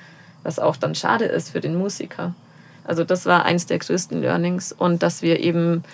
Was 0.42 0.58
auch 0.58 0.76
dann 0.76 0.94
schade 0.94 1.24
ist 1.24 1.50
für 1.50 1.60
den 1.60 1.74
Musiker. 1.74 2.34
Also 2.84 3.04
das 3.04 3.26
war 3.26 3.44
eins 3.44 3.66
der 3.66 3.78
größten 3.78 4.20
Learnings 4.20 4.72
und 4.72 5.02
dass 5.02 5.22
wir 5.22 5.40
eben 5.40 5.84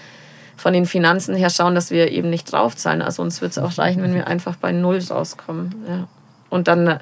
von 0.56 0.72
den 0.72 0.86
Finanzen 0.86 1.34
her 1.34 1.50
schauen, 1.50 1.74
dass 1.74 1.90
wir 1.90 2.10
eben 2.10 2.30
nicht 2.30 2.50
draufzahlen. 2.50 3.02
Also 3.02 3.22
uns 3.22 3.40
wird 3.40 3.52
es 3.52 3.58
auch 3.58 3.76
reichen, 3.78 4.02
wenn 4.02 4.14
wir 4.14 4.26
einfach 4.26 4.56
bei 4.56 4.72
Null 4.72 5.00
rauskommen. 5.10 5.74
Ja. 5.88 6.08
Und 6.50 6.68
dann 6.68 7.00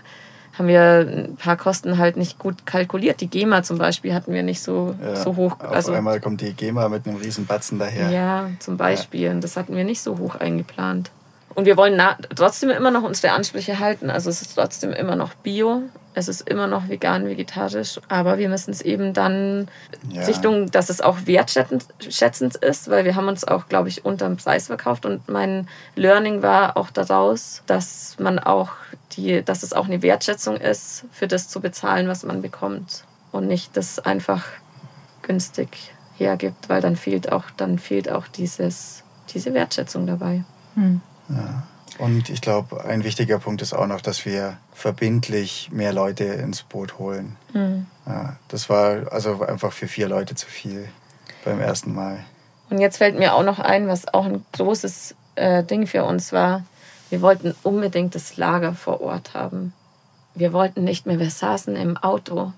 haben 0.58 0.68
wir 0.68 1.06
ein 1.08 1.36
paar 1.36 1.56
Kosten 1.56 1.98
halt 1.98 2.16
nicht 2.16 2.38
gut 2.38 2.64
kalkuliert. 2.64 3.20
Die 3.20 3.28
GEMA 3.28 3.62
zum 3.62 3.78
Beispiel 3.78 4.14
hatten 4.14 4.32
wir 4.32 4.42
nicht 4.42 4.62
so, 4.62 4.94
ja, 5.02 5.16
so 5.16 5.36
hoch. 5.36 5.58
Auf 5.58 5.72
also, 5.72 5.92
einmal 5.92 6.20
kommt 6.20 6.40
die 6.40 6.52
GEMA 6.52 6.88
mit 6.88 7.06
einem 7.06 7.16
riesen 7.16 7.46
Batzen 7.46 7.78
daher. 7.78 8.10
Ja, 8.10 8.50
zum 8.60 8.76
Beispiel. 8.76 9.20
Ja. 9.20 9.34
Das 9.34 9.56
hatten 9.56 9.76
wir 9.76 9.84
nicht 9.84 10.00
so 10.00 10.18
hoch 10.18 10.36
eingeplant. 10.36 11.10
Und 11.54 11.66
wir 11.66 11.76
wollen 11.76 12.00
trotzdem 12.34 12.70
immer 12.70 12.90
noch 12.90 13.02
unsere 13.02 13.32
Ansprüche 13.32 13.78
halten. 13.78 14.10
Also 14.10 14.30
es 14.30 14.42
ist 14.42 14.54
trotzdem 14.54 14.92
immer 14.92 15.16
noch 15.16 15.34
Bio, 15.34 15.82
es 16.14 16.28
ist 16.28 16.48
immer 16.48 16.66
noch 16.66 16.88
vegan, 16.88 17.26
vegetarisch, 17.26 18.00
aber 18.08 18.38
wir 18.38 18.48
müssen 18.48 18.70
es 18.70 18.80
eben 18.80 19.12
dann 19.12 19.68
ja. 20.08 20.24
Richtung, 20.24 20.70
dass 20.70 20.88
es 20.88 21.00
auch 21.00 21.26
wertschätzend 21.26 22.56
ist, 22.56 22.88
weil 22.88 23.04
wir 23.04 23.16
haben 23.16 23.28
uns 23.28 23.46
auch, 23.46 23.68
glaube 23.68 23.88
ich, 23.88 24.04
unterm 24.04 24.36
Preis 24.36 24.68
verkauft 24.68 25.06
und 25.06 25.28
mein 25.28 25.68
Learning 25.96 26.42
war 26.42 26.76
auch 26.76 26.90
daraus, 26.90 27.62
dass 27.66 28.16
man 28.18 28.38
auch 28.38 28.70
die, 29.12 29.42
dass 29.42 29.62
es 29.62 29.72
auch 29.72 29.86
eine 29.86 30.02
Wertschätzung 30.02 30.56
ist, 30.56 31.04
für 31.12 31.26
das 31.26 31.48
zu 31.48 31.60
bezahlen, 31.60 32.08
was 32.08 32.24
man 32.24 32.42
bekommt 32.42 33.04
und 33.32 33.46
nicht 33.46 33.76
das 33.76 33.98
einfach 33.98 34.44
günstig 35.22 35.92
hergibt, 36.16 36.68
weil 36.68 36.80
dann 36.80 36.96
fehlt 36.96 37.32
auch, 37.32 37.44
dann 37.56 37.78
fehlt 37.78 38.08
auch 38.08 38.28
dieses, 38.28 39.02
diese 39.30 39.52
Wertschätzung 39.52 40.06
dabei. 40.06 40.44
Hm. 40.74 41.00
Ja. 41.28 41.64
Und 41.98 42.28
ich 42.28 42.40
glaube, 42.40 42.84
ein 42.84 43.04
wichtiger 43.04 43.38
Punkt 43.38 43.62
ist 43.62 43.72
auch 43.72 43.86
noch, 43.86 44.00
dass 44.00 44.24
wir 44.24 44.56
verbindlich 44.72 45.70
mehr 45.72 45.92
Leute 45.92 46.24
ins 46.24 46.62
Boot 46.62 46.98
holen. 46.98 47.36
Mhm. 47.52 47.86
Ja, 48.06 48.36
das 48.48 48.68
war 48.68 49.12
also 49.12 49.42
einfach 49.42 49.72
für 49.72 49.86
vier 49.86 50.08
Leute 50.08 50.34
zu 50.34 50.46
viel 50.46 50.88
beim 51.44 51.60
ersten 51.60 51.94
Mal. 51.94 52.18
Und 52.70 52.80
jetzt 52.80 52.96
fällt 52.96 53.18
mir 53.18 53.34
auch 53.34 53.44
noch 53.44 53.60
ein, 53.60 53.86
was 53.86 54.12
auch 54.12 54.24
ein 54.24 54.44
großes 54.52 55.14
äh, 55.36 55.62
Ding 55.62 55.86
für 55.86 56.04
uns 56.04 56.32
war. 56.32 56.64
Wir 57.10 57.22
wollten 57.22 57.54
unbedingt 57.62 58.14
das 58.14 58.36
Lager 58.36 58.74
vor 58.74 59.00
Ort 59.00 59.34
haben. 59.34 59.72
Wir 60.34 60.52
wollten 60.52 60.82
nicht 60.82 61.06
mehr, 61.06 61.20
wir 61.20 61.30
saßen 61.30 61.76
im 61.76 61.96
Auto. 61.96 62.52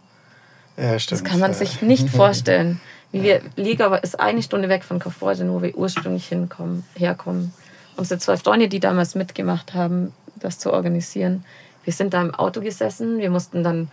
Ja, 0.78 0.98
stimmt. 0.98 1.20
Das 1.20 1.30
kann 1.30 1.40
man 1.40 1.52
sich 1.52 1.82
nicht 1.82 2.08
vorstellen. 2.16 2.80
Wie 3.12 3.22
wir, 3.22 3.42
Liga 3.56 3.94
ist 3.96 4.18
eine 4.18 4.42
Stunde 4.42 4.68
weg 4.68 4.82
von 4.82 4.98
Kaufbeuren, 4.98 5.52
wo 5.52 5.60
wir 5.60 5.76
ursprünglich 5.76 6.26
hinkommen, 6.26 6.84
herkommen 6.96 7.52
unsere 7.96 8.20
zwei 8.20 8.36
Freunde, 8.36 8.68
die 8.68 8.80
damals 8.80 9.14
mitgemacht 9.14 9.74
haben, 9.74 10.12
das 10.40 10.58
zu 10.58 10.72
organisieren. 10.72 11.44
Wir 11.84 11.92
sind 11.92 12.14
da 12.14 12.20
im 12.20 12.34
Auto 12.34 12.60
gesessen, 12.60 13.18
wir 13.18 13.30
mussten 13.30 13.62
dann 13.62 13.88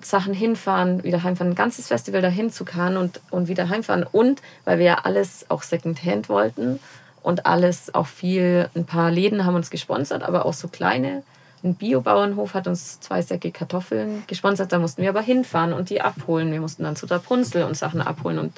Sachen 0.00 0.34
hinfahren, 0.34 1.04
wieder 1.04 1.22
heimfahren, 1.22 1.52
ein 1.52 1.56
ganzes 1.56 1.88
Festival 1.88 2.22
dahin 2.22 2.50
zu 2.50 2.64
fahren 2.64 2.96
und, 2.96 3.20
und 3.30 3.48
wieder 3.48 3.68
heimfahren. 3.68 4.04
Und 4.10 4.42
weil 4.64 4.78
wir 4.78 4.86
ja 4.86 4.98
alles 5.04 5.46
auch 5.48 5.62
Secondhand 5.62 6.28
wollten 6.28 6.80
und 7.22 7.46
alles 7.46 7.94
auch 7.94 8.06
viel, 8.06 8.68
ein 8.74 8.84
paar 8.84 9.10
Läden 9.10 9.44
haben 9.44 9.54
uns 9.54 9.70
gesponsert, 9.70 10.22
aber 10.22 10.44
auch 10.46 10.54
so 10.54 10.68
kleine. 10.68 11.22
Ein 11.64 11.76
Biobauernhof 11.76 12.54
hat 12.54 12.66
uns 12.66 12.98
zwei 12.98 13.22
Säcke 13.22 13.52
Kartoffeln 13.52 14.24
gesponsert, 14.26 14.72
da 14.72 14.80
mussten 14.80 15.02
wir 15.02 15.10
aber 15.10 15.22
hinfahren 15.22 15.72
und 15.72 15.90
die 15.90 16.00
abholen. 16.00 16.50
Wir 16.50 16.60
mussten 16.60 16.82
dann 16.82 16.96
zu 16.96 17.06
der 17.06 17.20
und 17.30 17.76
Sachen 17.76 18.00
abholen 18.02 18.38
und 18.40 18.52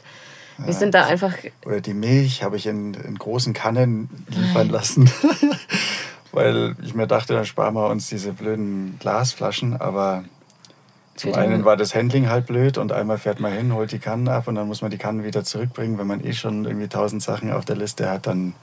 wir 0.59 0.72
sind 0.72 0.94
da 0.94 1.07
einfach. 1.07 1.34
Oder 1.64 1.80
die 1.80 1.94
Milch 1.94 2.42
habe 2.42 2.57
ich 2.57 2.66
in, 2.66 2.94
in, 2.94 3.16
großen 3.16 3.52
Kannen 3.52 4.09
liefern 4.28 4.68
lassen. 4.68 5.11
Weil 6.32 6.76
ich 6.82 6.94
mir 6.94 7.07
dachte, 7.07 7.34
dann 7.34 7.44
sparen 7.44 7.74
wir 7.74 7.88
uns 7.88 8.09
diese 8.09 8.32
blöden 8.32 8.96
Glasflaschen. 8.98 9.80
Aber 9.80 10.24
Zum 11.16 11.34
einen 11.34 11.64
war 11.64 11.76
das 11.76 11.94
Handling 11.94 12.28
halt 12.28 12.46
blöd 12.46 12.76
und 12.78 12.92
einmal 12.92 13.18
fährt 13.18 13.40
man 13.40 13.52
hin, 13.52 13.72
holt 13.72 13.92
die 13.92 13.98
Kannen 13.98 14.28
ab 14.28 14.48
und 14.48 14.57
dann 14.57 14.66
muss 14.66 14.82
man 14.82 14.90
die 14.90 14.98
Kannen 14.98 15.24
wieder 15.24 15.44
zurückbringen. 15.44 15.98
Wenn 15.98 16.07
man 16.07 16.24
eh 16.24 16.32
schon 16.32 16.64
irgendwie 16.64 16.88
tausend 16.88 17.22
Sachen 17.22 17.52
auf 17.52 17.64
der 17.64 17.76
Liste 17.76 18.11
hat, 18.11 18.26
dann 18.26 18.55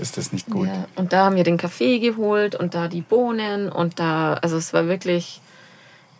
ist 0.00 0.16
das 0.16 0.32
nicht 0.32 0.48
gut. 0.48 0.68
Ja, 0.68 0.86
und 0.96 1.12
da 1.12 1.26
haben 1.26 1.36
wir 1.36 1.44
den 1.44 1.56
Kaffee 1.56 1.98
geholt 1.98 2.54
und 2.54 2.74
da 2.74 2.88
die 2.88 3.02
Bohnen 3.02 3.70
und 3.70 3.98
da, 3.98 4.34
also 4.34 4.56
es 4.56 4.72
war 4.72 4.86
wirklich, 4.86 5.40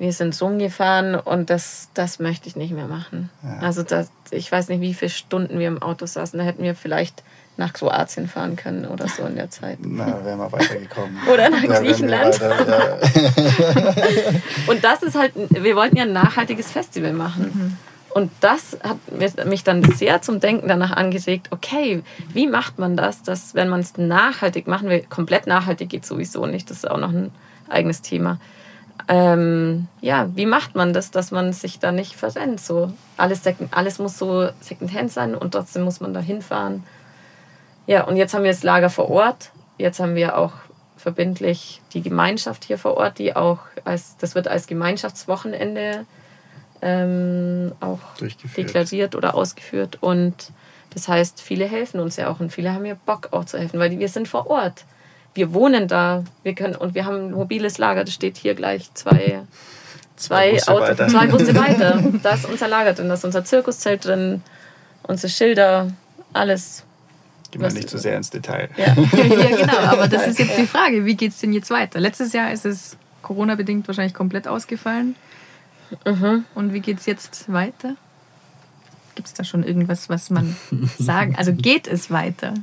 wir 0.02 0.12
sind 0.12 0.40
rumgefahren 0.42 1.14
und 1.14 1.48
das, 1.48 1.88
das 1.94 2.18
möchte 2.18 2.48
ich 2.48 2.56
nicht 2.56 2.72
mehr 2.72 2.88
machen. 2.88 3.30
Ja. 3.44 3.60
Also 3.60 3.84
das, 3.84 4.10
ich 4.32 4.50
weiß 4.50 4.68
nicht, 4.68 4.80
wie 4.80 4.94
viele 4.94 5.10
Stunden 5.10 5.60
wir 5.60 5.68
im 5.68 5.80
Auto 5.80 6.06
saßen. 6.06 6.36
Da 6.36 6.44
hätten 6.44 6.64
wir 6.64 6.74
vielleicht 6.74 7.22
nach 7.56 7.72
Kroatien 7.72 8.26
fahren 8.26 8.56
können 8.56 8.84
oder 8.84 9.06
so 9.06 9.22
in 9.22 9.36
der 9.36 9.50
Zeit. 9.50 9.78
Na, 9.80 10.24
wären 10.24 10.40
wir 10.40 10.50
weitergekommen. 10.50 11.16
oder 11.32 11.50
nach 11.50 11.62
ja, 11.62 11.78
Griechenland. 11.78 12.40
Weiter, 12.40 12.98
ja. 13.48 14.40
und 14.66 14.82
das 14.82 15.04
ist 15.04 15.14
halt, 15.14 15.34
wir 15.36 15.76
wollten 15.76 15.96
ja 15.96 16.02
ein 16.02 16.12
nachhaltiges 16.12 16.72
Festival 16.72 17.12
machen. 17.12 17.52
Mhm. 17.54 17.76
Und 18.12 18.32
das 18.40 18.76
hat 18.82 19.46
mich 19.46 19.62
dann 19.62 19.84
sehr 19.84 20.20
zum 20.20 20.40
Denken 20.40 20.66
danach 20.66 20.96
angeregt, 20.96 21.48
okay, 21.52 22.02
wie 22.32 22.48
macht 22.48 22.80
man 22.80 22.96
das, 22.96 23.22
dass 23.22 23.54
wenn 23.54 23.68
man 23.68 23.80
es 23.80 23.96
nachhaltig 23.96 24.66
machen 24.66 24.88
will, 24.88 25.04
komplett 25.08 25.46
nachhaltig 25.46 25.90
geht 25.90 26.04
sowieso 26.04 26.46
nicht, 26.46 26.70
das 26.70 26.78
ist 26.78 26.90
auch 26.90 26.98
noch 26.98 27.12
ein 27.12 27.30
eigenes 27.68 28.02
Thema. 28.02 28.38
Ähm, 29.08 29.88
ja, 30.00 30.28
wie 30.34 30.46
macht 30.46 30.74
man 30.74 30.92
das, 30.92 31.10
dass 31.10 31.30
man 31.30 31.52
sich 31.52 31.78
da 31.78 31.92
nicht 31.92 32.14
verrennt? 32.14 32.60
So, 32.60 32.92
alles, 33.16 33.42
alles 33.70 33.98
muss 33.98 34.18
so 34.18 34.48
Secondhand 34.60 35.10
sein 35.10 35.34
und 35.34 35.52
trotzdem 35.52 35.82
muss 35.82 36.00
man 36.00 36.14
da 36.14 36.20
hinfahren. 36.20 36.84
Ja, 37.86 38.04
und 38.04 38.16
jetzt 38.16 38.32
haben 38.32 38.44
wir 38.44 38.52
das 38.52 38.62
Lager 38.62 38.90
vor 38.90 39.10
Ort. 39.10 39.50
Jetzt 39.76 39.98
haben 39.98 40.14
wir 40.14 40.38
auch 40.38 40.52
verbindlich 40.96 41.80
die 41.94 42.02
Gemeinschaft 42.02 42.64
hier 42.64 42.78
vor 42.78 42.96
Ort, 42.96 43.18
die 43.18 43.34
auch 43.34 43.58
als, 43.84 44.16
das 44.18 44.34
wird 44.34 44.46
als 44.46 44.68
Gemeinschaftswochenende 44.68 46.06
ähm, 46.80 47.72
auch 47.80 47.98
deklariert 48.56 49.14
oder 49.14 49.34
ausgeführt. 49.34 49.98
Und 50.00 50.52
das 50.94 51.08
heißt, 51.08 51.40
viele 51.40 51.64
helfen 51.64 52.00
uns 52.00 52.16
ja 52.16 52.28
auch 52.28 52.40
und 52.40 52.52
viele 52.52 52.72
haben 52.72 52.86
ja 52.86 52.94
Bock 53.06 53.28
auch 53.32 53.44
zu 53.44 53.58
helfen, 53.58 53.80
weil 53.80 53.98
wir 53.98 54.08
sind 54.08 54.28
vor 54.28 54.48
Ort. 54.48 54.84
Wir 55.34 55.54
wohnen 55.54 55.88
da, 55.88 56.24
wir 56.42 56.54
können 56.54 56.74
und 56.74 56.94
wir 56.94 57.04
haben 57.04 57.28
ein 57.28 57.32
mobiles 57.32 57.78
Lager, 57.78 58.04
das 58.04 58.14
steht 58.14 58.36
hier 58.36 58.54
gleich 58.54 58.92
zwei, 58.94 59.42
zwei, 60.16 60.52
Busse, 60.52 60.66
weiter. 60.68 61.08
zwei 61.08 61.26
Busse 61.26 61.54
weiter. 61.56 62.02
Da 62.22 62.34
ist 62.34 62.46
unser 62.46 62.68
Lager 62.68 62.92
drin, 62.92 63.08
da 63.08 63.14
ist 63.14 63.24
unser 63.24 63.44
Zirkuszelt 63.44 64.04
drin, 64.04 64.42
unsere 65.04 65.30
Schilder, 65.30 65.90
alles. 66.32 66.84
Gehen 67.50 67.60
wir 67.60 67.70
nicht 67.72 67.90
zu 67.90 67.98
so 67.98 68.02
sehr 68.02 68.16
ins 68.16 68.30
Detail. 68.30 68.70
Ja. 68.76 68.86
ja, 68.94 69.56
genau, 69.56 69.78
aber 69.78 70.08
das 70.08 70.26
ist 70.26 70.38
jetzt 70.38 70.56
die 70.56 70.66
Frage, 70.66 71.04
wie 71.04 71.14
geht 71.14 71.32
es 71.32 71.38
denn 71.38 71.52
jetzt 71.52 71.70
weiter? 71.70 72.00
Letztes 72.00 72.32
Jahr 72.32 72.52
ist 72.52 72.64
es 72.64 72.96
Corona-bedingt 73.22 73.86
wahrscheinlich 73.88 74.14
komplett 74.14 74.48
ausgefallen. 74.48 75.16
Mhm. 76.06 76.44
Und 76.54 76.72
wie 76.72 76.80
geht 76.80 76.98
es 76.98 77.06
jetzt 77.06 77.52
weiter? 77.52 77.96
Gibt 79.14 79.28
es 79.28 79.34
da 79.34 79.44
schon 79.44 79.62
irgendwas, 79.62 80.08
was 80.08 80.30
man 80.30 80.56
sagen? 80.98 81.36
Also 81.36 81.52
geht 81.52 81.86
es 81.86 82.10
weiter? 82.10 82.54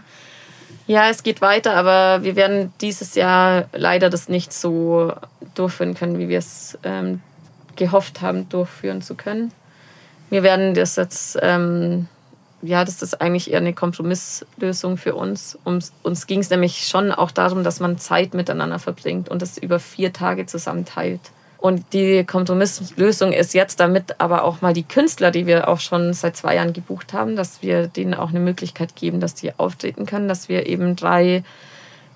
Ja, 0.89 1.07
es 1.07 1.21
geht 1.21 1.39
weiter, 1.39 1.75
aber 1.75 2.23
wir 2.23 2.35
werden 2.35 2.73
dieses 2.81 3.13
Jahr 3.13 3.65
leider 3.73 4.09
das 4.09 4.27
nicht 4.27 4.51
so 4.51 5.13
durchführen 5.53 5.93
können, 5.93 6.17
wie 6.17 6.29
wir 6.29 6.39
es 6.39 6.79
ähm, 6.81 7.21
gehofft 7.75 8.21
haben, 8.21 8.49
durchführen 8.49 9.03
zu 9.03 9.13
können. 9.13 9.51
Wir 10.31 10.41
werden 10.41 10.73
das 10.73 10.95
jetzt 10.95 11.37
ähm, 11.43 12.07
ja, 12.63 12.83
das 12.83 13.03
ist 13.03 13.21
eigentlich 13.21 13.51
eher 13.51 13.59
eine 13.59 13.73
Kompromisslösung 13.73 14.97
für 14.97 15.13
uns. 15.13 15.59
Um, 15.63 15.77
uns 16.01 16.25
ging 16.25 16.39
es 16.39 16.49
nämlich 16.49 16.87
schon 16.87 17.11
auch 17.11 17.29
darum, 17.29 17.63
dass 17.63 17.79
man 17.79 17.99
Zeit 17.99 18.33
miteinander 18.33 18.79
verbringt 18.79 19.29
und 19.29 19.43
das 19.43 19.59
über 19.59 19.79
vier 19.79 20.11
Tage 20.11 20.47
zusammen 20.47 20.85
teilt. 20.85 21.21
Und 21.60 21.91
die 21.91 22.24
Kompromisslösung 22.24 23.34
ist 23.34 23.53
jetzt 23.53 23.82
damit 23.82 24.22
aber 24.22 24.45
auch 24.45 24.62
mal 24.62 24.72
die 24.72 24.84
Künstler, 24.84 25.30
die 25.30 25.45
wir 25.45 25.68
auch 25.68 25.82
schon 25.82 26.14
seit 26.14 26.38
zwei 26.38 26.55
Jahren 26.55 26.72
gebucht 26.72 27.12
haben, 27.12 27.36
dass 27.36 27.62
wir 27.62 27.88
denen 27.88 28.14
auch 28.14 28.30
eine 28.30 28.39
Möglichkeit 28.39 28.95
geben, 28.95 29.20
dass 29.20 29.36
die 29.36 29.51
auftreten 29.60 30.05
können, 30.05 30.30
dass 30.30 30.47
wir 30.47 30.68
eben 30.68 30.95
drei 30.95 31.43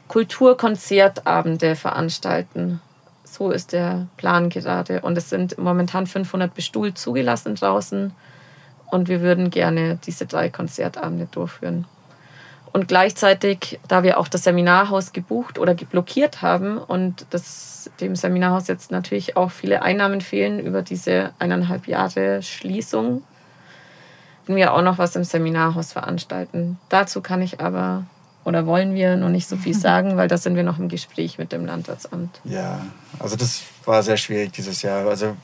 Kulturkonzertabende 0.08 1.76
veranstalten. 1.76 2.80
So 3.26 3.52
ist 3.52 3.74
der 3.74 4.08
Plan 4.16 4.50
gerade. 4.50 5.02
Und 5.02 5.18
es 5.18 5.30
sind 5.30 5.58
momentan 5.58 6.08
500 6.08 6.54
bestuhlt 6.54 6.98
zugelassen 6.98 7.56
draußen. 7.56 8.14
Und 8.92 9.10
wir 9.10 9.20
würden 9.20 9.50
gerne 9.50 10.00
diese 10.06 10.26
drei 10.26 10.50
Konzertabende 10.50 11.28
durchführen. 11.30 11.86
Und 12.74 12.88
gleichzeitig, 12.88 13.80
da 13.88 14.02
wir 14.02 14.18
auch 14.18 14.28
das 14.28 14.44
Seminarhaus 14.44 15.14
gebucht 15.14 15.60
oder 15.60 15.76
geblockiert 15.76 16.42
haben 16.42 16.80
und 16.80 17.28
das, 17.30 17.92
dem 18.02 18.16
Seminarhaus 18.16 18.68
jetzt 18.68 18.90
natürlich 18.90 19.38
auch 19.38 19.52
viele 19.52 19.84
Einnahmen 19.84 20.22
fehlen 20.22 20.60
über 20.60 20.82
diese 20.82 21.34
eineinhalb 21.38 21.88
Jahre 21.88 22.42
Schließung, 22.42 23.22
werden 24.46 24.56
wir 24.58 24.74
auch 24.74 24.82
noch 24.82 24.98
was 24.98 25.16
im 25.16 25.24
Seminarhaus 25.24 25.94
veranstalten. 25.94 26.80
Dazu 26.90 27.22
kann 27.22 27.44
ich 27.44 27.62
aber 27.62 28.06
oder 28.44 28.66
wollen 28.66 28.96
wir 28.96 29.18
noch 29.18 29.30
nicht 29.30 29.48
so 29.48 29.56
viel 29.56 29.74
sagen, 29.80 30.18
weil 30.18 30.28
da 30.28 30.38
sind 30.38 30.56
wir 30.56 30.64
noch 30.64 30.80
im 30.80 30.90
Gespräch 30.90 31.38
mit 31.38 31.52
dem 31.52 31.68
Landratsamt. 31.68 32.42
Ja, 32.44 32.82
also 33.20 33.36
das 33.36 33.62
war 33.86 34.02
sehr 34.02 34.18
schwierig 34.18 34.52
dieses 34.52 34.82
Jahr. 34.82 35.08
Also 35.08 35.38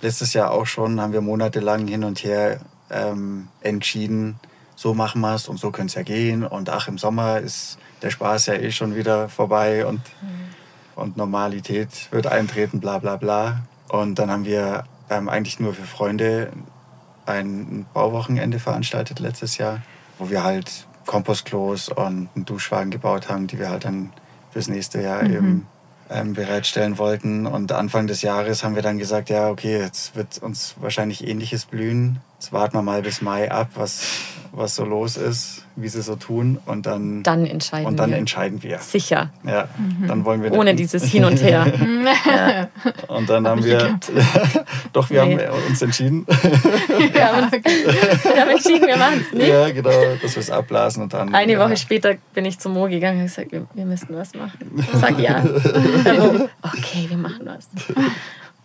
letztes 0.00 0.32
Jahr 0.34 0.50
auch 0.50 0.66
schon 0.66 1.00
haben 1.00 1.12
wir 1.12 1.20
monatelang 1.20 1.86
hin 1.86 2.02
und 2.02 2.24
her 2.24 2.60
ähm, 2.90 3.46
entschieden, 3.62 4.40
so 4.82 4.94
machen 4.94 5.20
wir 5.20 5.34
es 5.34 5.46
und 5.46 5.58
so 5.58 5.70
könnte 5.70 5.92
es 5.92 5.94
ja 5.94 6.02
gehen. 6.02 6.44
Und 6.44 6.68
ach, 6.68 6.88
im 6.88 6.98
Sommer 6.98 7.38
ist 7.38 7.78
der 8.02 8.10
Spaß 8.10 8.46
ja 8.46 8.54
eh 8.54 8.72
schon 8.72 8.96
wieder 8.96 9.28
vorbei 9.28 9.86
und, 9.86 10.00
mhm. 10.20 10.96
und 10.96 11.16
Normalität 11.16 12.08
wird 12.10 12.26
eintreten, 12.26 12.80
bla 12.80 12.98
bla 12.98 13.16
bla. 13.16 13.62
Und 13.88 14.18
dann 14.18 14.30
haben 14.30 14.44
wir 14.44 14.84
ähm, 15.08 15.28
eigentlich 15.28 15.60
nur 15.60 15.72
für 15.72 15.84
Freunde 15.84 16.50
ein 17.26 17.86
Bauwochenende 17.94 18.58
veranstaltet 18.58 19.20
letztes 19.20 19.56
Jahr, 19.56 19.82
wo 20.18 20.30
wir 20.30 20.42
halt 20.42 20.88
Kompostklos 21.06 21.88
und 21.88 22.28
einen 22.34 22.44
Duschwagen 22.44 22.90
gebaut 22.90 23.28
haben, 23.28 23.46
die 23.46 23.60
wir 23.60 23.70
halt 23.70 23.84
dann 23.84 24.12
fürs 24.50 24.66
nächste 24.66 25.00
Jahr 25.00 25.22
mhm. 25.22 25.32
eben 25.32 25.66
ähm, 26.10 26.32
bereitstellen 26.32 26.98
wollten. 26.98 27.46
Und 27.46 27.70
Anfang 27.70 28.08
des 28.08 28.22
Jahres 28.22 28.64
haben 28.64 28.74
wir 28.74 28.82
dann 28.82 28.98
gesagt, 28.98 29.30
ja, 29.30 29.48
okay, 29.48 29.78
jetzt 29.78 30.16
wird 30.16 30.42
uns 30.42 30.74
wahrscheinlich 30.80 31.24
ähnliches 31.24 31.66
blühen. 31.66 32.18
Jetzt 32.40 32.52
warten 32.52 32.76
wir 32.76 32.82
mal 32.82 33.02
bis 33.02 33.22
Mai 33.22 33.48
ab, 33.48 33.68
was, 33.76 34.02
was 34.52 34.76
so 34.76 34.84
los 34.84 35.16
ist, 35.16 35.64
wie 35.76 35.88
sie 35.88 36.02
so 36.02 36.14
tun. 36.14 36.58
Und 36.66 36.84
dann, 36.84 37.22
dann 37.22 37.46
entscheiden 37.46 37.86
und 37.86 37.96
dann 37.96 38.10
wir. 38.10 38.18
entscheiden 38.18 38.62
wir. 38.62 38.78
Sicher. 38.78 39.30
Ja, 39.44 39.68
mhm. 39.78 40.06
dann 40.06 40.24
wollen 40.26 40.42
wir. 40.42 40.52
Ohne 40.52 40.74
dieses 40.74 41.04
Hin 41.04 41.24
und 41.24 41.42
Her. 41.42 41.66
ja. 42.26 42.68
Und 43.08 43.30
dann 43.30 43.46
Hab 43.46 43.56
haben 43.56 43.64
wir. 43.64 43.98
doch, 44.92 45.08
wir 45.08 45.24
nee. 45.24 45.38
haben 45.38 45.56
uns 45.68 45.80
entschieden. 45.80 46.26
ja, 47.14 47.38
uns, 47.38 47.52
wir 47.52 48.40
haben 48.40 48.50
entschieden, 48.50 48.86
wir 48.86 48.96
machen 48.98 49.24
es 49.26 49.32
nicht. 49.36 49.48
Ja, 49.48 49.70
genau, 49.70 49.90
dass 50.20 50.34
wir 50.36 50.40
es 50.40 50.50
abblasen 50.50 51.02
und 51.04 51.14
dann. 51.14 51.34
Eine 51.34 51.54
ja. 51.54 51.58
Woche 51.58 51.76
später 51.78 52.14
bin 52.34 52.44
ich 52.44 52.58
zum 52.58 52.74
Mo 52.74 52.88
gegangen 52.88 53.20
und 53.20 53.26
gesagt, 53.26 53.52
wir, 53.52 53.66
wir 53.72 53.86
müssten 53.86 54.14
was 54.14 54.34
machen. 54.34 54.58
Ich 54.76 55.00
sag 55.00 55.18
ja. 55.18 55.42
okay, 56.62 57.06
wir 57.08 57.16
machen 57.16 57.46
was. 57.46 57.68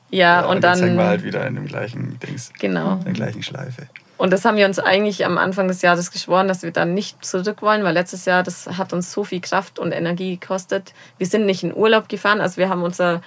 Ja, 0.10 0.42
ja 0.42 0.46
und, 0.46 0.58
und 0.58 0.64
dann. 0.64 0.78
Jetzt 0.78 0.86
hängen 0.86 0.98
wir 0.98 1.06
halt 1.06 1.24
wieder 1.24 1.48
in 1.48 1.56
dem 1.56 1.66
gleichen 1.66 2.20
Dings. 2.20 2.52
Genau. 2.60 2.96
In 2.98 3.06
der 3.06 3.14
gleichen 3.14 3.42
Schleife. 3.42 3.88
Und 4.18 4.34
das 4.34 4.45
haben 4.45 4.57
wir 4.57 4.65
uns 4.65 4.80
eigentlich 4.80 5.26
am 5.26 5.38
Anfang 5.38 5.68
des 5.68 5.84
Jahres 5.84 6.11
geschworen, 6.11 6.47
dass 6.47 6.63
wir 6.63 6.72
dann 6.72 6.95
nicht 6.95 7.24
zurück 7.24 7.61
wollen, 7.61 7.84
weil 7.84 7.93
letztes 7.93 8.26
Jahr, 8.26 8.41
das 8.41 8.65
hat 8.65 8.91
uns 8.91 9.11
so 9.11 9.24
viel 9.24 9.41
Kraft 9.41 9.78
und 9.78 9.91
Energie 9.91 10.38
gekostet. 10.38 10.93
Wir 11.20 11.28
sind 11.28 11.45
nicht 11.45 11.63
in 11.63 11.76
Urlaub 11.76 12.09
gefahren, 12.09 12.41
also 12.41 12.57
wir 12.57 12.70
haben 12.70 12.82
unser, 12.82 13.22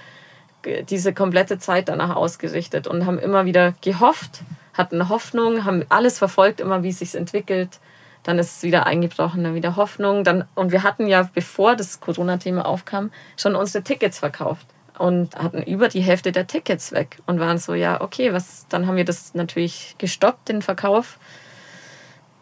diese 0.89 1.15
komplette 1.15 1.59
Zeit 1.59 1.89
danach 1.89 2.17
ausgerichtet 2.17 2.89
und 2.89 3.07
haben 3.07 3.21
immer 3.21 3.45
wieder 3.45 3.75
gehofft, 3.83 4.41
hatten 4.75 5.09
Hoffnung, 5.09 5.65
haben 5.65 5.85
alles 5.89 6.19
verfolgt, 6.19 6.61
immer 6.61 6.83
wie 6.83 6.91
es 6.91 6.99
sich 6.99 7.15
entwickelt. 7.15 7.79
Dann 8.25 8.39
ist 8.39 8.59
es 8.59 8.63
wieder 8.63 8.87
eingebrochen, 8.87 9.45
dann 9.45 9.55
wieder 9.55 9.77
Hoffnung. 9.77 10.25
Dann, 10.25 10.45
und 10.55 10.73
wir 10.73 10.83
hatten 10.83 11.07
ja, 11.07 11.31
bevor 11.33 11.75
das 11.75 12.01
Corona-Thema 12.01 12.67
aufkam, 12.67 13.11
schon 13.37 13.57
unsere 13.57 13.83
Tickets 13.83 14.19
verkauft 14.19 14.67
und 15.01 15.35
hatten 15.37 15.63
über 15.63 15.89
die 15.89 16.03
Hälfte 16.03 16.31
der 16.31 16.47
Tickets 16.47 16.93
weg 16.93 17.21
und 17.25 17.41
waren 17.41 17.57
so, 17.57 17.73
ja, 17.73 18.03
okay, 18.03 18.35
was, 18.35 18.67
dann 18.69 18.87
haben 18.87 18.97
wir 18.97 19.07
das 19.07 19.33
natürlich 19.33 19.95
gestoppt, 19.97 20.51
den 20.51 20.61
Verkauf. 20.61 21.19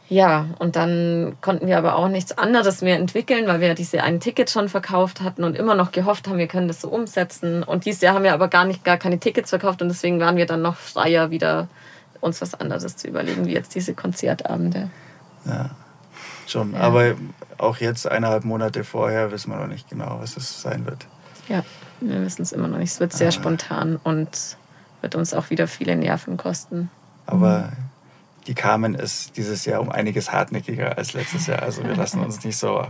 Ja, 0.08 0.46
und 0.58 0.74
dann 0.74 1.36
konnten 1.40 1.68
wir 1.68 1.78
aber 1.78 1.94
auch 1.94 2.08
nichts 2.08 2.36
anderes 2.36 2.82
mehr 2.82 2.96
entwickeln, 2.96 3.46
weil 3.46 3.60
wir 3.60 3.74
diese 3.74 4.02
einen 4.02 4.18
Ticket 4.18 4.50
schon 4.50 4.68
verkauft 4.68 5.20
hatten 5.20 5.44
und 5.44 5.54
immer 5.54 5.76
noch 5.76 5.92
gehofft 5.92 6.26
haben, 6.26 6.38
wir 6.38 6.48
können 6.48 6.66
das 6.66 6.80
so 6.80 6.88
umsetzen. 6.88 7.62
Und 7.62 7.84
dieses 7.84 8.00
Jahr 8.00 8.14
haben 8.14 8.24
wir 8.24 8.34
aber 8.34 8.48
gar 8.48 8.64
nicht 8.64 8.82
gar 8.82 8.96
keine 8.96 9.20
Tickets 9.20 9.50
verkauft 9.50 9.80
und 9.80 9.88
deswegen 9.88 10.18
waren 10.18 10.36
wir 10.36 10.46
dann 10.46 10.62
noch 10.62 10.76
freier, 10.76 11.30
wieder 11.30 11.68
uns 12.20 12.40
was 12.40 12.54
anderes 12.54 12.96
zu 12.96 13.06
überlegen, 13.06 13.46
wie 13.46 13.52
jetzt 13.52 13.72
diese 13.76 13.94
Konzertabende. 13.94 14.90
Ja, 15.44 15.70
schon. 16.48 16.72
Ja. 16.72 16.80
Aber 16.80 17.14
auch 17.58 17.76
jetzt, 17.76 18.10
eineinhalb 18.10 18.44
Monate 18.44 18.82
vorher, 18.82 19.30
wissen 19.30 19.52
wir 19.52 19.58
noch 19.58 19.68
nicht 19.68 19.88
genau, 19.88 20.18
was 20.20 20.36
es 20.36 20.60
sein 20.60 20.86
wird. 20.86 21.06
Ja. 21.48 21.62
Wir 22.00 22.22
wissen 22.22 22.42
es 22.42 22.52
immer 22.52 22.68
noch 22.68 22.78
nicht. 22.78 22.92
Es 22.92 23.00
wird 23.00 23.12
sehr 23.12 23.28
ah. 23.28 23.32
spontan 23.32 23.98
und 24.02 24.56
wird 25.00 25.14
uns 25.14 25.34
auch 25.34 25.50
wieder 25.50 25.66
viele 25.66 25.96
Nerven 25.96 26.36
kosten. 26.36 26.90
Aber 27.26 27.72
die 28.46 28.54
Carmen 28.54 28.94
ist 28.94 29.36
dieses 29.36 29.64
Jahr 29.64 29.80
um 29.80 29.90
einiges 29.90 30.32
hartnäckiger 30.32 30.96
als 30.96 31.12
letztes 31.12 31.46
Jahr. 31.46 31.62
Also 31.62 31.84
wir 31.84 31.94
lassen 31.94 32.20
uns 32.20 32.42
nicht 32.44 32.56
so 32.56 32.86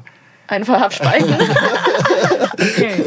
einfach 0.46 0.80
abspeisen. 0.80 1.34
okay. 2.52 3.04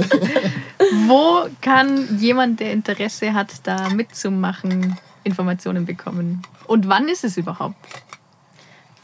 Wo 1.08 1.48
kann 1.62 2.20
jemand, 2.20 2.60
der 2.60 2.72
Interesse 2.72 3.34
hat, 3.34 3.50
da 3.64 3.90
mitzumachen, 3.90 4.98
Informationen 5.24 5.86
bekommen? 5.86 6.42
Und 6.68 6.88
wann 6.88 7.08
ist 7.08 7.24
es 7.24 7.38
überhaupt? 7.38 7.76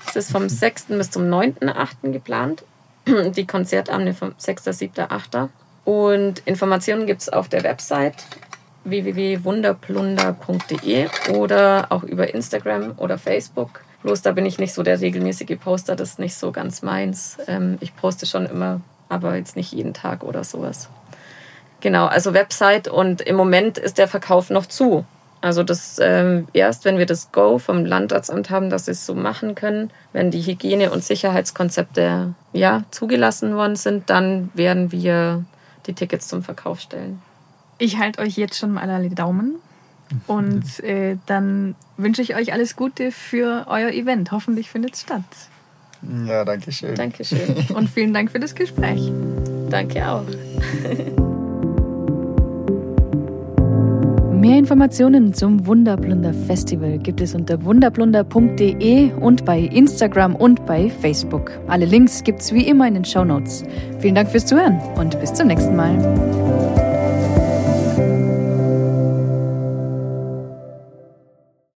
Es 0.07 0.15
ist 0.15 0.31
vom 0.31 0.47
6. 0.47 0.85
bis 0.89 1.11
zum 1.11 1.23
9.8. 1.23 2.11
geplant. 2.11 2.63
Die 3.07 3.47
Konzertabende 3.47 4.13
vom 4.13 4.33
6., 4.37 4.65
7., 4.65 5.05
8. 5.09 5.49
Und 5.88 6.39
Informationen 6.39 7.07
gibt 7.07 7.21
es 7.21 7.29
auf 7.29 7.47
der 7.47 7.63
Website 7.63 8.25
www.wunderplunder.de 8.83 11.07
oder 11.33 11.88
auch 11.91 12.03
über 12.03 12.33
Instagram 12.33 12.95
oder 12.97 13.17
Facebook. 13.17 13.79
Bloß 14.03 14.21
da 14.21 14.33
bin 14.33 14.45
ich 14.45 14.59
nicht 14.59 14.73
so 14.73 14.83
der 14.83 14.99
regelmäßige 14.99 15.57
Poster, 15.57 15.95
das 15.95 16.09
ist 16.09 16.19
nicht 16.19 16.35
so 16.35 16.51
ganz 16.51 16.81
meins. 16.81 17.38
Ähm, 17.47 17.77
ich 17.79 17.95
poste 17.95 18.25
schon 18.25 18.47
immer, 18.47 18.81
aber 19.07 19.38
jetzt 19.38 19.55
nicht 19.55 19.71
jeden 19.71 19.93
Tag 19.93 20.25
oder 20.25 20.43
sowas. 20.43 20.89
Genau, 21.79 22.07
also 22.07 22.33
Website 22.33 22.89
und 22.89 23.21
im 23.21 23.38
Moment 23.38 23.77
ist 23.77 23.97
der 23.97 24.09
Verkauf 24.09 24.49
noch 24.49 24.65
zu. 24.65 25.05
Also 25.39 25.63
das 25.63 25.99
ähm, 26.01 26.49
erst, 26.51 26.83
wenn 26.83 26.97
wir 26.97 27.05
das 27.05 27.31
Go 27.31 27.59
vom 27.59 27.85
Landratsamt 27.85 28.49
haben, 28.49 28.69
dass 28.69 28.83
sie 28.85 28.91
es 28.91 29.05
so 29.05 29.15
machen 29.15 29.55
können, 29.55 29.91
wenn 30.11 30.31
die 30.31 30.41
Hygiene- 30.41 30.91
und 30.91 31.05
Sicherheitskonzepte 31.05 32.33
ja 32.51 32.83
zugelassen 32.91 33.55
worden 33.55 33.77
sind, 33.77 34.09
dann 34.09 34.49
werden 34.53 34.91
wir 34.91 35.45
die 35.88 35.93
Tickets 35.93 36.27
zum 36.27 36.43
Verkauf 36.43 36.79
stellen. 36.79 37.21
Ich 37.77 37.97
halte 37.97 38.21
euch 38.21 38.38
jetzt 38.38 38.57
schon 38.57 38.73
mal 38.73 38.89
alle 38.89 39.09
Daumen. 39.09 39.55
Und 40.27 40.79
äh, 40.83 41.17
dann 41.25 41.75
wünsche 41.97 42.21
ich 42.21 42.35
euch 42.35 42.53
alles 42.53 42.75
Gute 42.75 43.11
für 43.11 43.65
euer 43.67 43.89
Event. 43.89 44.31
Hoffentlich 44.31 44.69
findet 44.69 44.93
es 44.93 45.01
statt. 45.01 45.23
Ja, 46.25 46.45
danke 46.45 46.71
schön. 46.71 46.95
Dankeschön. 46.95 47.65
Und 47.73 47.89
vielen 47.89 48.13
Dank 48.13 48.31
für 48.31 48.39
das 48.39 48.55
Gespräch. 48.55 49.11
Danke 49.69 50.07
auch. 50.07 50.23
Mehr 54.39 54.59
Informationen 54.59 55.33
zum 55.33 55.65
Wunderplunder 55.65 56.31
Festival 56.31 56.99
gibt 56.99 57.21
es 57.21 57.33
unter 57.33 57.63
wunderplunder.de 57.63 59.11
und 59.13 59.45
bei 59.45 59.61
Instagram 59.61 60.35
und 60.35 60.63
bei 60.67 60.91
Facebook. 60.91 61.51
Alle 61.67 61.85
Links 61.85 62.23
gibt 62.23 62.41
es 62.41 62.53
wie 62.53 62.67
immer 62.67 62.88
in 62.88 62.93
den 62.93 63.05
Show 63.05 63.25
Notes. 63.25 63.63
Vielen 63.99 64.13
Dank 64.13 64.29
fürs 64.29 64.45
Zuhören 64.45 64.79
und 64.95 65.19
bis 65.19 65.33
zum 65.33 65.47
nächsten 65.47 65.75
Mal. 65.75 66.66